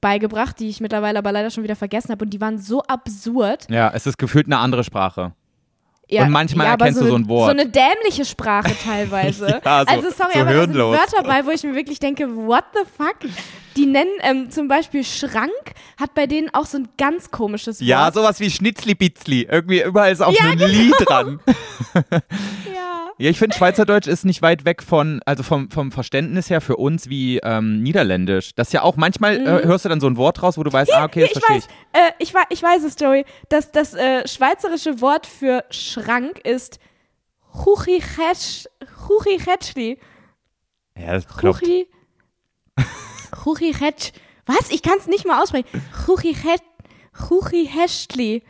[0.00, 3.66] beigebracht, die ich mittlerweile aber leider schon wieder vergessen habe und die waren so absurd.
[3.70, 5.32] Ja, es ist gefühlt eine andere Sprache.
[6.06, 7.46] Ja, Und manchmal aber erkennst du so ein Wort.
[7.46, 9.60] So eine dämliche Sprache teilweise.
[9.64, 10.74] Ja, so- also sorry, so aber da sind.
[10.76, 13.16] Wörter bei, wo ich mir wirklich denke, what the fuck?
[13.76, 15.50] Die nennen ähm, zum Beispiel Schrank,
[15.98, 17.88] hat bei denen auch so ein ganz komisches Wort.
[17.88, 19.48] Ja, sowas wie Schnitzli-Bitzli.
[19.50, 21.40] Irgendwie überall ist auch Ja, so ein Lied dran.
[23.18, 23.30] Ja.
[23.30, 27.08] Ich finde, Schweizerdeutsch ist nicht weit weg von, also vom, vom Verständnis her für uns
[27.08, 28.54] wie ähm, Niederländisch.
[28.56, 30.72] Das ist ja auch, manchmal äh, hörst du dann so ein Wort raus, wo du
[30.72, 31.26] weißt, ah, okay, Mhm.
[31.26, 33.24] Ja, das ich verstehe weiß, äh, ich, ich weiß es, Joey.
[33.48, 36.80] Das, das äh, schweizerische Wort für Schrank ist
[39.06, 39.98] Chuchichetschli.
[40.96, 41.62] Ja, das klopft.
[41.62, 41.88] Chuchi.
[43.42, 44.12] Chuchichetsch.
[44.46, 44.70] Was?
[44.70, 45.66] Ich kann es nicht mal aussprechen.
[46.04, 46.62] Chuchichet.
[47.16, 48.42] Chuchicheschli.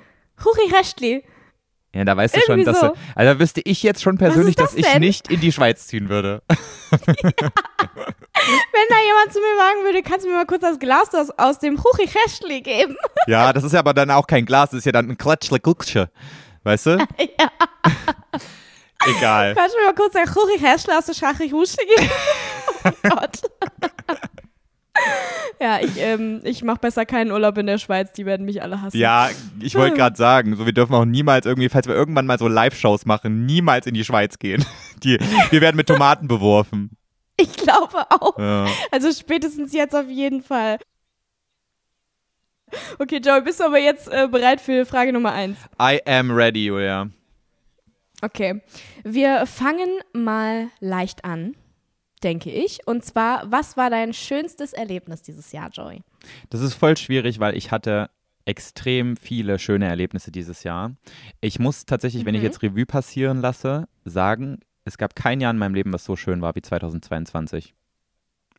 [1.95, 2.89] Ja, da weißt du schon, dass so.
[2.89, 5.01] du, also da wüsste ich jetzt schon persönlich, das dass ich denn?
[5.01, 6.43] nicht in die Schweiz ziehen würde.
[6.91, 11.31] Wenn da jemand zu mir sagen würde, kannst du mir mal kurz das Glas aus,
[11.39, 12.97] aus dem Chuchicheschli geben?
[13.27, 15.61] ja, das ist ja aber dann auch kein Glas, das ist ja dann ein Klatschle
[15.61, 16.11] Gucksche.
[16.65, 16.99] Weißt du?
[17.19, 17.51] ja.
[19.07, 19.55] Egal.
[19.55, 22.11] Kannst du mir mal kurz der Chuchicheschli aus der Schachrichusche geben?
[22.85, 23.41] oh Gott.
[25.61, 28.81] ja, ich, ähm, ich mache besser keinen Urlaub in der Schweiz, die werden mich alle
[28.81, 28.97] hassen.
[28.97, 29.29] Ja,
[29.61, 32.49] ich wollte gerade sagen, so wir dürfen auch niemals irgendwie, falls wir irgendwann mal so
[32.49, 34.65] Live-Shows machen, niemals in die Schweiz gehen.
[35.03, 35.19] Die,
[35.51, 36.97] wir werden mit Tomaten beworfen.
[37.37, 38.39] Ich glaube auch.
[38.39, 38.67] Ja.
[38.91, 40.79] Also spätestens jetzt auf jeden Fall.
[42.99, 45.59] Okay, Joey, bist du aber jetzt äh, bereit für Frage Nummer eins?
[45.81, 47.09] I am ready, Julia.
[48.23, 48.63] Okay.
[49.03, 51.55] Wir fangen mal leicht an,
[52.25, 52.87] denke ich.
[52.87, 56.03] Und zwar, was war dein schönstes Erlebnis dieses Jahr, Joey?
[56.51, 58.11] Das ist voll schwierig, weil ich hatte
[58.47, 60.95] extrem viele schöne Erlebnisse dieses Jahr.
[61.41, 62.47] Ich muss tatsächlich, wenn ich Mhm.
[62.47, 66.41] jetzt Revue passieren lasse, sagen, es gab kein Jahr in meinem Leben, was so schön
[66.43, 67.75] war wie 2022.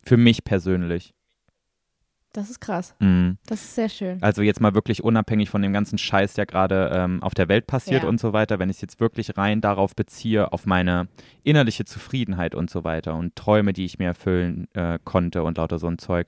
[0.04, 1.15] Für mich persönlich.
[2.36, 2.94] Das ist krass.
[3.00, 3.38] Mhm.
[3.46, 4.22] Das ist sehr schön.
[4.22, 7.66] Also jetzt mal wirklich unabhängig von dem ganzen Scheiß, der gerade ähm, auf der Welt
[7.66, 8.10] passiert Ja.
[8.10, 11.08] und so weiter, wenn ich es jetzt wirklich rein darauf beziehe, auf meine
[11.44, 15.80] innerliche Zufriedenheit und so weiter und Träume, die ich mir erfüllen äh, konnte und lauter
[15.80, 16.28] so ein Zeug,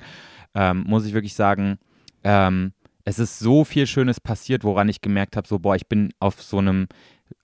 [0.55, 1.77] ähm, muss ich wirklich sagen,
[2.23, 2.71] ähm,
[3.03, 6.41] es ist so viel Schönes passiert, woran ich gemerkt habe, so boah, ich bin auf
[6.41, 6.87] so einem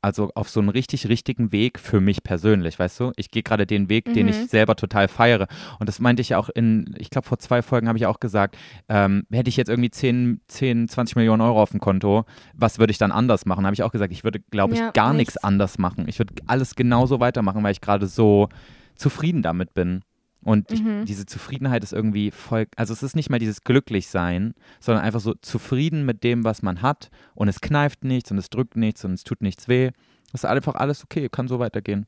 [0.02, 3.12] also auf so einem richtig richtigen Weg für mich persönlich, weißt du?
[3.16, 4.48] Ich gehe gerade den Weg, den ich Mhm.
[4.48, 5.48] selber total feiere.
[5.80, 8.58] Und das meinte ich auch in, ich glaube, vor zwei Folgen habe ich auch gesagt,
[8.90, 12.92] ähm, hätte ich jetzt irgendwie 10, 10, 20 Millionen Euro auf dem Konto, was würde
[12.92, 13.66] ich dann anders machen?
[13.66, 15.38] Habe ich auch gesagt, ich würde, glaube ich, Ja, gar nichts.
[15.38, 16.06] anders machen.
[16.08, 18.50] Ich würde alles genauso weitermachen, weil ich gerade so
[18.96, 20.02] zufrieden damit bin.
[20.44, 21.06] Und ich, Mhm.
[21.06, 25.34] diese Zufriedenheit ist irgendwie voll, also es ist nicht mal dieses Glücklichsein, sondern einfach so
[25.36, 29.14] zufrieden mit dem, was man hat und es kneift nichts und es drückt nichts und
[29.14, 29.92] es tut nichts weh.
[30.34, 32.08] Es ist einfach alles okay, kann so weitergehen.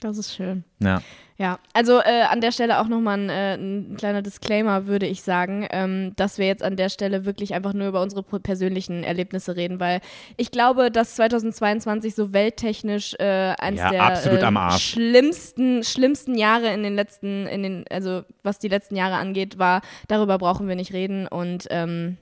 [0.00, 0.64] Das ist schön.
[0.80, 1.02] Ja.
[1.38, 5.22] Ja, also äh, an der Stelle auch nochmal ein, äh, ein kleiner Disclaimer, würde ich
[5.22, 9.56] sagen, ähm, dass wir jetzt an der Stelle wirklich einfach nur über unsere persönlichen Erlebnisse
[9.56, 10.00] reden, weil
[10.36, 14.90] ich glaube, dass 2022 so welttechnisch äh, eines Ja, der absolut äh, am Arsch.
[14.92, 19.80] schlimmsten, schlimmsten Jahre in den letzten, in den, also was die letzten Jahre angeht, war.
[20.06, 22.18] Darüber brauchen wir nicht reden und ähm,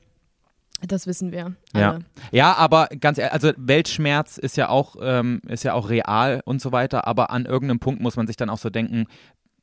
[0.87, 1.55] das wissen wir.
[1.75, 1.91] Ja.
[1.91, 2.05] Alle.
[2.31, 6.61] ja, aber ganz ehrlich, also Weltschmerz ist ja auch, ähm, ist ja auch real und
[6.61, 9.07] so weiter, aber an irgendeinem Punkt muss man sich dann auch so denken,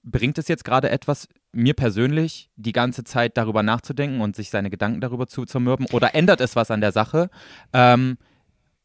[0.04, 4.70] bringt es jetzt gerade etwas, mir persönlich die ganze Zeit darüber nachzudenken und sich seine
[4.70, 7.30] Gedanken darüber zu zermürben oder ändert es was an der Sache?
[7.74, 8.18] Ähm,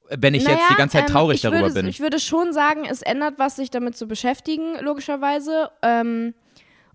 [0.08, 1.86] wenn ich jetzt die Naja, ganze Zeit ähm, traurig ich darüber würde, bin.
[1.86, 5.70] Ich würde schon sagen, es ändert was, sich damit zu beschäftigen, logischerweise.
[5.82, 6.34] Ähm,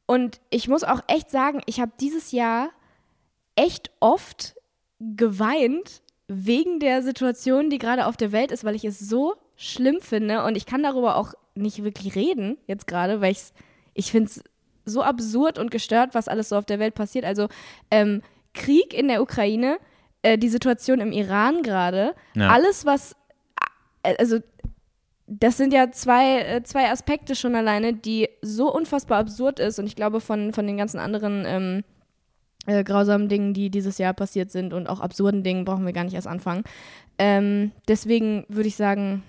[0.05, 2.69] und ich muss auch echt sagen, ich habe dieses Jahr
[3.55, 4.55] echt oft
[5.00, 10.02] geweint wegen der Situation, die gerade auf der Welt ist, weil ich es so schlimm
[10.02, 13.54] finde und ich kann darüber auch nicht wirklich reden jetzt gerade, weil ich's,
[13.93, 14.43] ich finde es
[14.86, 17.26] so absurd und gestört, was alles so auf der Welt passiert.
[17.26, 17.48] Also
[17.91, 18.22] ähm,
[18.54, 19.78] Krieg in der Ukraine,
[20.22, 22.50] äh, die Situation im Iran gerade, Ja.
[22.50, 23.16] alles was,
[24.04, 24.39] äh, also
[25.28, 29.88] das sind ja zwei, äh, zwei Aspekte schon alleine, die so unfassbar absurd ist und
[29.88, 31.84] ich glaube von, von den ganzen anderen ähm,
[32.68, 36.03] äh, grausamen Dingen, die dieses Jahr passiert sind und auch absurden Dingen brauchen wir gar
[36.03, 36.63] nicht erst anfangen.
[37.18, 39.24] Ähm, deswegen würde ich sagen,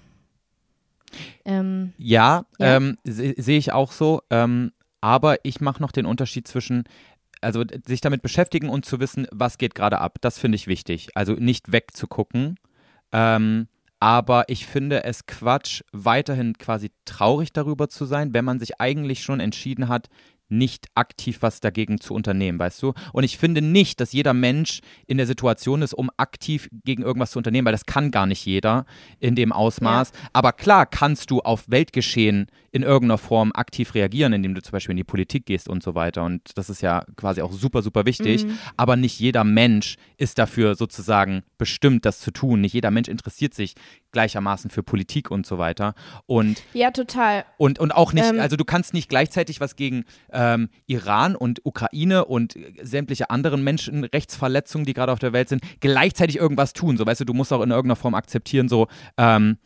[1.45, 2.77] ähm, Ja, Ja.
[2.77, 4.21] ähm, se- sehe ich auch so.
[4.31, 6.85] Ähm, aber ich mache noch den Unterschied zwischen,
[7.41, 10.17] also sich damit beschäftigen und zu wissen, was geht gerade ab.
[10.21, 11.09] Das finde ich wichtig.
[11.15, 12.57] Also nicht wegzugucken.
[13.13, 13.69] Ähm,
[14.01, 19.23] aber ich finde es Quatsch, weiterhin quasi traurig darüber zu sein, wenn man sich eigentlich
[19.23, 20.09] schon entschieden hat,
[20.49, 22.95] nicht aktiv was dagegen zu unternehmen, weißt du?
[23.13, 27.33] Und ich finde nicht, dass jeder Mensch in der Situation ist, um aktiv gegen irgendwas
[27.33, 28.87] zu unternehmen, weil das kann gar nicht jeder
[29.21, 30.13] in dem Ausmaß.
[30.33, 34.93] Aber klar kannst du auf Weltgeschehen in irgendeiner Form aktiv reagieren, indem du zum Beispiel
[34.93, 36.25] in die Politik gehst und so weiter.
[36.25, 38.47] Und das ist ja quasi auch super, super wichtig.
[38.77, 42.61] Aber nicht jeder Mensch ist dafür sozusagen bestimmt, das zu tun.
[42.61, 43.75] Nicht jeder Mensch interessiert sich
[44.13, 45.95] gleichermaßen für Politik und so weiter.
[46.27, 47.45] Und ja, total.
[47.57, 51.65] und, und auch nicht, Ähm, also du kannst nicht gleichzeitig was gegen ähm, Iran und
[51.65, 56.97] Ukraine und sämtliche anderen Menschenrechtsverletzungen, die gerade auf der Welt sind, gleichzeitig irgendwas tun.
[56.97, 59.59] So, weißt du, du musst auch in irgendeiner Form akzeptieren, so, ähm,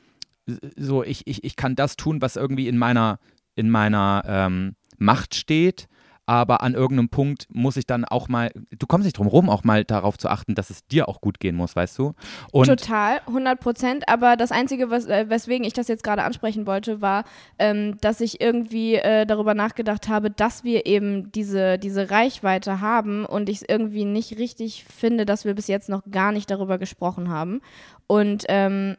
[0.77, 3.19] so ich, ich, ich kann das tun, was irgendwie in meiner,
[3.55, 5.89] in meiner ähm, Macht steht.
[6.25, 9.65] Aber an irgendeinem Punkt muss ich dann auch mal, du kommst nicht drum rum, auch
[9.65, 12.15] mal darauf zu achten, dass es dir auch gut gehen muss, weißt du?
[12.53, 14.09] Und Total, 100 Prozent.
[14.09, 17.25] Aber das Einzige, was, äh, weswegen ich das jetzt gerade ansprechen wollte, war,
[17.59, 23.25] ähm, dass ich irgendwie äh, darüber nachgedacht habe, dass wir eben diese, diese Reichweite haben
[23.25, 26.79] und ich es irgendwie nicht richtig finde, dass wir bis jetzt noch gar nicht darüber
[26.79, 27.61] gesprochen haben.
[28.07, 28.97] Und ähm,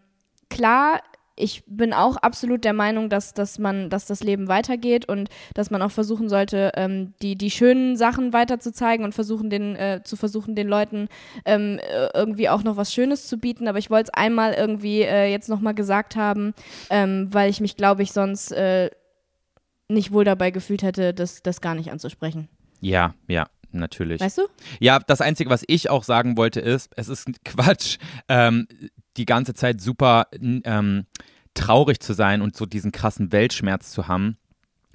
[0.49, 0.99] klar,
[1.35, 5.71] ich bin auch absolut der Meinung, dass, dass man, dass das Leben weitergeht und dass
[5.71, 10.15] man auch versuchen sollte, ähm, die, die schönen Sachen weiterzuzeigen und versuchen den, äh, zu
[10.15, 11.07] versuchen, den Leuten
[11.45, 13.67] ähm, äh, irgendwie auch noch was Schönes zu bieten.
[13.67, 16.53] Aber ich wollte es einmal irgendwie äh, jetzt nochmal gesagt haben,
[16.89, 18.91] ähm, weil ich mich, glaube ich, sonst äh,
[19.87, 22.47] nicht wohl dabei gefühlt hätte, das, das gar nicht anzusprechen.
[22.79, 24.21] ja, ja, natürlich.
[24.21, 24.43] Weißt du?
[24.79, 28.67] Ja, das Einzige, was ich auch sagen wollte, ist, es ist Quatsch, ähm,
[29.17, 31.05] die ganze Zeit super ähm,
[31.53, 34.37] traurig zu sein und so diesen krassen Weltschmerz zu haben.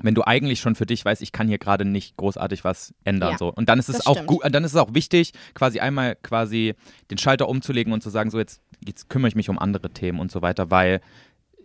[0.01, 3.33] Wenn du eigentlich schon für dich weißt, ich kann hier gerade nicht großartig was ändern.
[3.33, 3.53] Ja, so.
[3.53, 6.75] Und dann ist es auch gut, dann ist es auch wichtig, quasi einmal quasi
[7.11, 10.21] den Schalter umzulegen und zu sagen, so jetzt, jetzt kümmere ich mich um andere Themen
[10.21, 11.01] und so weiter, weil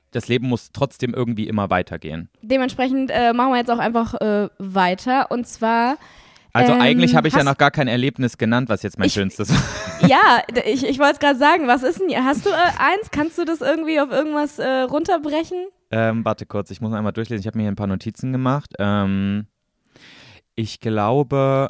[0.09, 2.29] das Leben muss trotzdem irgendwie immer weitergehen.
[2.41, 5.29] Dementsprechend äh, machen wir jetzt auch einfach äh, weiter.
[5.31, 5.97] Und zwar
[6.55, 9.13] Also Ähm, eigentlich habe ich ja noch gar kein Erlebnis genannt, was jetzt mein Ich-
[9.13, 9.61] schönstes war.
[10.07, 11.65] Ja, ich, ich wollte es gerade sagen.
[11.67, 13.09] Was ist denn, hast du äh, eins?
[13.11, 15.65] Kannst du das irgendwie auf irgendwas äh, runterbrechen?
[15.91, 17.39] Ähm, warte kurz, ich muss einmal durchlesen.
[17.41, 18.73] Ich habe mir hier ein paar Notizen gemacht.
[18.79, 19.47] Ähm,
[20.55, 21.69] ich glaube,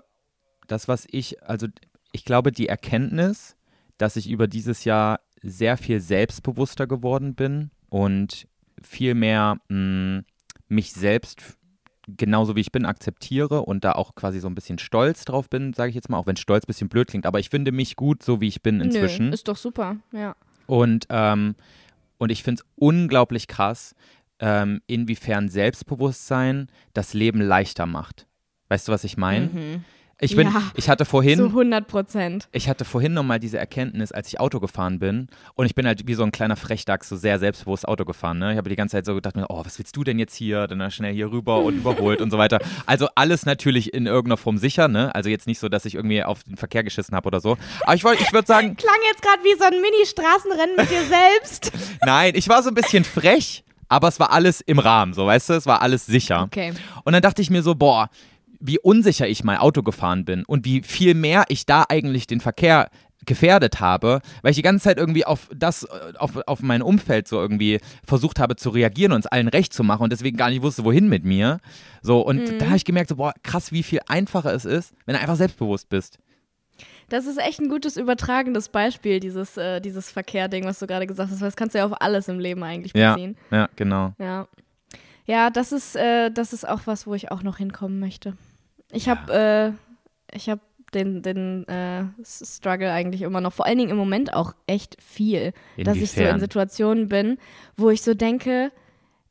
[0.68, 1.68] das, was ich, also
[2.12, 3.56] ich glaube, die Erkenntnis,
[4.00, 8.48] dass ich über dieses Jahr sehr viel selbstbewusster geworden bin und
[8.82, 10.24] viel mehr mh,
[10.70, 11.58] mich selbst
[12.08, 15.74] genauso wie ich bin akzeptiere und da auch quasi so ein bisschen stolz drauf bin,
[15.74, 17.96] sage ich jetzt mal, auch wenn stolz ein bisschen blöd klingt, aber ich finde mich
[17.96, 19.28] gut, so wie ich bin inzwischen.
[19.28, 20.36] Nö, ist doch super, ja.
[20.66, 21.56] Und, ähm,
[22.18, 23.96] und ich finde es unglaublich krass,
[24.40, 28.28] ähm, inwiefern Selbstbewusstsein das Leben leichter macht.
[28.70, 29.48] Weißt du, was ich meine?
[29.48, 29.86] Mhm.
[30.22, 32.48] Ich bin, Ja, ich hatte vorhin, Zu 100 Prozent.
[32.54, 35.28] ich hatte vorhin nochmal diese Erkenntnis, als ich Auto gefahren bin.
[35.56, 38.38] Und ich bin halt wie so ein kleiner Frechdachs so sehr selbstbewusst Auto gefahren.
[38.40, 38.52] Ne?
[38.52, 40.68] Ich habe die ganze Zeit so gedacht, oh, was willst du denn jetzt hier?
[40.68, 42.60] Dann schnell hier rüber und überholt und so weiter.
[42.86, 44.88] Also alles natürlich in irgendeiner Form sicher.
[44.88, 45.14] Ne?
[45.16, 47.58] Also jetzt nicht so, dass ich irgendwie auf den Verkehr geschissen habe oder so.
[47.84, 51.04] Aber ich, wollt- ich würde sagen, Klang jetzt gerade wie so ein Mini-Straßenrennen mit dir
[51.04, 51.72] selbst.
[52.06, 55.50] Nein, ich war so ein bisschen frech, aber es war alles im Rahmen, so weißt
[55.50, 56.44] du, es war alles sicher.
[56.44, 56.74] Okay.
[57.04, 58.10] Und dann dachte ich mir so, boah,
[58.66, 62.40] wie unsicher ich mal Auto gefahren bin und wie viel mehr ich da eigentlich den
[62.40, 62.90] Verkehr
[63.26, 65.88] gefährdet habe, weil ich die ganze Zeit irgendwie auf das, äh,
[66.18, 69.84] auf, auf mein Umfeld so irgendwie versucht habe zu reagieren und es allen recht zu
[69.84, 71.60] machen und deswegen gar nicht wusste, wohin mit mir.
[72.02, 75.16] So, und da habe ich gemerkt, so, boah, krass, wie viel einfacher es ist, wenn
[75.16, 76.20] du einfach selbstbewusst bist.
[77.10, 81.32] Das ist echt ein gutes übertragendes Beispiel, dieses, äh, dieses Verkehrding, was du gerade gesagt
[81.32, 83.38] hast, weil das kannst du ja auf alles im Leben eigentlich Ja, beziehen.
[83.52, 84.14] ja, genau.
[84.20, 84.48] Ja.
[85.26, 88.36] Ja, das ist, äh, das ist auch was, wo ich auch noch hinkommen möchte.
[88.94, 89.76] Ich habe
[90.32, 90.60] äh, ich hab
[90.94, 95.54] den, den äh, Struggle eigentlich immer noch, vor allen Dingen im Moment auch echt viel,
[95.78, 96.40] dass ich so in Inwiefern?
[96.40, 97.38] Situationen bin,
[97.76, 98.72] wo ich so denke,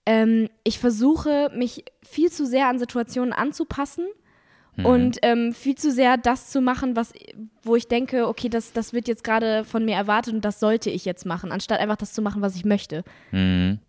[0.04, 4.06] ähm, ich versuche mich viel zu sehr an Situationen anzupassen
[4.76, 4.86] Mhm.
[4.86, 7.12] Und ähm, viel zu sehr das zu machen, was,
[7.62, 10.88] wo ich denke, okay, das, das wird jetzt gerade von mir erwartet und das sollte
[10.90, 13.04] ich jetzt machen, anstatt einfach das zu machen, was ich möchte.
[13.32, 13.80] Mhm.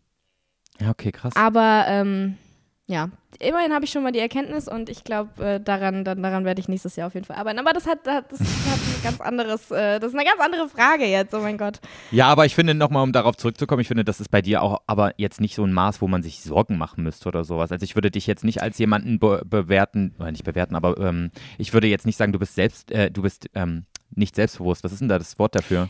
[0.80, 1.36] Ja, okay, krass.
[1.36, 2.38] Aber ähm,
[2.86, 3.09] ja,
[3.39, 6.59] immerhin habe ich schon mal die Erkenntnis und ich glaube, äh, daran, dann, daran werde
[6.59, 7.59] ich nächstes Jahr auf jeden Fall arbeiten.
[7.59, 10.67] Aber das hat, das, das hat ein ganz anderes, äh, das ist eine ganz andere
[10.67, 11.79] Frage jetzt, oh mein Gott.
[12.11, 14.81] Ja, aber ich finde nochmal, um darauf zurückzukommen, ich finde, das ist bei dir auch
[14.86, 17.71] aber jetzt nicht so ein Maß, wo man sich Sorgen machen müsste oder sowas.
[17.71, 21.31] Also ich würde dich jetzt nicht als jemanden be bewerten, oder nicht bewerten, aber ähm,
[21.57, 24.84] ich würde jetzt nicht sagen, du bist selbst, äh, du bist ähm, nicht selbstbewusst.
[24.84, 25.89] Was ist denn da das Wort dafür?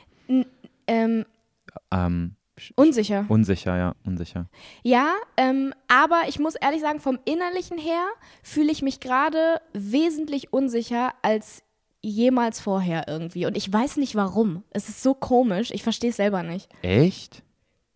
[0.87, 1.25] Ähm,
[1.91, 2.35] Ähm,
[2.75, 3.25] unsicher.
[3.29, 4.47] unsicher, ja, unsicher.
[4.83, 8.05] Ja, ähm, aber ich muss ehrlich sagen, vom Innerlichen her
[8.41, 11.63] fühle ich mich gerade wesentlich unsicher als
[12.01, 13.45] jemals vorher irgendwie.
[13.45, 14.63] Und ich weiß nicht warum.
[14.71, 15.71] Es ist so komisch.
[15.71, 16.69] Ich verstehe es selber nicht.
[16.81, 17.42] Echt?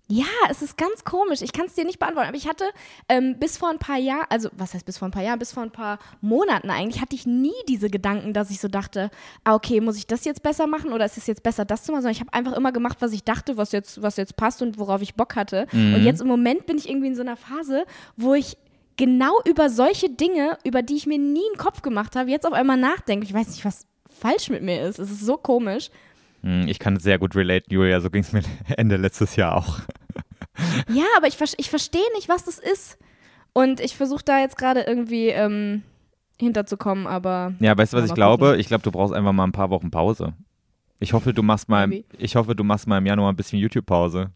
[0.09, 1.41] Ja, es ist ganz komisch.
[1.41, 2.29] Ich kann es dir nicht beantworten.
[2.29, 2.63] Aber ich hatte
[3.09, 5.51] ähm, bis vor ein paar Jahren, also was heißt bis vor ein paar Jahren, bis
[5.51, 9.11] vor ein paar Monaten eigentlich, hatte ich nie diese Gedanken, dass ich so dachte,
[9.43, 11.91] ah, okay, muss ich das jetzt besser machen oder ist es jetzt besser, das zu
[11.91, 12.03] machen?
[12.03, 14.79] Sondern ich habe einfach immer gemacht, was ich dachte, was jetzt, was jetzt passt und
[14.79, 15.67] worauf ich Bock hatte.
[15.73, 17.85] Und jetzt im Moment bin ich irgendwie in so einer Phase,
[18.15, 18.55] wo ich
[18.95, 22.53] genau über solche Dinge, über die ich mir nie einen Kopf gemacht habe, jetzt auf
[22.53, 23.25] einmal nachdenke.
[23.25, 24.99] Ich weiß nicht, was falsch mit mir ist.
[24.99, 25.89] Es ist so komisch.
[26.43, 27.99] Hm, Ich kann sehr gut relaten, Julia.
[27.99, 28.41] So ging es mir
[28.77, 29.79] Ende letztes Jahr auch.
[30.89, 32.97] Ja, aber ich, ich verstehe nicht, was das ist.
[33.53, 35.84] Und ich versuche da jetzt gerade irgendwie ähm,
[36.39, 37.53] hinterzukommen, aber.
[37.59, 38.22] Ja, weißt du, was ich gucken.
[38.22, 38.57] glaube?
[38.57, 40.34] Ich glaube, du brauchst einfach mal ein paar Wochen Pause.
[40.99, 42.05] Ich hoffe, du machst mal, Maybe.
[42.18, 44.32] ich hoffe, du machst mal im Januar ein bisschen YouTube-Pause.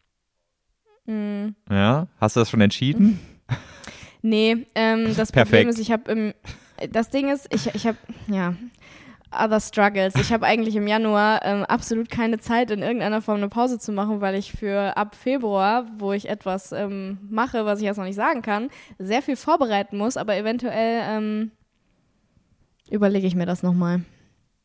[1.06, 2.08] Mh, Ja?
[2.20, 3.20] Hast du das schon entschieden?
[4.22, 5.52] nee, ähm, das Perfekt.
[5.52, 6.34] Problem ist, ich habe im.
[6.92, 7.98] Das Ding ist, ich, ich habe.
[8.28, 8.56] Ja.
[9.32, 10.14] Other Struggles.
[10.16, 13.92] Ich habe eigentlich im Januar ähm, absolut keine Zeit, in irgendeiner Form eine Pause zu
[13.92, 18.04] machen, weil ich für ab Februar, wo ich etwas ähm, mache, was ich jetzt noch
[18.06, 18.70] nicht sagen kann,
[19.00, 20.18] sehr viel vorbereiten muss.
[20.18, 21.52] Aber eventuell ähm,
[22.90, 24.02] überlege ich mir das nochmal.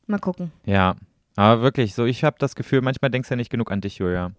[0.07, 0.53] Mal gucken.
[0.65, 0.97] Ja.
[1.37, 3.99] Aber wirklich, so, ich habe das Gefühl, manchmal denkst du ja nicht genug an dich,
[3.99, 4.33] Julia.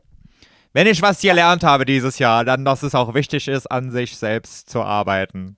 [0.74, 4.18] Wenn ich was gelernt habe dieses Jahr, dann, dass es auch wichtig ist, an sich
[4.18, 5.58] selbst zu arbeiten.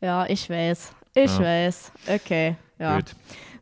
[0.00, 0.92] Ja, ich weiß.
[1.14, 1.40] Ich Ja.
[1.40, 1.92] weiß.
[2.08, 2.56] Okay.
[2.78, 2.96] Ja.
[2.96, 3.14] Gut.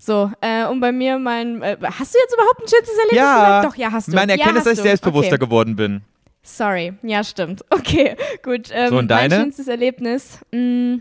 [0.05, 1.63] So, äh, und bei mir mein.
[1.63, 3.35] Äh, hast du jetzt überhaupt ein schönes Erlebnis Ja.
[3.35, 3.67] gesagt?
[3.67, 4.13] Doch, ja, hast du.
[4.17, 5.45] Meine ja, Erkenntnis, hast dass ich selbstbewusster okay.
[5.45, 6.01] geworden bin.
[6.43, 6.95] Sorry.
[7.03, 7.65] Ja, stimmt.
[7.71, 8.69] Okay, gut.
[8.73, 9.37] Ähm, So, und deine?
[9.37, 10.41] Mein schönstes Erlebnis.
[10.51, 10.99] Mh,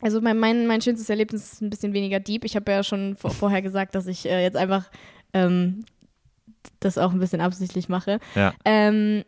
[0.00, 2.46] also mein, mein, mein schönstes Erlebnis ist ein bisschen weniger deep.
[2.46, 4.90] Ich habe ja schon vor, vorher gesagt, dass ich äh, jetzt einfach
[5.34, 5.84] ähm,
[6.80, 8.18] das auch ein bisschen absichtlich mache.
[8.34, 8.54] Ja.
[8.64, 9.24] Ähm,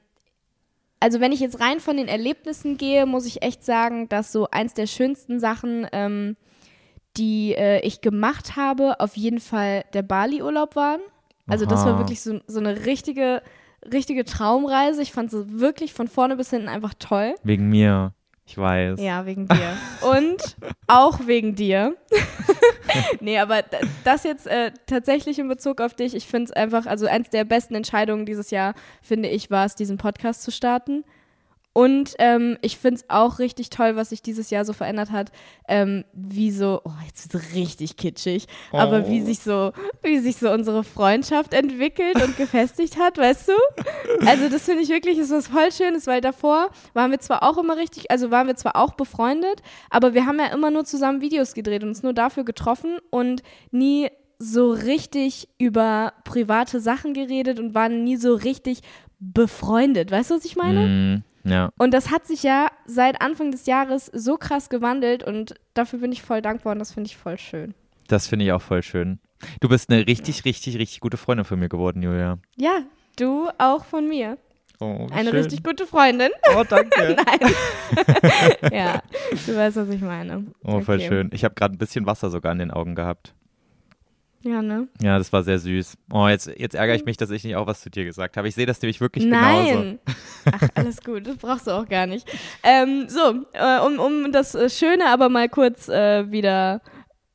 [0.99, 4.49] also wenn ich jetzt rein von den Erlebnissen gehe, muss ich echt sagen, dass so
[4.51, 6.37] eins der schönsten Sachen, ähm,
[7.17, 11.01] die äh, ich gemacht habe, auf jeden Fall der Bali-Urlaub waren.
[11.47, 11.99] Also das war Aha.
[11.99, 13.43] wirklich so, so eine richtige,
[13.93, 15.03] richtige Traumreise.
[15.03, 17.35] Ich fand sie wirklich von vorne bis hinten einfach toll.
[17.43, 18.15] Wegen mir.
[18.47, 19.01] Ich weiß.
[19.01, 19.77] Ja, wegen dir.
[20.03, 20.57] Und
[20.87, 21.97] auch wegen dir.
[23.21, 23.63] nee, aber
[24.05, 27.45] das jetzt äh, tatsächlich in Bezug auf dich, ich finde es einfach, also eins der
[27.45, 31.05] besten Entscheidungen dieses Jahr, finde ich, war es, diesen Podcast zu starten.
[31.75, 35.33] Und ähm, ich finde es auch richtig toll, was sich dieses Jahr so verändert hat,
[35.67, 39.73] ähm, wie so, oh, jetzt wird richtig kitschig, aber wie sich so,
[40.03, 43.53] wie sich so unsere Freundschaft entwickelt und gefestigt hat, weißt du?
[44.25, 47.59] Also das finde ich wirklich, ist was voll Schönes, weil davor waren wir zwar auch
[47.59, 49.61] immer richtig, also waren wir zwar auch befreundet,
[49.91, 53.43] aber wir haben ja immer nur zusammen Videos gedreht und uns nur dafür getroffen und
[53.73, 54.09] nie
[54.39, 58.83] so richtig über private Sachen geredet und waren nie so richtig
[59.19, 60.11] befreundet.
[60.11, 60.87] Weißt du, was ich meine?
[60.87, 61.71] Mm, ja.
[61.79, 66.13] Und das hat sich ja seit Anfang des Jahres so krass gewandelt und dafür bin
[66.13, 67.75] ich voll dankbar und das finde ich voll schön.
[68.09, 69.19] Das finde ich auch voll schön.
[69.61, 72.39] Du bist eine richtig, richtig, richtig gute Freundin von mir geworden, Julia.
[72.57, 72.81] Ja,
[73.17, 74.39] du auch von mir.
[74.81, 75.39] Oh, Eine schön.
[75.41, 76.31] richtig gute Freundin.
[76.57, 77.17] Oh, danke.
[77.27, 77.53] Nein.
[78.73, 79.03] ja,
[79.47, 80.47] du weißt, was ich meine.
[80.65, 81.09] Oh, voll Okay.
[81.09, 81.31] schön.
[81.33, 83.35] Ich habe gerade ein bisschen Wasser sogar in den Augen gehabt.
[84.45, 84.89] Ja, ne?
[85.01, 85.97] Ja, das war sehr süß.
[86.13, 88.47] Oh, jetzt, jetzt ärgere ich mich, dass ich nicht auch was zu dir gesagt habe.
[88.47, 89.75] Ich sehe das nämlich wirklich genauso.
[89.75, 89.99] Nein.
[90.53, 92.31] Ach, alles gut, das brauchst du auch gar nicht.
[92.63, 96.83] Ähm, so, äh, um, um das äh, Schöne aber mal kurz äh, wieder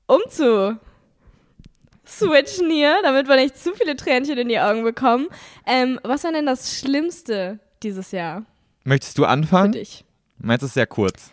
[0.06, 0.78] umzu
[2.06, 5.28] switchen hier, damit wir nicht zu viele Tränchen in die Augen bekommen.
[5.66, 8.46] Ähm, was war denn das Schlimmste dieses Jahr
[8.84, 9.72] Möchtest du für anfangen?
[9.72, 10.06] dich?
[10.38, 11.32] Meinst du es sehr kurz?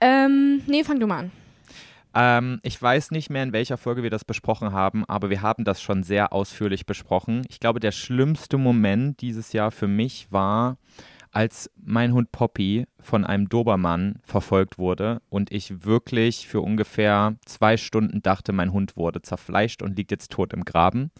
[0.00, 1.32] Ähm, nee, fang du mal an.
[2.14, 5.64] Ähm, ich weiß nicht mehr, in welcher Folge wir das besprochen haben, aber wir haben
[5.64, 7.42] das schon sehr ausführlich besprochen.
[7.48, 10.76] Ich glaube, der schlimmste Moment dieses Jahr für mich war,
[11.32, 17.76] als mein Hund Poppy von einem Dobermann verfolgt wurde und ich wirklich für ungefähr zwei
[17.76, 21.12] Stunden dachte, mein Hund wurde zerfleischt und liegt jetzt tot im Graben.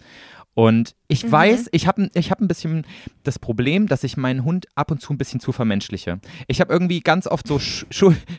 [0.55, 1.32] Und ich mhm.
[1.32, 2.86] weiß, ich habe ich hab ein bisschen
[3.24, 6.20] das Problem, dass ich meinen Hund ab und zu ein bisschen zu vermenschliche.
[6.46, 7.84] Ich habe irgendwie ganz oft so Sch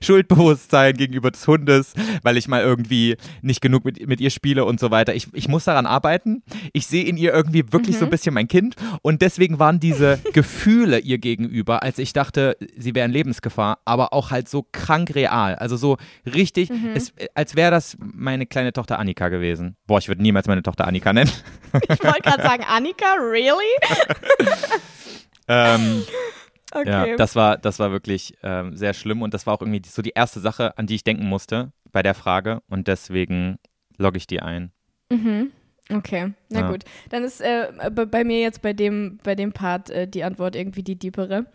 [0.02, 1.94] Schuldbewusstsein gegenüber des Hundes,
[2.24, 5.14] weil ich mal irgendwie nicht genug mit, mit ihr spiele und so weiter.
[5.14, 6.44] Ich, ich muss daran arbeiten.
[6.72, 8.00] Ich sehe in ihr irgendwie wirklich mhm.
[8.00, 8.76] so ein bisschen mein Kind.
[9.02, 14.14] Und deswegen waren diese Gefühle ihr gegenüber, als ich dachte, sie wäre in Lebensgefahr, aber
[14.14, 15.56] auch halt so krank real.
[15.56, 16.92] Also so richtig, mhm.
[16.96, 19.76] es, als wäre das meine kleine Tochter Annika gewesen.
[19.88, 21.32] Boah, ich würde niemals meine Tochter Annika nennen.
[21.74, 23.66] Ich wollte gerade sagen, Annika, really?
[25.48, 26.04] ähm,
[26.74, 26.90] okay.
[26.90, 30.02] Ja, das war, das war wirklich ähm, sehr schlimm und das war auch irgendwie so
[30.02, 33.58] die erste Sache, an die ich denken musste bei der Frage und deswegen
[33.98, 34.72] logge ich die ein.
[35.10, 35.52] Mhm.
[35.90, 36.72] Okay, na ja.
[36.72, 36.84] gut.
[37.10, 40.84] Dann ist äh, bei mir jetzt bei dem, bei dem Part äh, die Antwort irgendwie
[40.84, 41.48] die diepere.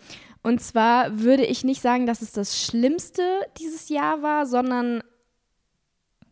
[0.43, 3.23] Und zwar würde ich nicht sagen, dass es das Schlimmste
[3.59, 5.03] dieses Jahr war, sondern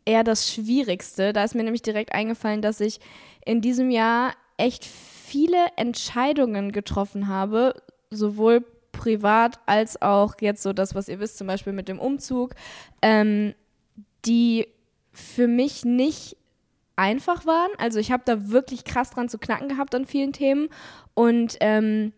[0.05, 1.33] eher das Schwierigste.
[1.33, 3.01] Da ist mir nämlich direkt eingefallen, dass ich
[3.45, 7.75] in diesem Jahr echt viele Entscheidungen getroffen habe,
[8.11, 12.55] sowohl privat als auch jetzt so das, was ihr wisst, zum Beispiel mit dem Umzug,
[13.03, 13.55] ähm,
[14.25, 14.69] die
[15.13, 16.37] für mich nicht
[16.97, 17.71] einfach waren.
[17.79, 20.69] Also ich habe da wirklich krass dran zu knacken gehabt an vielen Themen
[21.15, 22.13] und ähm,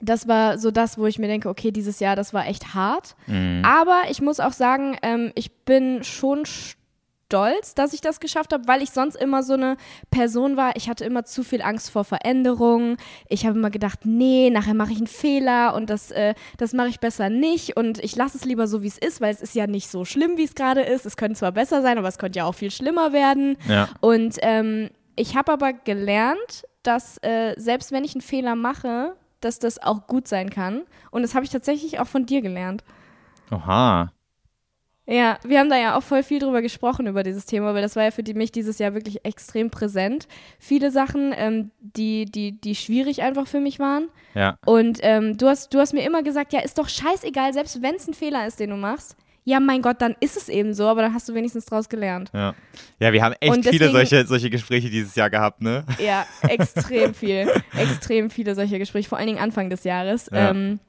[0.00, 3.16] das war so das, wo ich mir denke, okay, dieses Jahr, das war echt hart.
[3.26, 3.62] Mhm.
[3.64, 6.76] Aber ich muss auch sagen, ähm, ich bin schon stolz,
[7.28, 9.76] dass ich das geschafft habe, weil ich sonst immer so eine
[10.10, 10.76] Person war.
[10.76, 12.96] Ich hatte immer zu viel Angst vor Veränderungen.
[13.28, 16.88] Ich habe immer gedacht, nee, nachher mache ich einen Fehler und das, äh, das mache
[16.88, 17.76] ich besser nicht.
[17.76, 20.04] Und ich lasse es lieber so, wie es ist, weil es ist ja nicht so
[20.04, 21.06] schlimm, wie es gerade ist.
[21.06, 23.56] Es könnte zwar besser sein, aber es könnte ja auch viel schlimmer werden.
[23.68, 23.88] Ja.
[24.00, 29.58] Und ähm, ich habe aber gelernt, dass äh, selbst wenn ich einen Fehler mache, dass
[29.58, 30.82] das auch gut sein kann.
[31.10, 32.82] Und das habe ich tatsächlich auch von dir gelernt.
[33.50, 34.12] Oha.
[35.10, 37.96] Ja, wir haben da ja auch voll viel drüber gesprochen, über dieses Thema, weil das
[37.96, 40.28] war ja für die, mich dieses Jahr wirklich extrem präsent.
[40.58, 44.08] Viele Sachen, ähm, die, die, die schwierig einfach für mich waren.
[44.34, 44.58] Ja.
[44.66, 47.94] Und ähm, du, hast, du hast mir immer gesagt, ja, ist doch scheißegal, selbst wenn
[47.94, 49.16] es ein Fehler ist, den du machst.
[49.44, 52.30] Ja, mein Gott, dann ist es eben so, aber dann hast du wenigstens draus gelernt.
[52.34, 52.54] Ja,
[53.00, 55.86] ja wir haben echt deswegen, viele solche, solche Gespräche dieses Jahr gehabt, ne?
[55.98, 57.50] Ja, extrem viel.
[57.74, 60.28] extrem viele solche Gespräche, vor allen Dingen Anfang des Jahres.
[60.30, 60.50] Ja.
[60.50, 60.80] Ähm,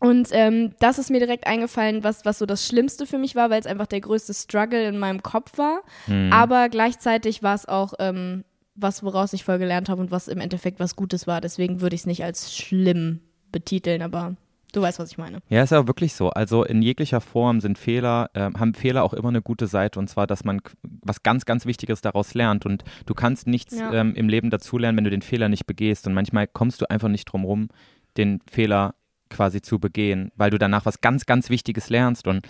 [0.00, 3.50] und ähm, das ist mir direkt eingefallen, was, was so das Schlimmste für mich war,
[3.50, 5.82] weil es einfach der größte Struggle in meinem Kopf war.
[6.06, 6.32] Mhm.
[6.32, 10.40] Aber gleichzeitig war es auch ähm, was, woraus ich voll gelernt habe und was im
[10.40, 11.40] Endeffekt was Gutes war.
[11.40, 13.20] Deswegen würde ich es nicht als schlimm
[13.52, 14.36] betiteln, aber
[14.72, 15.40] Du weißt, was ich meine.
[15.50, 16.30] Ja, ist ja wirklich so.
[16.30, 20.08] Also in jeglicher Form sind Fehler, äh, haben Fehler auch immer eine gute Seite und
[20.08, 20.62] zwar, dass man
[21.02, 23.92] was ganz, ganz Wichtiges daraus lernt und du kannst nichts ja.
[23.92, 27.08] ähm, im Leben dazulernen, wenn du den Fehler nicht begehst und manchmal kommst du einfach
[27.08, 27.68] nicht drum rum,
[28.16, 28.94] den Fehler
[29.32, 32.46] quasi zu begehen, weil du danach was ganz, ganz Wichtiges lernst und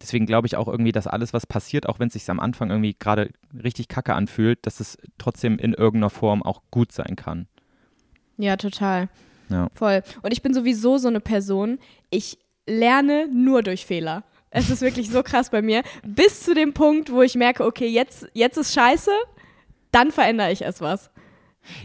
[0.00, 2.70] deswegen glaube ich auch irgendwie, dass alles, was passiert, auch wenn es sich am Anfang
[2.70, 3.30] irgendwie gerade
[3.62, 7.46] richtig kacke anfühlt, dass es trotzdem in irgendeiner Form auch gut sein kann.
[8.36, 9.08] Ja, total.
[9.48, 9.68] Ja.
[9.74, 10.02] Voll.
[10.22, 11.78] Und ich bin sowieso so eine Person,
[12.10, 14.24] ich lerne nur durch Fehler.
[14.50, 15.82] Es ist wirklich so krass bei mir.
[16.04, 19.10] Bis zu dem Punkt, wo ich merke, okay, jetzt, jetzt ist scheiße,
[19.90, 21.10] dann verändere ich erst was.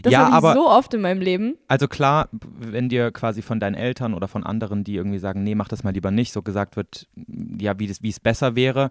[0.02, 1.56] Das ja, habe ich aber, so oft in meinem Leben.
[1.68, 5.54] Also klar, wenn dir quasi von deinen Eltern oder von anderen, die irgendwie sagen, nee,
[5.54, 7.08] mach das mal lieber nicht, so gesagt wird,
[7.58, 8.90] ja, wie, das, wie es besser wäre.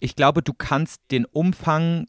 [0.00, 2.06] Ich glaube, du kannst den Umfang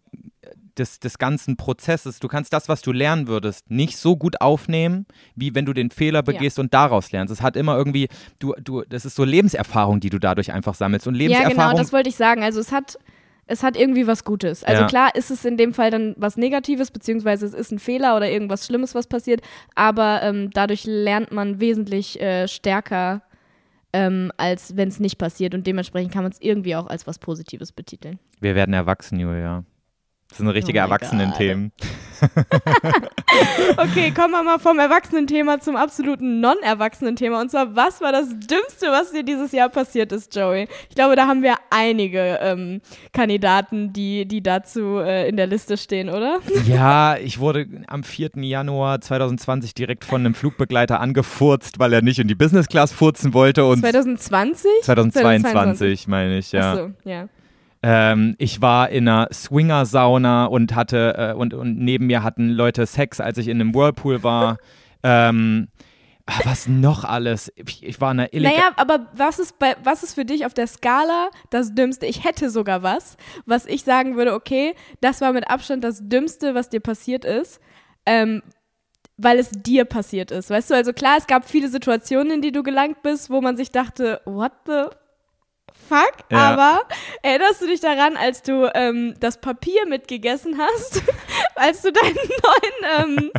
[0.78, 5.05] des, des ganzen Prozesses, du kannst das, was du lernen würdest, nicht so gut aufnehmen,
[5.36, 6.63] wie wenn du den Fehler begehst ja.
[6.63, 7.32] und daraus lernst.
[7.32, 8.07] Es hat immer irgendwie,
[8.39, 11.07] du, du, das ist so Lebenserfahrung, die du dadurch einfach sammelst.
[11.07, 11.57] Und Lebenserfahrung.
[11.57, 12.43] Ja, genau, das wollte ich sagen.
[12.43, 12.97] Also es hat
[13.48, 14.64] es hat irgendwie was Gutes.
[14.64, 14.88] Also ja.
[14.88, 18.30] klar ist es in dem Fall dann was Negatives, beziehungsweise es ist ein Fehler oder
[18.30, 19.41] irgendwas Schlimmes, was passiert,
[19.76, 23.22] aber ähm, dadurch lernt man wesentlich äh, stärker,
[23.91, 27.20] ähm, als wenn es nicht passiert und dementsprechend kann man es irgendwie auch als was
[27.20, 28.20] Positives betiteln.
[28.39, 29.64] Wir werden erwachsen, Julia.
[30.34, 31.71] Das sind richtige oh Erwachsenen-Themen.
[33.77, 37.39] okay, kommen wir mal vom Erwachsenen-Thema zum absoluten Non-Erwachsenen-Thema.
[37.39, 40.67] Und zwar, was war das Dümmste, was dir dieses Jahr passiert ist, Joey?
[40.89, 42.81] Ich glaube, da haben wir einige ähm,
[43.11, 46.39] Kandidaten, die, die dazu äh, in der Liste stehen, oder?
[46.65, 48.31] Ja, ich wurde am 4.
[48.38, 53.36] Januar 2020 direkt von einem Flugbegleiter angefurzt, weil er nicht in die Business Class furzen
[53.36, 53.65] wollte.
[53.65, 54.71] Und 2020?
[54.81, 56.07] 2022, 2022.
[56.07, 56.71] meine ich, ja.
[56.71, 57.27] Ach so, ja.
[57.86, 62.86] Ähm, ich war in einer Swinger-Sauna und hatte äh, und, und neben mir hatten Leute
[62.86, 64.57] Sex, als ich in einem Whirlpool war.
[65.03, 65.67] ähm,
[66.25, 67.51] ah, was noch alles?
[67.57, 70.67] Ich, war in einer Naja, aber was ist, bei, was ist für dich auf der
[70.67, 72.05] Skala das Dümmste?
[72.05, 76.55] Ich hätte sogar was, was ich sagen würde, okay, das war mit Abstand das Dümmste,
[76.55, 77.59] was dir passiert ist.
[78.05, 78.41] Ähm,
[79.17, 80.49] weil es dir passiert ist.
[80.49, 83.55] Weißt du, also klar, es gab viele Situationen, in die du gelangt bist, wo man
[83.55, 84.86] sich dachte, what the
[85.88, 86.53] fuck, Ja.
[86.53, 86.81] aber
[87.21, 91.01] erinnerst du dich daran, als du ähm, das Papier mitgegessen hast,
[91.55, 93.31] als du deinen neuen, ähm,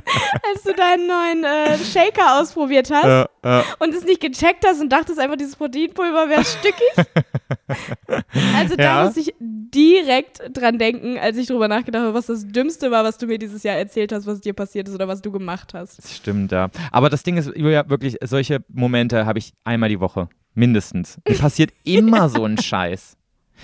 [0.52, 4.80] als du deinen neuen äh, Shaker ausprobiert hast Äh, äh, und es nicht gecheckt hast
[4.80, 6.92] und dachtest einfach, dieses Proteinpulver wäre stückig?
[8.56, 9.04] also da Ja.
[9.04, 13.18] muss ich direkt dran denken, als ich drüber nachgedacht habe, was das Dümmste war, was
[13.18, 15.98] du mir dieses Jahr erzählt hast, was dir passiert ist oder was du gemacht hast.
[15.98, 16.68] das stimmt, ja.
[16.92, 20.28] Aber das Ding ist, Julia, wirklich, solche Momente habe ich einmal die Woche.
[20.54, 21.18] Mindestens.
[21.28, 23.16] Mir passiert immer so ein Scheiß.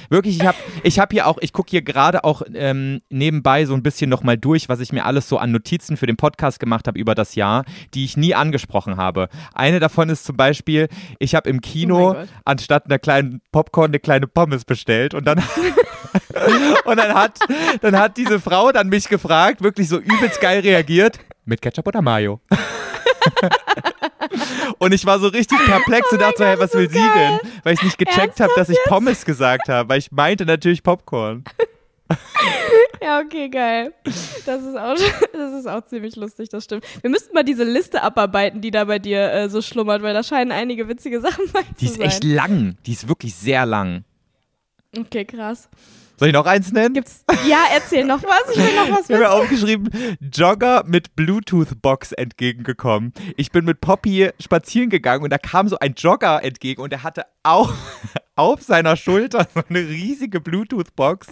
[0.09, 3.75] Wirklich, ich habe ich hab hier auch, ich gucke hier gerade auch ähm, nebenbei so
[3.75, 6.87] ein bisschen nochmal durch, was ich mir alles so an Notizen für den Podcast gemacht
[6.87, 9.29] habe über das Jahr, die ich nie angesprochen habe.
[9.53, 10.89] Eine davon ist zum Beispiel,
[11.19, 12.29] ich habe im Oh Kino Gott.
[12.45, 15.39] anstatt einer kleinen Popcorn eine kleine Pommes bestellt und dann
[16.85, 17.39] und dann hat
[17.83, 22.01] dann hat diese Frau dann mich gefragt, wirklich so übelst geil reagiert, mit Ketchup oder
[22.01, 22.41] Mayo.
[24.79, 27.39] Und ich war so richtig perplex und dachte so, hey, was will sie denn?
[27.63, 31.45] Weil ich nicht gecheckt habe, dass ich Pommes gesagt habe, weil ich meinte natürlich Popcorn.
[33.03, 33.95] Ja, okay, geil.
[34.45, 34.95] Das ist auch,
[35.33, 36.85] das ist auch ziemlich lustig, das stimmt.
[37.01, 40.23] Wir müssten mal diese Liste abarbeiten, die da bei dir äh, so schlummert, weil da
[40.23, 42.07] scheinen einige witzige Sachen bei Die zu ist sein.
[42.09, 42.77] echt lang.
[42.85, 44.05] Die ist wirklich sehr lang.
[44.99, 45.69] Okay, krass.
[46.21, 46.93] Soll ich noch eins nennen?
[46.93, 47.25] Gibt's.
[47.49, 48.55] Ja, erzähl noch was.
[48.55, 49.41] Ich will noch was Ich habe mir wissen.
[49.41, 53.15] aufgeschrieben, Jogger mit Bluetooth-Box entgegengekommen.
[53.39, 57.05] Ich bin mit Poppy spazieren gegangen und da kam so ein Jogger entgegen und er
[57.05, 57.73] hatte auch
[58.37, 61.29] auf seiner Schulter so eine riesige Bluetooth-Box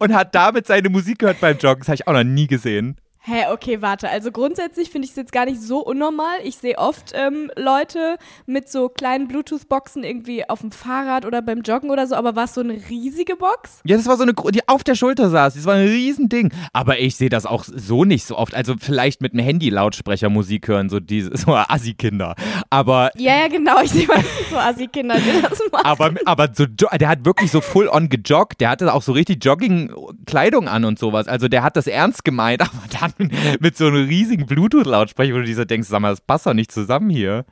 [0.00, 1.78] und hat damit seine Musik gehört beim Joggen.
[1.78, 2.96] Das habe ich auch noch nie gesehen.
[3.24, 4.08] Hä, okay, warte.
[4.08, 6.34] Also grundsätzlich finde ich es jetzt gar nicht so unnormal.
[6.42, 8.16] Ich sehe oft ähm, Leute
[8.46, 12.46] mit so kleinen Bluetooth-Boxen irgendwie auf dem Fahrrad oder beim Joggen oder so, aber war
[12.46, 13.78] es so eine riesige Box?
[13.84, 15.54] Ja, das war so eine, die auf der Schulter saß.
[15.54, 16.52] Das war ein Riesending.
[16.72, 18.56] Aber ich sehe das auch so nicht so oft.
[18.56, 22.34] Also vielleicht mit einem Handy-Lautsprecher Musik hören, so diese, so Assi-Kinder.
[22.70, 23.80] Aber Ja, ja, genau.
[23.82, 25.86] Ich sehe meistens so Assi-Kinder, die das machen.
[25.86, 28.60] Aber, aber so, der hat wirklich so full on gejoggt.
[28.60, 31.28] Der hatte auch so richtig Jogging-Kleidung an und sowas.
[31.28, 33.11] Also der hat das ernst gemeint, aber dann
[33.60, 36.54] mit so einem riesigen Bluetooth-Lautsprecher, wo du dir so denkst, sag mal, das passt doch
[36.54, 37.44] nicht zusammen hier.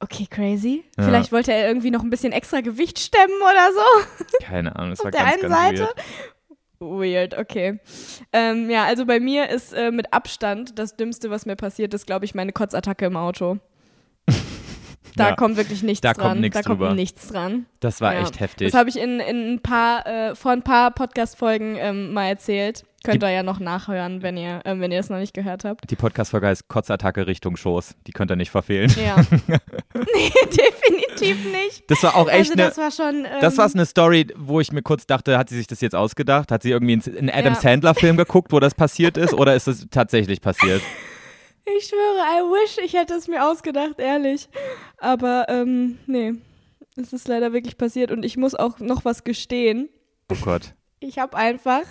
[0.00, 0.84] Okay, crazy.
[0.98, 1.04] Ja.
[1.04, 4.26] Vielleicht wollte er irgendwie noch ein bisschen extra Gewicht stemmen oder so.
[4.44, 5.80] Keine Ahnung, das war Auf der ganz, einen ganz Seite.
[5.82, 5.94] weird.
[7.34, 7.78] Weird, okay.
[8.32, 12.06] Ähm, ja, also bei mir ist äh, mit Abstand das Dümmste, was mir passiert ist,
[12.06, 13.58] glaube ich, meine Kotzattacke im Auto.
[15.14, 15.34] Da Ja.
[15.36, 16.28] kommt wirklich nichts Da dran.
[16.30, 16.94] kommt nichts da kommt drüber.
[16.94, 17.66] nichts dran.
[17.80, 18.22] Das war Ja.
[18.22, 18.70] echt heftig.
[18.70, 22.84] Das habe ich in, in ein paar, äh, vor ein paar Podcast-Folgen ähm, mal erzählt.
[23.04, 25.64] Könnt Die- ihr ja noch nachhören, wenn ihr, ähm, wenn ihr es noch nicht gehört
[25.64, 25.90] habt.
[25.90, 27.96] Die Podcast-Folge heißt Kotzattacke Richtung Schoß.
[28.06, 28.92] Die könnt ihr nicht verfehlen.
[29.04, 29.16] Ja.
[29.94, 31.90] nee, definitiv nicht.
[31.90, 32.62] Das war auch echt also eine.
[32.62, 33.24] das war schon.
[33.24, 35.94] Ähm, Das war eine Story, wo ich mir kurz dachte, hat sie sich das jetzt
[35.94, 36.50] ausgedacht?
[36.52, 37.60] Hat sie irgendwie einen- einen Adam Ja.
[37.60, 39.34] Sandler-Film geguckt, wo das passiert ist?
[39.34, 40.82] Oder ist es tatsächlich passiert?
[41.78, 44.48] Ich schwöre, I wish, ich hätte es mir ausgedacht, ehrlich.
[44.98, 46.32] Aber, ähm, nee.
[47.00, 49.88] Es ist leider wirklich passiert und ich muss auch noch was gestehen.
[50.28, 50.74] Oh Gott.
[50.98, 51.82] Ich habe einfach,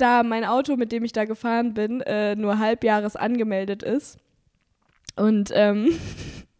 [0.00, 4.18] da mein Auto, mit dem ich da gefahren bin, äh, nur halbjahres angemeldet ist
[5.16, 5.98] und ähm,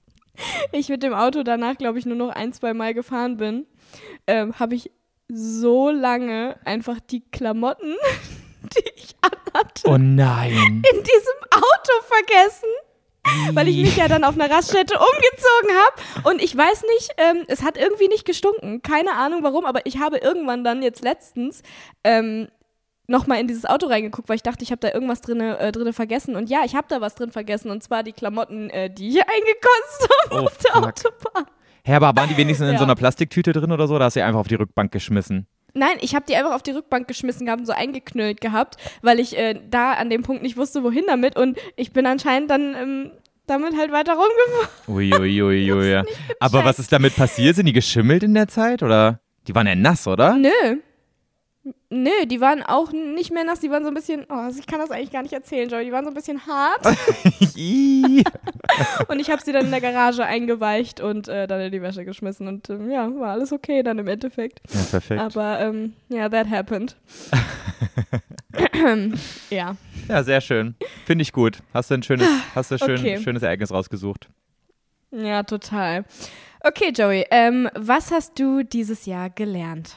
[0.72, 3.66] ich mit dem Auto danach, glaube ich, nur noch ein, zwei Mal gefahren bin,
[4.26, 4.90] ähm, habe ich
[5.28, 7.94] so lange einfach die Klamotten,
[8.76, 10.52] die ich anhatte, Oh nein.
[10.52, 12.68] in diesem Auto vergessen.
[13.52, 16.28] Weil ich mich ja dann auf einer Raststätte umgezogen habe.
[16.30, 18.80] Und ich weiß nicht, ähm, es hat irgendwie nicht gestunken.
[18.80, 21.62] Keine Ahnung warum, aber ich habe irgendwann dann jetzt letztens
[22.02, 22.48] ähm,
[23.10, 25.92] nochmal in dieses Auto reingeguckt, weil ich dachte, ich habe da irgendwas drinne, äh, drinne
[25.92, 26.36] vergessen.
[26.36, 27.70] Und ja, ich habe da was drin vergessen.
[27.70, 30.84] Und zwar die Klamotten, äh, die ich eingekotzt habe Oh, auf der fuck.
[30.86, 31.44] Autobahn.
[31.84, 32.78] Hä, aber waren die wenigstens in Ja.
[32.78, 33.98] so einer Plastiktüte drin oder so?
[33.98, 35.46] Da hast du die einfach auf die Rückbank geschmissen.
[35.72, 39.20] Nein, ich habe die einfach auf die Rückbank geschmissen gehabt und so eingeknüllt gehabt, weil
[39.20, 41.36] ich äh, da an dem Punkt nicht wusste, wohin damit.
[41.38, 43.10] Und ich bin anscheinend dann ähm,
[43.46, 44.68] damit halt weiter rumgefahren.
[44.88, 45.72] Uiuiuiui.
[45.72, 46.02] Ui, ui.
[46.40, 47.56] Aber was ist damit passiert?
[47.56, 48.82] Sind die geschimmelt in der Zeit?
[48.82, 49.20] Oder?
[49.46, 50.34] Die waren ja nass, oder?
[50.36, 50.48] Nö.
[51.90, 54.78] Nö, die waren auch nicht mehr nass, die waren so ein bisschen, oh, ich kann
[54.80, 56.86] das eigentlich gar nicht erzählen, Joey, die waren so ein bisschen hart
[59.08, 62.06] und ich habe sie dann in der Garage eingeweicht und äh, dann in die Wäsche
[62.06, 64.62] geschmissen und ähm, ja, war alles okay dann im Endeffekt.
[64.72, 65.20] ja, perfekt.
[65.20, 66.96] Aber ähm, ja, that happened.
[69.50, 69.76] ja.
[70.08, 70.74] Ja, sehr schön.
[71.04, 71.58] Finde ich gut.
[71.74, 73.18] Hast du ein schönes, hast du ein schön, Okay.
[73.20, 74.28] schönes Ereignis rausgesucht.
[75.10, 76.04] Ja, total.
[76.62, 79.96] Okay, Joey, ähm, was hast du dieses Jahr gelernt?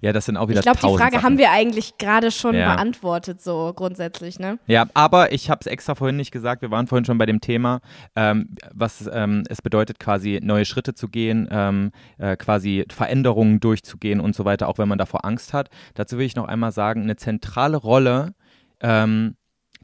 [0.00, 1.22] Ja, das sind auch wieder Ich glaube, die Frage Sachen.
[1.24, 2.74] haben wir eigentlich gerade schon Ja.
[2.74, 4.58] beantwortet, so grundsätzlich, ne?
[4.66, 6.62] Ja, aber ich habe es extra vorhin nicht gesagt.
[6.62, 7.80] Wir waren vorhin schon bei dem Thema,
[8.16, 14.20] ähm, was ähm, es bedeutet, quasi neue Schritte zu gehen, ähm, äh, quasi Veränderungen durchzugehen
[14.20, 15.68] und so weiter, auch wenn man davor Angst hat.
[15.94, 18.34] Dazu will ich noch einmal sagen, eine zentrale Rolle
[18.80, 19.36] ähm,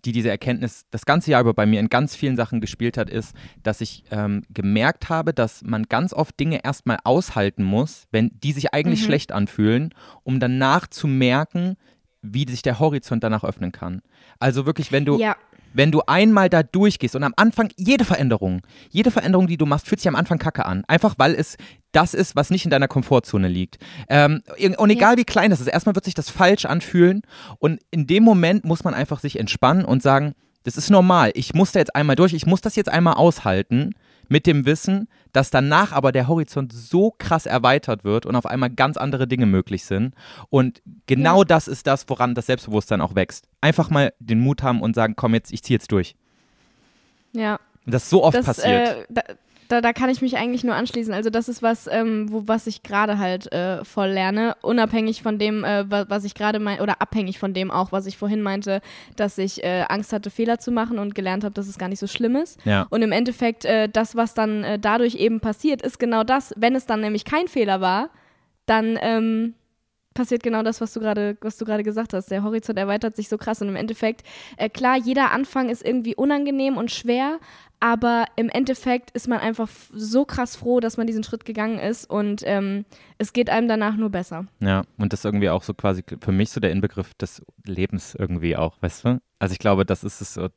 [0.05, 3.11] die diese Erkenntnis das ganze Jahr über bei mir in ganz vielen Sachen gespielt hat,
[3.11, 8.31] ist, dass ich ähm, gemerkt habe, dass man ganz oft Dinge erstmal aushalten muss, wenn
[8.43, 9.07] die sich eigentlich mhm.
[9.07, 11.77] schlecht anfühlen, um danach zu merken,
[12.23, 14.03] wie sich der Horizont danach öffnen kann.
[14.39, 15.37] Also wirklich, wenn du, ja.
[15.79, 19.87] Wenn du einmal da durchgehst und am Anfang jede Veränderung, jede Veränderung, die du machst,
[19.87, 20.83] fühlt sich am Anfang kacke an.
[20.89, 21.57] Einfach weil es
[21.93, 23.79] das ist, was nicht in deiner Komfortzone liegt.
[24.09, 24.43] Ähm,
[24.77, 27.23] und egal wie klein das ist, erstmal wird sich das falsch anfühlen
[27.61, 31.31] und in dem Moment muss man einfach sich entspannen und sagen, das ist normal.
[31.35, 33.95] Ich muss da jetzt einmal durch, ich muss das jetzt einmal aushalten
[34.29, 38.71] mit dem Wissen, dass danach aber der Horizont so krass erweitert wird und auf einmal
[38.71, 40.15] ganz andere Dinge möglich sind.
[40.51, 41.45] Und genau ja.
[41.45, 43.49] das ist das, woran das Selbstbewusstsein auch wächst.
[43.61, 46.15] Einfach mal den Mut haben und sagen, komm jetzt, ich ziehe jetzt durch.
[47.33, 47.59] Ja.
[47.87, 49.09] Und das so oft das, passiert.
[49.15, 49.23] Äh,
[49.69, 51.13] da, da, kann ich mich eigentlich nur anschließen.
[51.13, 55.39] Also das ist was, ähm, wo, was ich gerade halt äh, voll lerne, unabhängig von
[55.39, 58.81] dem, äh, was ich gerade meine, oder abhängig von dem auch, was ich vorhin meinte,
[59.17, 62.01] dass ich äh, Angst hatte, Fehler zu machen und gelernt habe, dass es gar nicht
[62.01, 62.59] so schlimm ist.
[62.65, 62.87] Ja.
[62.91, 66.55] Und im Endeffekt, äh, das, was dann äh, dadurch eben passiert, ist genau das.
[66.57, 68.11] Wenn es dann nämlich kein Fehler war,
[68.67, 69.55] dann ähm,
[70.19, 72.31] passiert genau das, was du gerade, was du gerade gesagt hast.
[72.31, 74.23] Der Horizont erweitert sich so krass und im Endeffekt,
[74.57, 77.39] äh, klar, jeder Anfang ist irgendwie unangenehm und schwer,
[77.81, 82.09] aber im Endeffekt ist man einfach so krass froh, dass man diesen Schritt gegangen ist
[82.09, 82.85] und ähm,
[83.19, 84.47] es geht einem danach nur besser.
[84.61, 88.17] Ja, und das ist irgendwie auch so quasi für mich so der Inbegriff des Lebens
[88.19, 89.21] irgendwie auch, weißt du?
[89.39, 90.49] Also ich glaube, das ist es so.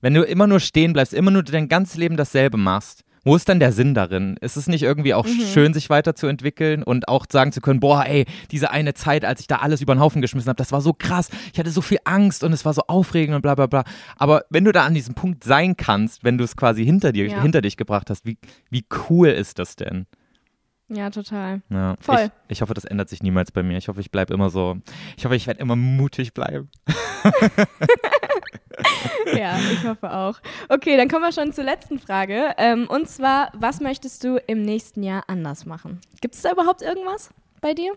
[0.00, 3.48] Wenn du immer nur stehen bleibst, immer nur dein ganzes Leben dasselbe machst, wo ist
[3.48, 4.36] dann der Sinn darin?
[4.40, 5.40] Ist es nicht irgendwie auch mhm.
[5.52, 9.46] schön, sich weiterzuentwickeln und auch sagen zu können, boah, ey, diese eine Zeit, als ich
[9.46, 11.98] da alles über den Haufen geschmissen habe, das war so krass, ich hatte so viel
[12.04, 13.84] Angst und es war so aufregend und bla bla bla.
[14.16, 17.26] Aber wenn du da an diesem Punkt sein kannst, wenn du es quasi hinter dir,
[17.26, 17.42] ja.
[17.42, 18.38] hinter dich gebracht hast, wie,
[18.70, 20.06] wie cool ist das denn?
[20.88, 21.62] Ja, total.
[21.70, 22.30] Ja, Voll.
[22.48, 23.78] Ich, ich hoffe, das ändert sich niemals bei mir.
[23.78, 24.76] Ich hoffe, ich bleibe immer so.
[25.16, 26.70] Ich hoffe, ich werde immer mutig bleiben.
[29.36, 30.38] ja, ich hoffe auch.
[30.68, 32.54] Okay, dann kommen wir schon zur letzten Frage.
[32.58, 36.00] Ähm, und zwar, was möchtest du im nächsten Jahr anders machen?
[36.20, 37.30] Gibt es da überhaupt irgendwas
[37.60, 37.92] bei dir?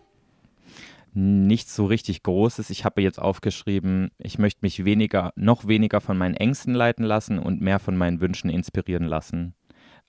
[1.14, 2.70] Nichts so richtig Großes.
[2.70, 7.39] Ich habe jetzt aufgeschrieben, ich möchte mich weniger, noch weniger von meinen Ängsten leiten lassen
[7.39, 9.56] und mehr von meinen Wünschen inspirieren lassen.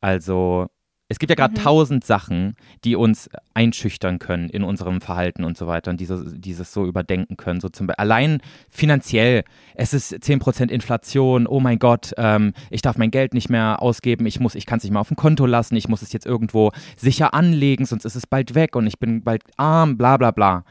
[0.01, 0.67] Also
[1.09, 1.63] es gibt ja gerade mhm.
[1.63, 6.73] tausend Sachen, die uns einschüchtern können in unserem Verhalten und so weiter und dieses, dieses
[6.73, 7.61] so überdenken können.
[7.61, 9.45] So zum Beispiel allein finanziell,
[9.75, 14.27] es ist 10% Inflation, oh mein Gott, ähm, ich darf mein Geld nicht mehr ausgeben,
[14.27, 16.73] ich ich kann es nicht mehr auf dem Konto lassen, ich muss es jetzt irgendwo
[16.97, 20.65] sicher anlegen, sonst ist es bald weg und ich bin bald arm, bla bla bla.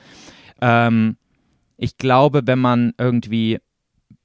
[0.61, 1.15] Ähm,
[1.77, 3.59] ich glaube, wenn man irgendwie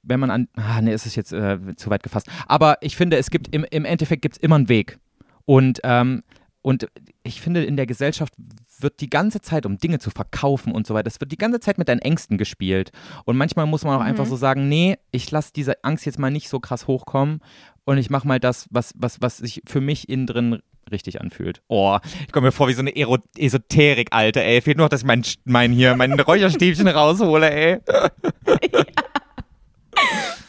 [0.03, 2.27] wenn man an, ah, nee, ist es jetzt äh, zu weit gefasst.
[2.47, 4.97] Aber ich finde, es gibt im, im Endeffekt gibt es immer einen Weg.
[5.45, 6.23] Und, ähm,
[6.61, 6.87] und
[7.23, 8.33] ich finde, in der Gesellschaft
[8.79, 11.59] wird die ganze Zeit, um Dinge zu verkaufen und so weiter, es wird die ganze
[11.59, 12.91] Zeit mit deinen Ängsten gespielt.
[13.25, 14.07] Und manchmal muss man auch mhm.
[14.07, 17.41] einfach so sagen, nee, ich lasse diese Angst jetzt mal nicht so krass hochkommen
[17.83, 20.59] und ich mache mal das, was, was, was sich für mich innen drin
[20.91, 21.61] richtig anfühlt.
[21.67, 24.61] Oh, ich komme mir vor wie so eine Ero Esoterik, Alter, ey.
[24.61, 27.79] Fehlt nur noch, dass ich mein, mein hier, mein Räucherstäbchen raushole, ey.
[28.73, 28.83] ja.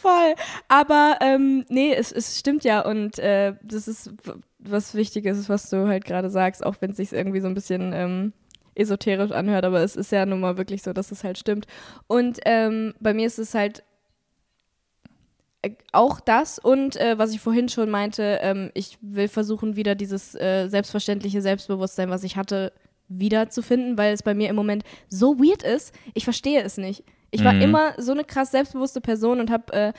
[0.01, 0.35] Voll.
[0.69, 4.13] Aber ähm, nee, es, es stimmt ja und äh, das ist
[4.65, 7.93] was Wichtiges, was du halt gerade sagst, auch wenn es sich irgendwie so ein bisschen
[7.93, 8.33] ähm,
[8.75, 11.67] esoterisch anhört, aber es ist ja nun mal wirklich so, dass es halt stimmt.
[12.07, 13.83] Und ähm, bei mir ist es halt
[15.63, 19.95] äh, auch das und äh, was ich vorhin schon meinte, ähm, ich will versuchen, wieder
[19.95, 22.73] dieses äh, selbstverständliche Selbstbewusstsein, was ich hatte,
[23.09, 25.95] wiederzufinden, weil es bei mir im Moment so weird ist.
[26.15, 27.05] Ich verstehe es nicht.
[27.31, 27.63] Ich war mhm.
[27.63, 29.93] immer so eine krass selbstbewusste Person und habe, äh,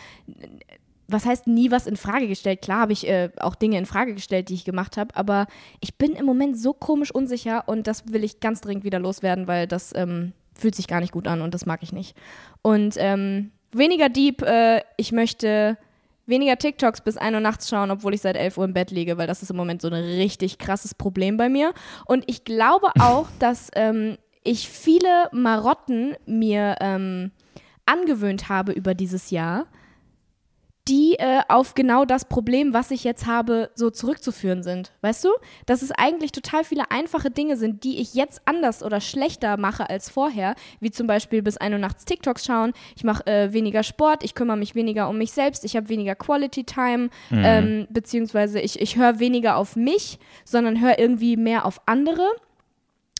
[1.07, 2.61] was heißt nie was in Frage gestellt?
[2.61, 5.47] Klar habe ich äh, auch Dinge in Frage gestellt, die ich gemacht habe, aber
[5.79, 9.47] ich bin im Moment so komisch unsicher und das will ich ganz dringend wieder loswerden,
[9.47, 12.15] weil das ähm, fühlt sich gar nicht gut an und das mag ich nicht.
[12.61, 15.77] Und ähm, weniger deep, äh, ich möchte
[16.25, 19.17] weniger TikToks bis 1 Uhr nachts schauen, obwohl ich seit 11 Uhr im Bett liege,
[19.17, 21.73] weil das ist im Moment so ein richtig krasses Problem bei mir.
[22.05, 27.31] Und ich glaube auch, dass ähm, ich viele Marotten mir ähm,
[27.85, 29.67] angewöhnt habe über dieses Jahr,
[30.87, 34.91] die äh, auf genau das Problem, was ich jetzt habe, so zurückzuführen sind.
[35.01, 35.29] Weißt du?
[35.65, 39.89] Dass es eigentlich total viele einfache Dinge sind, die ich jetzt anders oder schlechter mache
[39.89, 43.83] als vorher, wie zum Beispiel bis 1 Uhr nachts TikToks schauen, ich mache äh, weniger
[43.83, 47.43] Sport, ich kümmere mich weniger um mich selbst, ich habe weniger Quality Time, mhm.
[47.43, 52.27] ähm, beziehungsweise ich, ich höre weniger auf mich, sondern höre irgendwie mehr auf andere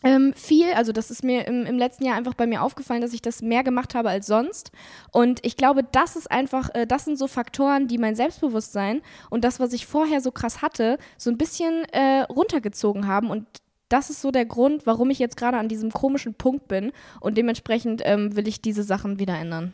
[0.04, 0.72] ähm, viel.
[0.74, 3.42] Also das ist mir im, im, letzten Jahr einfach bei mir aufgefallen, dass ich das
[3.42, 4.70] mehr gemacht habe als sonst.
[5.12, 9.44] Und ich glaube, das ist einfach, äh, das sind so Faktoren, die mein Selbstbewusstsein und
[9.44, 13.30] das, was ich vorher so krass hatte, so ein bisschen äh, runtergezogen haben.
[13.30, 13.46] Und
[13.88, 16.92] das ist so der Grund, warum ich jetzt gerade an diesem komischen Punkt bin.
[17.20, 19.72] Und dementsprechend ähm, will ich diese Sachen wieder ändern.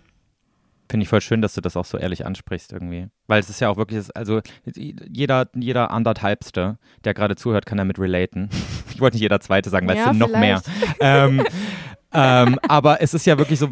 [0.90, 3.06] Finde ich voll schön, dass du das auch so ehrlich ansprichst irgendwie.
[3.28, 4.40] Weil es ist ja auch wirklich, also
[4.74, 8.50] jeder, jeder anderthalbste, der gerade zuhört, kann damit relaten.
[8.92, 10.60] Ich wollte nicht jeder zweite sagen, weil Ja, es sind noch mehr.
[11.00, 11.42] Ähm,
[12.12, 13.70] ähm, aber es ist ja wirklich so,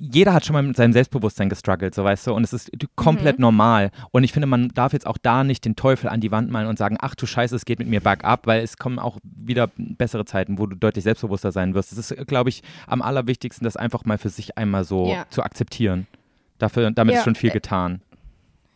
[0.00, 3.38] jeder hat schon mal mit seinem Selbstbewusstsein gestruggelt, so weißt du, und es ist komplett
[3.38, 3.90] normal.
[4.10, 6.66] Und ich finde, man darf jetzt auch da nicht den Teufel an die Wand malen
[6.66, 9.70] und sagen, ach du Scheiße, es geht mit mir bergab, weil es kommen auch wieder
[9.76, 11.92] bessere Zeiten, wo du deutlich selbstbewusster sein wirst.
[11.92, 15.26] Es ist, glaube ich, am allerwichtigsten, das einfach mal für sich einmal so Ja.
[15.30, 16.08] zu akzeptieren.
[16.64, 17.20] Dafür, damit Ja.
[17.20, 18.00] ist schon viel getan.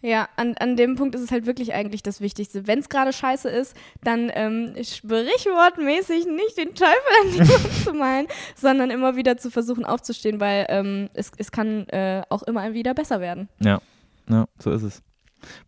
[0.03, 2.67] Ja, an, an dem Punkt ist es halt wirklich eigentlich das Wichtigste.
[2.67, 3.75] Wenn es gerade scheiße ist,
[4.05, 9.51] dann ähm, sprichwortmäßig nicht den Teufel an die Wand zu malen, sondern immer wieder zu
[9.51, 13.49] versuchen aufzustehen, weil ähm, es, es kann äh, auch immer wieder besser werden.
[13.61, 13.81] Ja,
[14.29, 15.03] ja so ist es.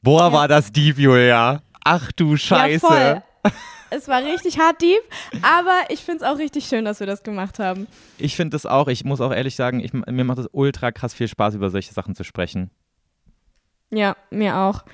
[0.03, 0.33] Boah, Ja.
[0.33, 1.63] war das deep, Julia.
[1.85, 2.87] Ach du Scheiße.
[2.87, 3.23] Ja.
[3.91, 5.01] Es war richtig hart deep,
[5.43, 7.87] aber ich finde es auch richtig schön, dass wir das gemacht haben.
[8.19, 11.13] Ich finde das auch, ich muss auch ehrlich sagen, ich, mir macht es ultra krass
[11.15, 12.71] viel Spaß, über solche Sachen zu sprechen.
[13.91, 14.85] Ja, mir auch.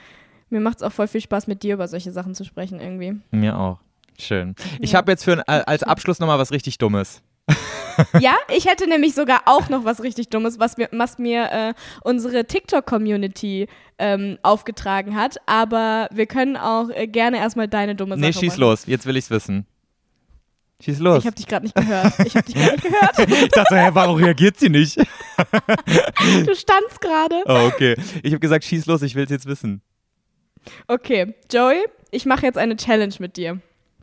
[0.48, 3.20] Mir macht es auch voll viel Spaß, mit dir über solche Sachen zu sprechen irgendwie.
[3.30, 3.80] Mir auch.
[4.18, 4.54] Schön.
[4.80, 4.98] Ich Ja.
[4.98, 7.20] habe jetzt für äh, als Abschluss nochmal was richtig Dummes.
[8.20, 11.74] Ja, ich hätte nämlich sogar auch noch was richtig Dummes, was mir, was mir äh,
[12.02, 13.68] unsere TikTok-Community
[13.98, 15.36] ähm, aufgetragen hat.
[15.46, 18.60] Aber wir können auch äh, gerne erstmal deine dumme Sache Nee, schieß machen.
[18.60, 18.84] los.
[18.86, 19.66] Jetzt will ich's wissen.
[20.84, 21.20] Schieß los.
[21.20, 22.12] Ich habe dich gerade nicht gehört.
[22.26, 23.18] Ich habe dich gerade nicht gehört.
[23.44, 24.98] Ich dachte, hä, warum reagiert sie nicht?
[24.98, 27.42] Du standst gerade.
[27.46, 27.96] Oh, okay.
[28.22, 29.80] Ich habe gesagt, schieß los, ich will's jetzt wissen.
[30.86, 33.58] Okay, Joey, ich mache jetzt eine Challenge mit dir.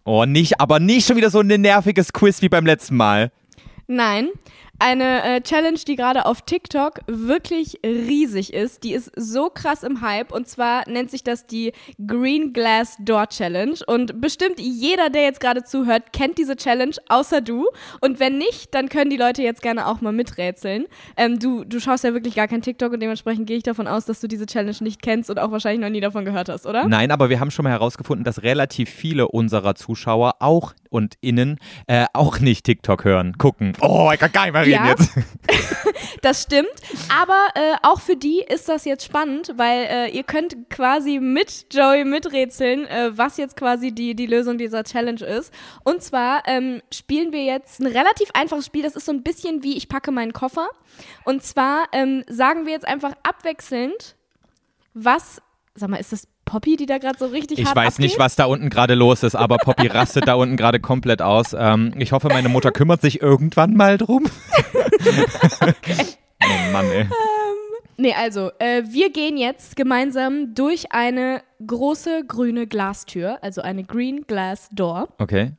[0.06, 3.32] Oh, nicht, aber nicht schon wieder so ein nerviges Quiz wie beim letzten Mal.
[3.88, 4.30] Nein,
[4.80, 8.84] eine äh, Challenge, die gerade auf TikTok wirklich riesig ist.
[8.84, 10.32] Die ist so krass im Hype.
[10.32, 11.72] Und zwar nennt sich das die
[12.06, 13.76] Green Glass Door Challenge.
[13.88, 17.68] Und bestimmt jeder, der jetzt gerade zuhört, kennt diese Challenge, außer du.
[18.02, 20.86] Und wenn nicht, dann können die Leute jetzt gerne auch mal miträtseln.
[21.18, 24.06] Ähm, du, du schaust ja wirklich gar kein TikTok und dementsprechend gehe ich davon aus,
[24.06, 26.88] dass du diese Challenge nicht kennst und auch wahrscheinlich noch nie davon gehört hast, oder?
[26.88, 31.60] Nein, aber wir haben schon mal herausgefunden, dass relativ viele unserer Zuschauer auch und innen
[31.88, 33.74] äh, auch nicht TikTok hören, gucken.
[33.82, 34.90] Oh, ich kann gar nicht mehr reden Ja.
[34.90, 35.10] jetzt.
[36.22, 36.70] Das stimmt,
[37.14, 41.66] aber äh, auch für die ist das jetzt spannend, weil äh, ihr könnt quasi mit
[41.70, 45.54] Joey miträtseln, äh, was jetzt quasi die, die Lösung dieser Challenge ist.
[45.84, 49.64] Und zwar ähm, spielen wir jetzt ein relativ einfaches Spiel, das ist so ein bisschen
[49.64, 50.70] wie ich packe meinen Koffer.
[51.26, 54.16] Und zwar ähm, sagen wir jetzt einfach abwechselnd,
[54.94, 55.42] was,
[55.76, 58.24] sag mal, ist das Poppy, die da gerade so richtig Ich hart weiß nicht, abgeht?
[58.24, 61.56] was da unten gerade los ist, aber Poppy rastet da unten gerade komplett aus.
[61.58, 64.26] Ähm, ich hoffe, meine Mutter kümmert sich irgendwann mal drum.
[66.46, 67.08] Oh Mann, ey.
[67.96, 74.28] Nee, also, äh, wir gehen jetzt gemeinsam durch eine große grüne Glastür, also eine Green
[74.28, 75.08] Glass Door.
[75.20, 75.54] Okay.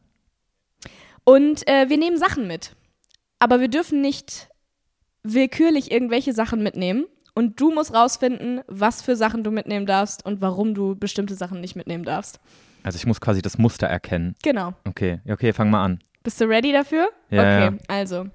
[1.25, 2.77] Und äh, wir nehmen Sachen mit.
[3.39, 4.49] Aber wir dürfen nicht
[5.23, 7.07] willkürlich irgendwelche Sachen mitnehmen.
[7.35, 11.61] Und du musst rausfinden, was für Sachen du mitnehmen darfst und warum du bestimmte Sachen
[11.61, 12.39] nicht mitnehmen darfst.
[12.85, 14.37] Also ich muss quasi das Muster erkennen.
[14.43, 14.75] Genau.
[14.85, 15.99] Okay, okay, fang mal an.
[16.23, 17.09] Bist du ready dafür?
[17.31, 17.75] Ja, okay, ja.
[17.89, 18.27] also.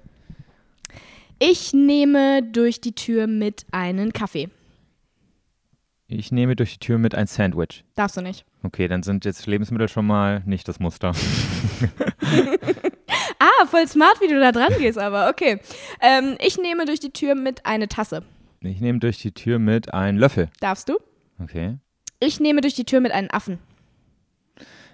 [1.38, 4.50] Ich nehme durch die Tür mit einen Kaffee.
[6.06, 7.84] Ich nehme durch die Tür mit ein Sandwich.
[7.94, 8.44] Darfst du nicht.
[8.62, 11.12] Okay, dann sind jetzt Lebensmittel schon mal nicht das Muster.
[13.42, 15.60] Ah, voll smart, wie du da dran gehst, aber okay.
[16.02, 18.22] Ähm, ich nehme durch die Tür mit eine Tasse.
[18.62, 20.50] Ich nehme durch die Tür mit einen Löffel.
[20.60, 20.98] Darfst du?
[21.42, 21.78] Okay.
[22.18, 23.58] Ich nehme durch die Tür mit einen Affen.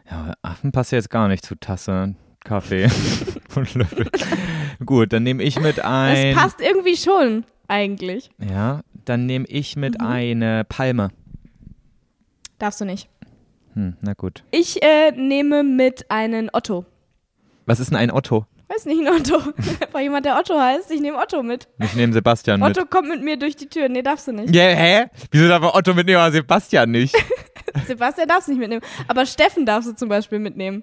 [0.08, 2.14] Ja, Affen passt jetzt gar nicht zu Tasse,
[2.44, 2.88] Kaffee
[3.56, 4.08] und Löffel.
[4.84, 6.34] Gut, dann nehme ich mit Das ein.
[6.36, 8.30] passt irgendwie schon, eigentlich.
[8.38, 10.06] Ja, dann nehme ich mit Mhm.
[10.06, 11.10] eine Palme.
[12.58, 13.08] Darfst du nicht.
[13.74, 14.44] Hm, na gut.
[14.52, 16.86] Ich äh, nehme mit einen Otto.
[17.66, 18.46] Was ist denn ein Otto?
[18.68, 19.36] Weiß nicht, ein Otto.
[19.80, 20.90] Einfach jemand, der Otto heißt.
[20.90, 21.68] Ich nehme Otto mit.
[21.80, 22.76] Ich nehme Sebastian mit.
[22.76, 23.88] Otto kommt mit mir durch die Tür.
[23.88, 24.54] Nee, darfst du nicht.
[24.54, 25.06] Ja, hä?
[25.30, 27.14] Wieso darf man Otto mitnehmen, aber Sebastian nicht?
[27.86, 28.82] Sebastian darfst du nicht mitnehmen.
[29.06, 30.82] Aber Steffen darfst du zum Beispiel mitnehmen.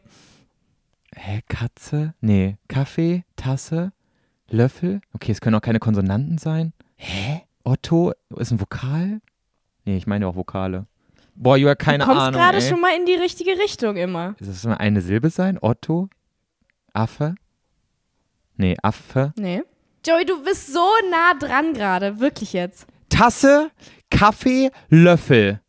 [1.15, 2.13] Hä, Katze?
[2.21, 2.57] Nee.
[2.69, 3.91] Kaffee, Tasse,
[4.49, 5.01] Löffel?
[5.13, 6.73] Okay, es können auch keine Konsonanten sein.
[6.95, 7.43] Hä?
[7.63, 9.21] Otto ist ein Vokal?
[9.85, 10.85] Nee, ich meine auch Vokale.
[11.35, 12.39] Boah, Julia, keine du kommst Ahnung.
[12.39, 14.35] gerade schon mal in die richtige Richtung immer.
[14.39, 15.57] Ist das mal eine Silbe sein?
[15.61, 16.09] Otto?
[16.93, 17.35] Affe?
[18.57, 19.33] Nee, Affe.
[19.37, 19.63] Nee.
[20.05, 22.19] Joey, du bist so nah dran gerade.
[22.19, 22.85] Wirklich jetzt.
[23.09, 23.71] Tasse,
[24.09, 25.59] Kaffee, Löffel.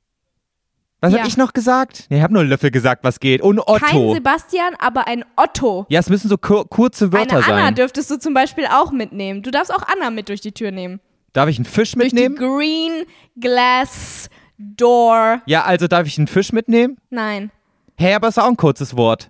[1.00, 1.18] Was Ja.
[1.20, 2.06] hab ich noch gesagt?
[2.08, 3.42] Nee, ich habe nur Löffel gesagt, was geht.
[3.42, 4.14] Und Kein Otto.
[4.14, 5.84] Sebastian, aber ein Otto.
[5.90, 7.74] Ja, es müssen so kur kurze Wörter Eine Anna sein.
[7.74, 9.42] dürftest du zum Beispiel auch mitnehmen.
[9.42, 11.00] Du darfst auch Anna mit durch die Tür nehmen.
[11.34, 12.36] Darf ich einen Fisch Durch mitnehmen?
[12.36, 13.04] die Green
[13.38, 15.42] Glass Door.
[15.46, 16.96] Ja, also darf ich einen Fisch mitnehmen?
[17.10, 17.50] Nein.
[17.96, 19.28] Hä, aber ist auch ein kurzes Wort.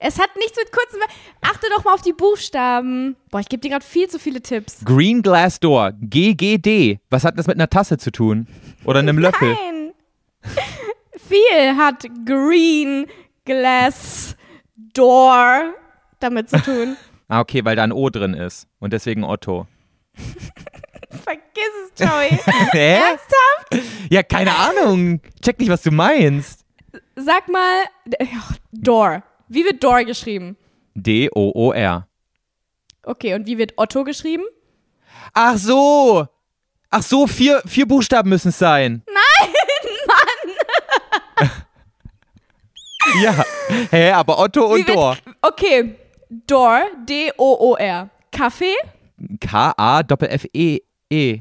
[0.00, 1.00] Es hat nichts mit kurzen.
[1.40, 3.16] Achte doch mal auf die Buchstaben.
[3.30, 4.84] Boah, ich gebe dir gerade viel zu viele Tipps.
[4.84, 5.92] Green Glass Door.
[6.00, 7.00] GGD.
[7.10, 8.46] Was hat das mit einer Tasse zu tun?
[8.84, 9.54] Oder einem Löffel?
[9.54, 9.92] Nein.
[11.28, 13.06] viel hat Green
[13.44, 14.36] Glass
[14.94, 15.74] Door
[16.20, 16.96] damit zu tun.
[17.30, 18.66] Ah, okay, weil da ein O drin ist.
[18.78, 19.66] Und deswegen Otto.
[21.10, 22.30] Vergiss es, Joey.
[22.72, 23.00] Hä?
[23.00, 23.86] Ernsthaft?
[24.08, 25.20] Ja, keine Ahnung.
[25.42, 26.64] Check nicht, was du meinst.
[27.16, 27.84] Sag mal,
[28.72, 29.22] Door.
[29.48, 30.56] Wie wird Door geschrieben?
[30.94, 32.06] D-O-O-R.
[33.02, 34.44] Okay, und wie wird Otto geschrieben?
[35.32, 36.26] Ach so.
[36.90, 39.02] Ach so, vier, vier Buchstaben müssen es sein.
[39.06, 39.52] Nein,
[41.38, 41.50] Mann.
[43.22, 43.44] ja.
[43.90, 45.16] Hä, aber Otto und wird- Dor.
[45.42, 45.94] Okay,
[46.46, 48.10] Door, D-O-O-R.
[48.32, 48.74] Kaffee?
[49.40, 50.80] K-A-F-F-E-E.
[51.10, 51.40] E.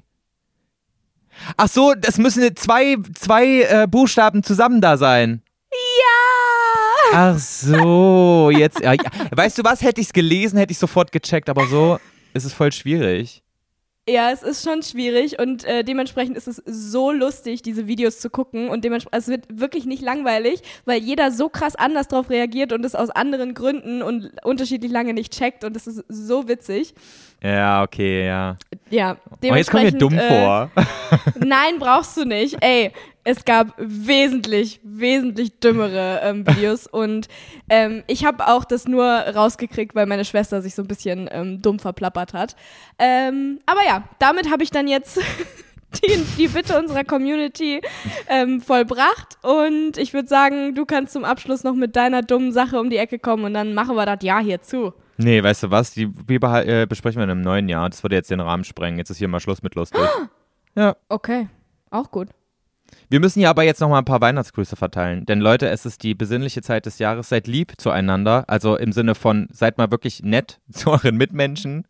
[1.58, 5.44] Ach so, das müssen zwei, zwei äh, Buchstaben zusammen da sein.
[5.72, 6.37] Ja!
[7.14, 8.80] Ach so, jetzt.
[8.82, 8.94] Ja.
[9.32, 9.82] Weißt du was?
[9.82, 12.00] Hätte ich es gelesen, hätte ich sofort gecheckt, aber so
[12.34, 13.42] ist es voll schwierig.
[14.10, 18.30] Ja, es ist schon schwierig und äh, dementsprechend ist es so lustig, diese Videos zu
[18.30, 22.72] gucken und dementsprechend, es wird wirklich nicht langweilig, weil jeder so krass anders drauf reagiert
[22.72, 26.94] und es aus anderen Gründen und unterschiedlich lange nicht checkt und es ist so witzig.
[27.44, 28.56] Ja, okay, ja.
[28.90, 30.72] Ja, Oh, jetzt mir dementsprechend, dumm äh, vor.
[31.40, 32.56] Nein, brauchst du nicht.
[32.62, 32.94] Ey,
[33.28, 37.28] es gab wesentlich, wesentlich dümmere ähm, Videos und
[37.68, 41.62] ähm, ich habe auch das nur rausgekriegt, weil meine Schwester sich so ein bisschen ähm,
[41.62, 42.56] dumm verplappert hat.
[42.98, 45.20] Ähm, aber ja, damit habe ich dann jetzt
[46.06, 47.82] die, die Bitte unserer Community
[48.30, 52.80] ähm, vollbracht und ich würde sagen, du kannst zum Abschluss noch mit deiner dummen Sache
[52.80, 54.94] um die Ecke kommen und dann machen wir das Ja hier zu.
[55.18, 55.92] Nee, weißt du was?
[55.92, 57.90] Die, die äh, besprechen wir in einem neuen Jahr.
[57.90, 59.00] Das würde jetzt den Rahmen sprengen.
[59.00, 60.00] Jetzt ist hier mal Schluss mit lustig.
[60.76, 60.96] Ja.
[61.10, 61.48] Okay,
[61.90, 62.28] auch gut.
[63.10, 65.26] Wir müssen ja aber jetzt noch mal ein paar Weihnachtsgrüße verteilen.
[65.26, 67.30] Denn Leute, es ist die besinnliche Zeit des Jahres.
[67.30, 68.44] Seid lieb zueinander.
[68.48, 71.88] Also im Sinne von, seid mal wirklich nett zu euren Mitmenschen.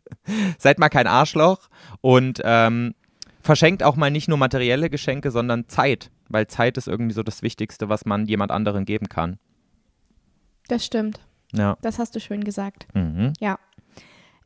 [0.58, 1.68] seid mal kein Arschloch.
[2.00, 2.94] Und ähm,
[3.40, 6.10] verschenkt auch mal nicht nur materielle Geschenke, sondern Zeit.
[6.28, 9.38] Weil Zeit ist irgendwie so das Wichtigste, was man jemand anderen geben kann.
[10.68, 11.20] Das stimmt.
[11.52, 11.78] Ja.
[11.82, 12.86] Das hast du schön gesagt.
[12.94, 13.32] Mhm.
[13.40, 13.58] Ja.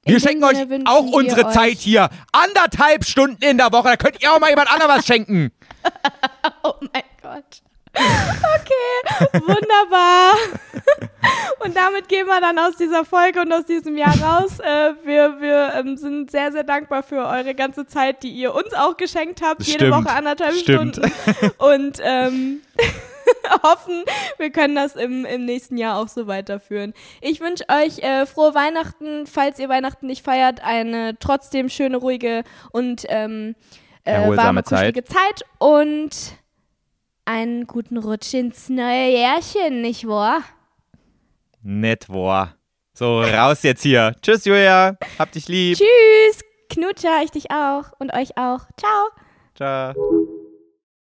[0.04, 2.08] Wir schenken euch auch unsere euch- Zeit hier.
[2.32, 3.88] Anderthalb Stunden in der Woche.
[3.90, 5.50] Da könnt ihr auch mal jemand anderem was schenken.
[6.64, 7.62] Oh mein Gott.
[7.94, 10.35] Okay, wunderbar.
[11.64, 14.59] Und damit gehen wir dann aus dieser Folge und aus diesem Jahr raus.
[14.59, 18.73] Äh, wir wir ähm, sind sehr, sehr dankbar für eure ganze Zeit, die ihr uns
[18.74, 19.62] auch geschenkt habt.
[19.62, 19.94] Jede Stimmt.
[19.94, 20.97] Woche anderthalb Stimmt.
[20.97, 21.12] Stunden.
[21.59, 22.62] Und ähm,
[23.62, 24.02] hoffen,
[24.39, 26.94] wir können das im, im nächsten Jahr auch so weiterführen.
[27.20, 32.43] Ich wünsche euch äh, frohe Weihnachten, falls ihr Weihnachten nicht feiert, eine trotzdem schöne, ruhige
[32.73, 33.55] und ähm,
[34.04, 34.94] äh, warme, Zeit.
[35.06, 36.10] Zeit und
[37.24, 40.42] einen guten Rutsch ins neue Jährchen, nicht wahr?
[41.62, 42.54] Nett, boah.
[42.94, 44.14] So, raus jetzt hier.
[44.20, 44.96] Tschüss, Julia.
[45.18, 45.78] Hab dich lieb.
[45.78, 48.66] Tschüss, Knutscher, ich dich auch und euch auch.
[48.76, 49.08] Ciao.
[49.54, 50.28] Ciao.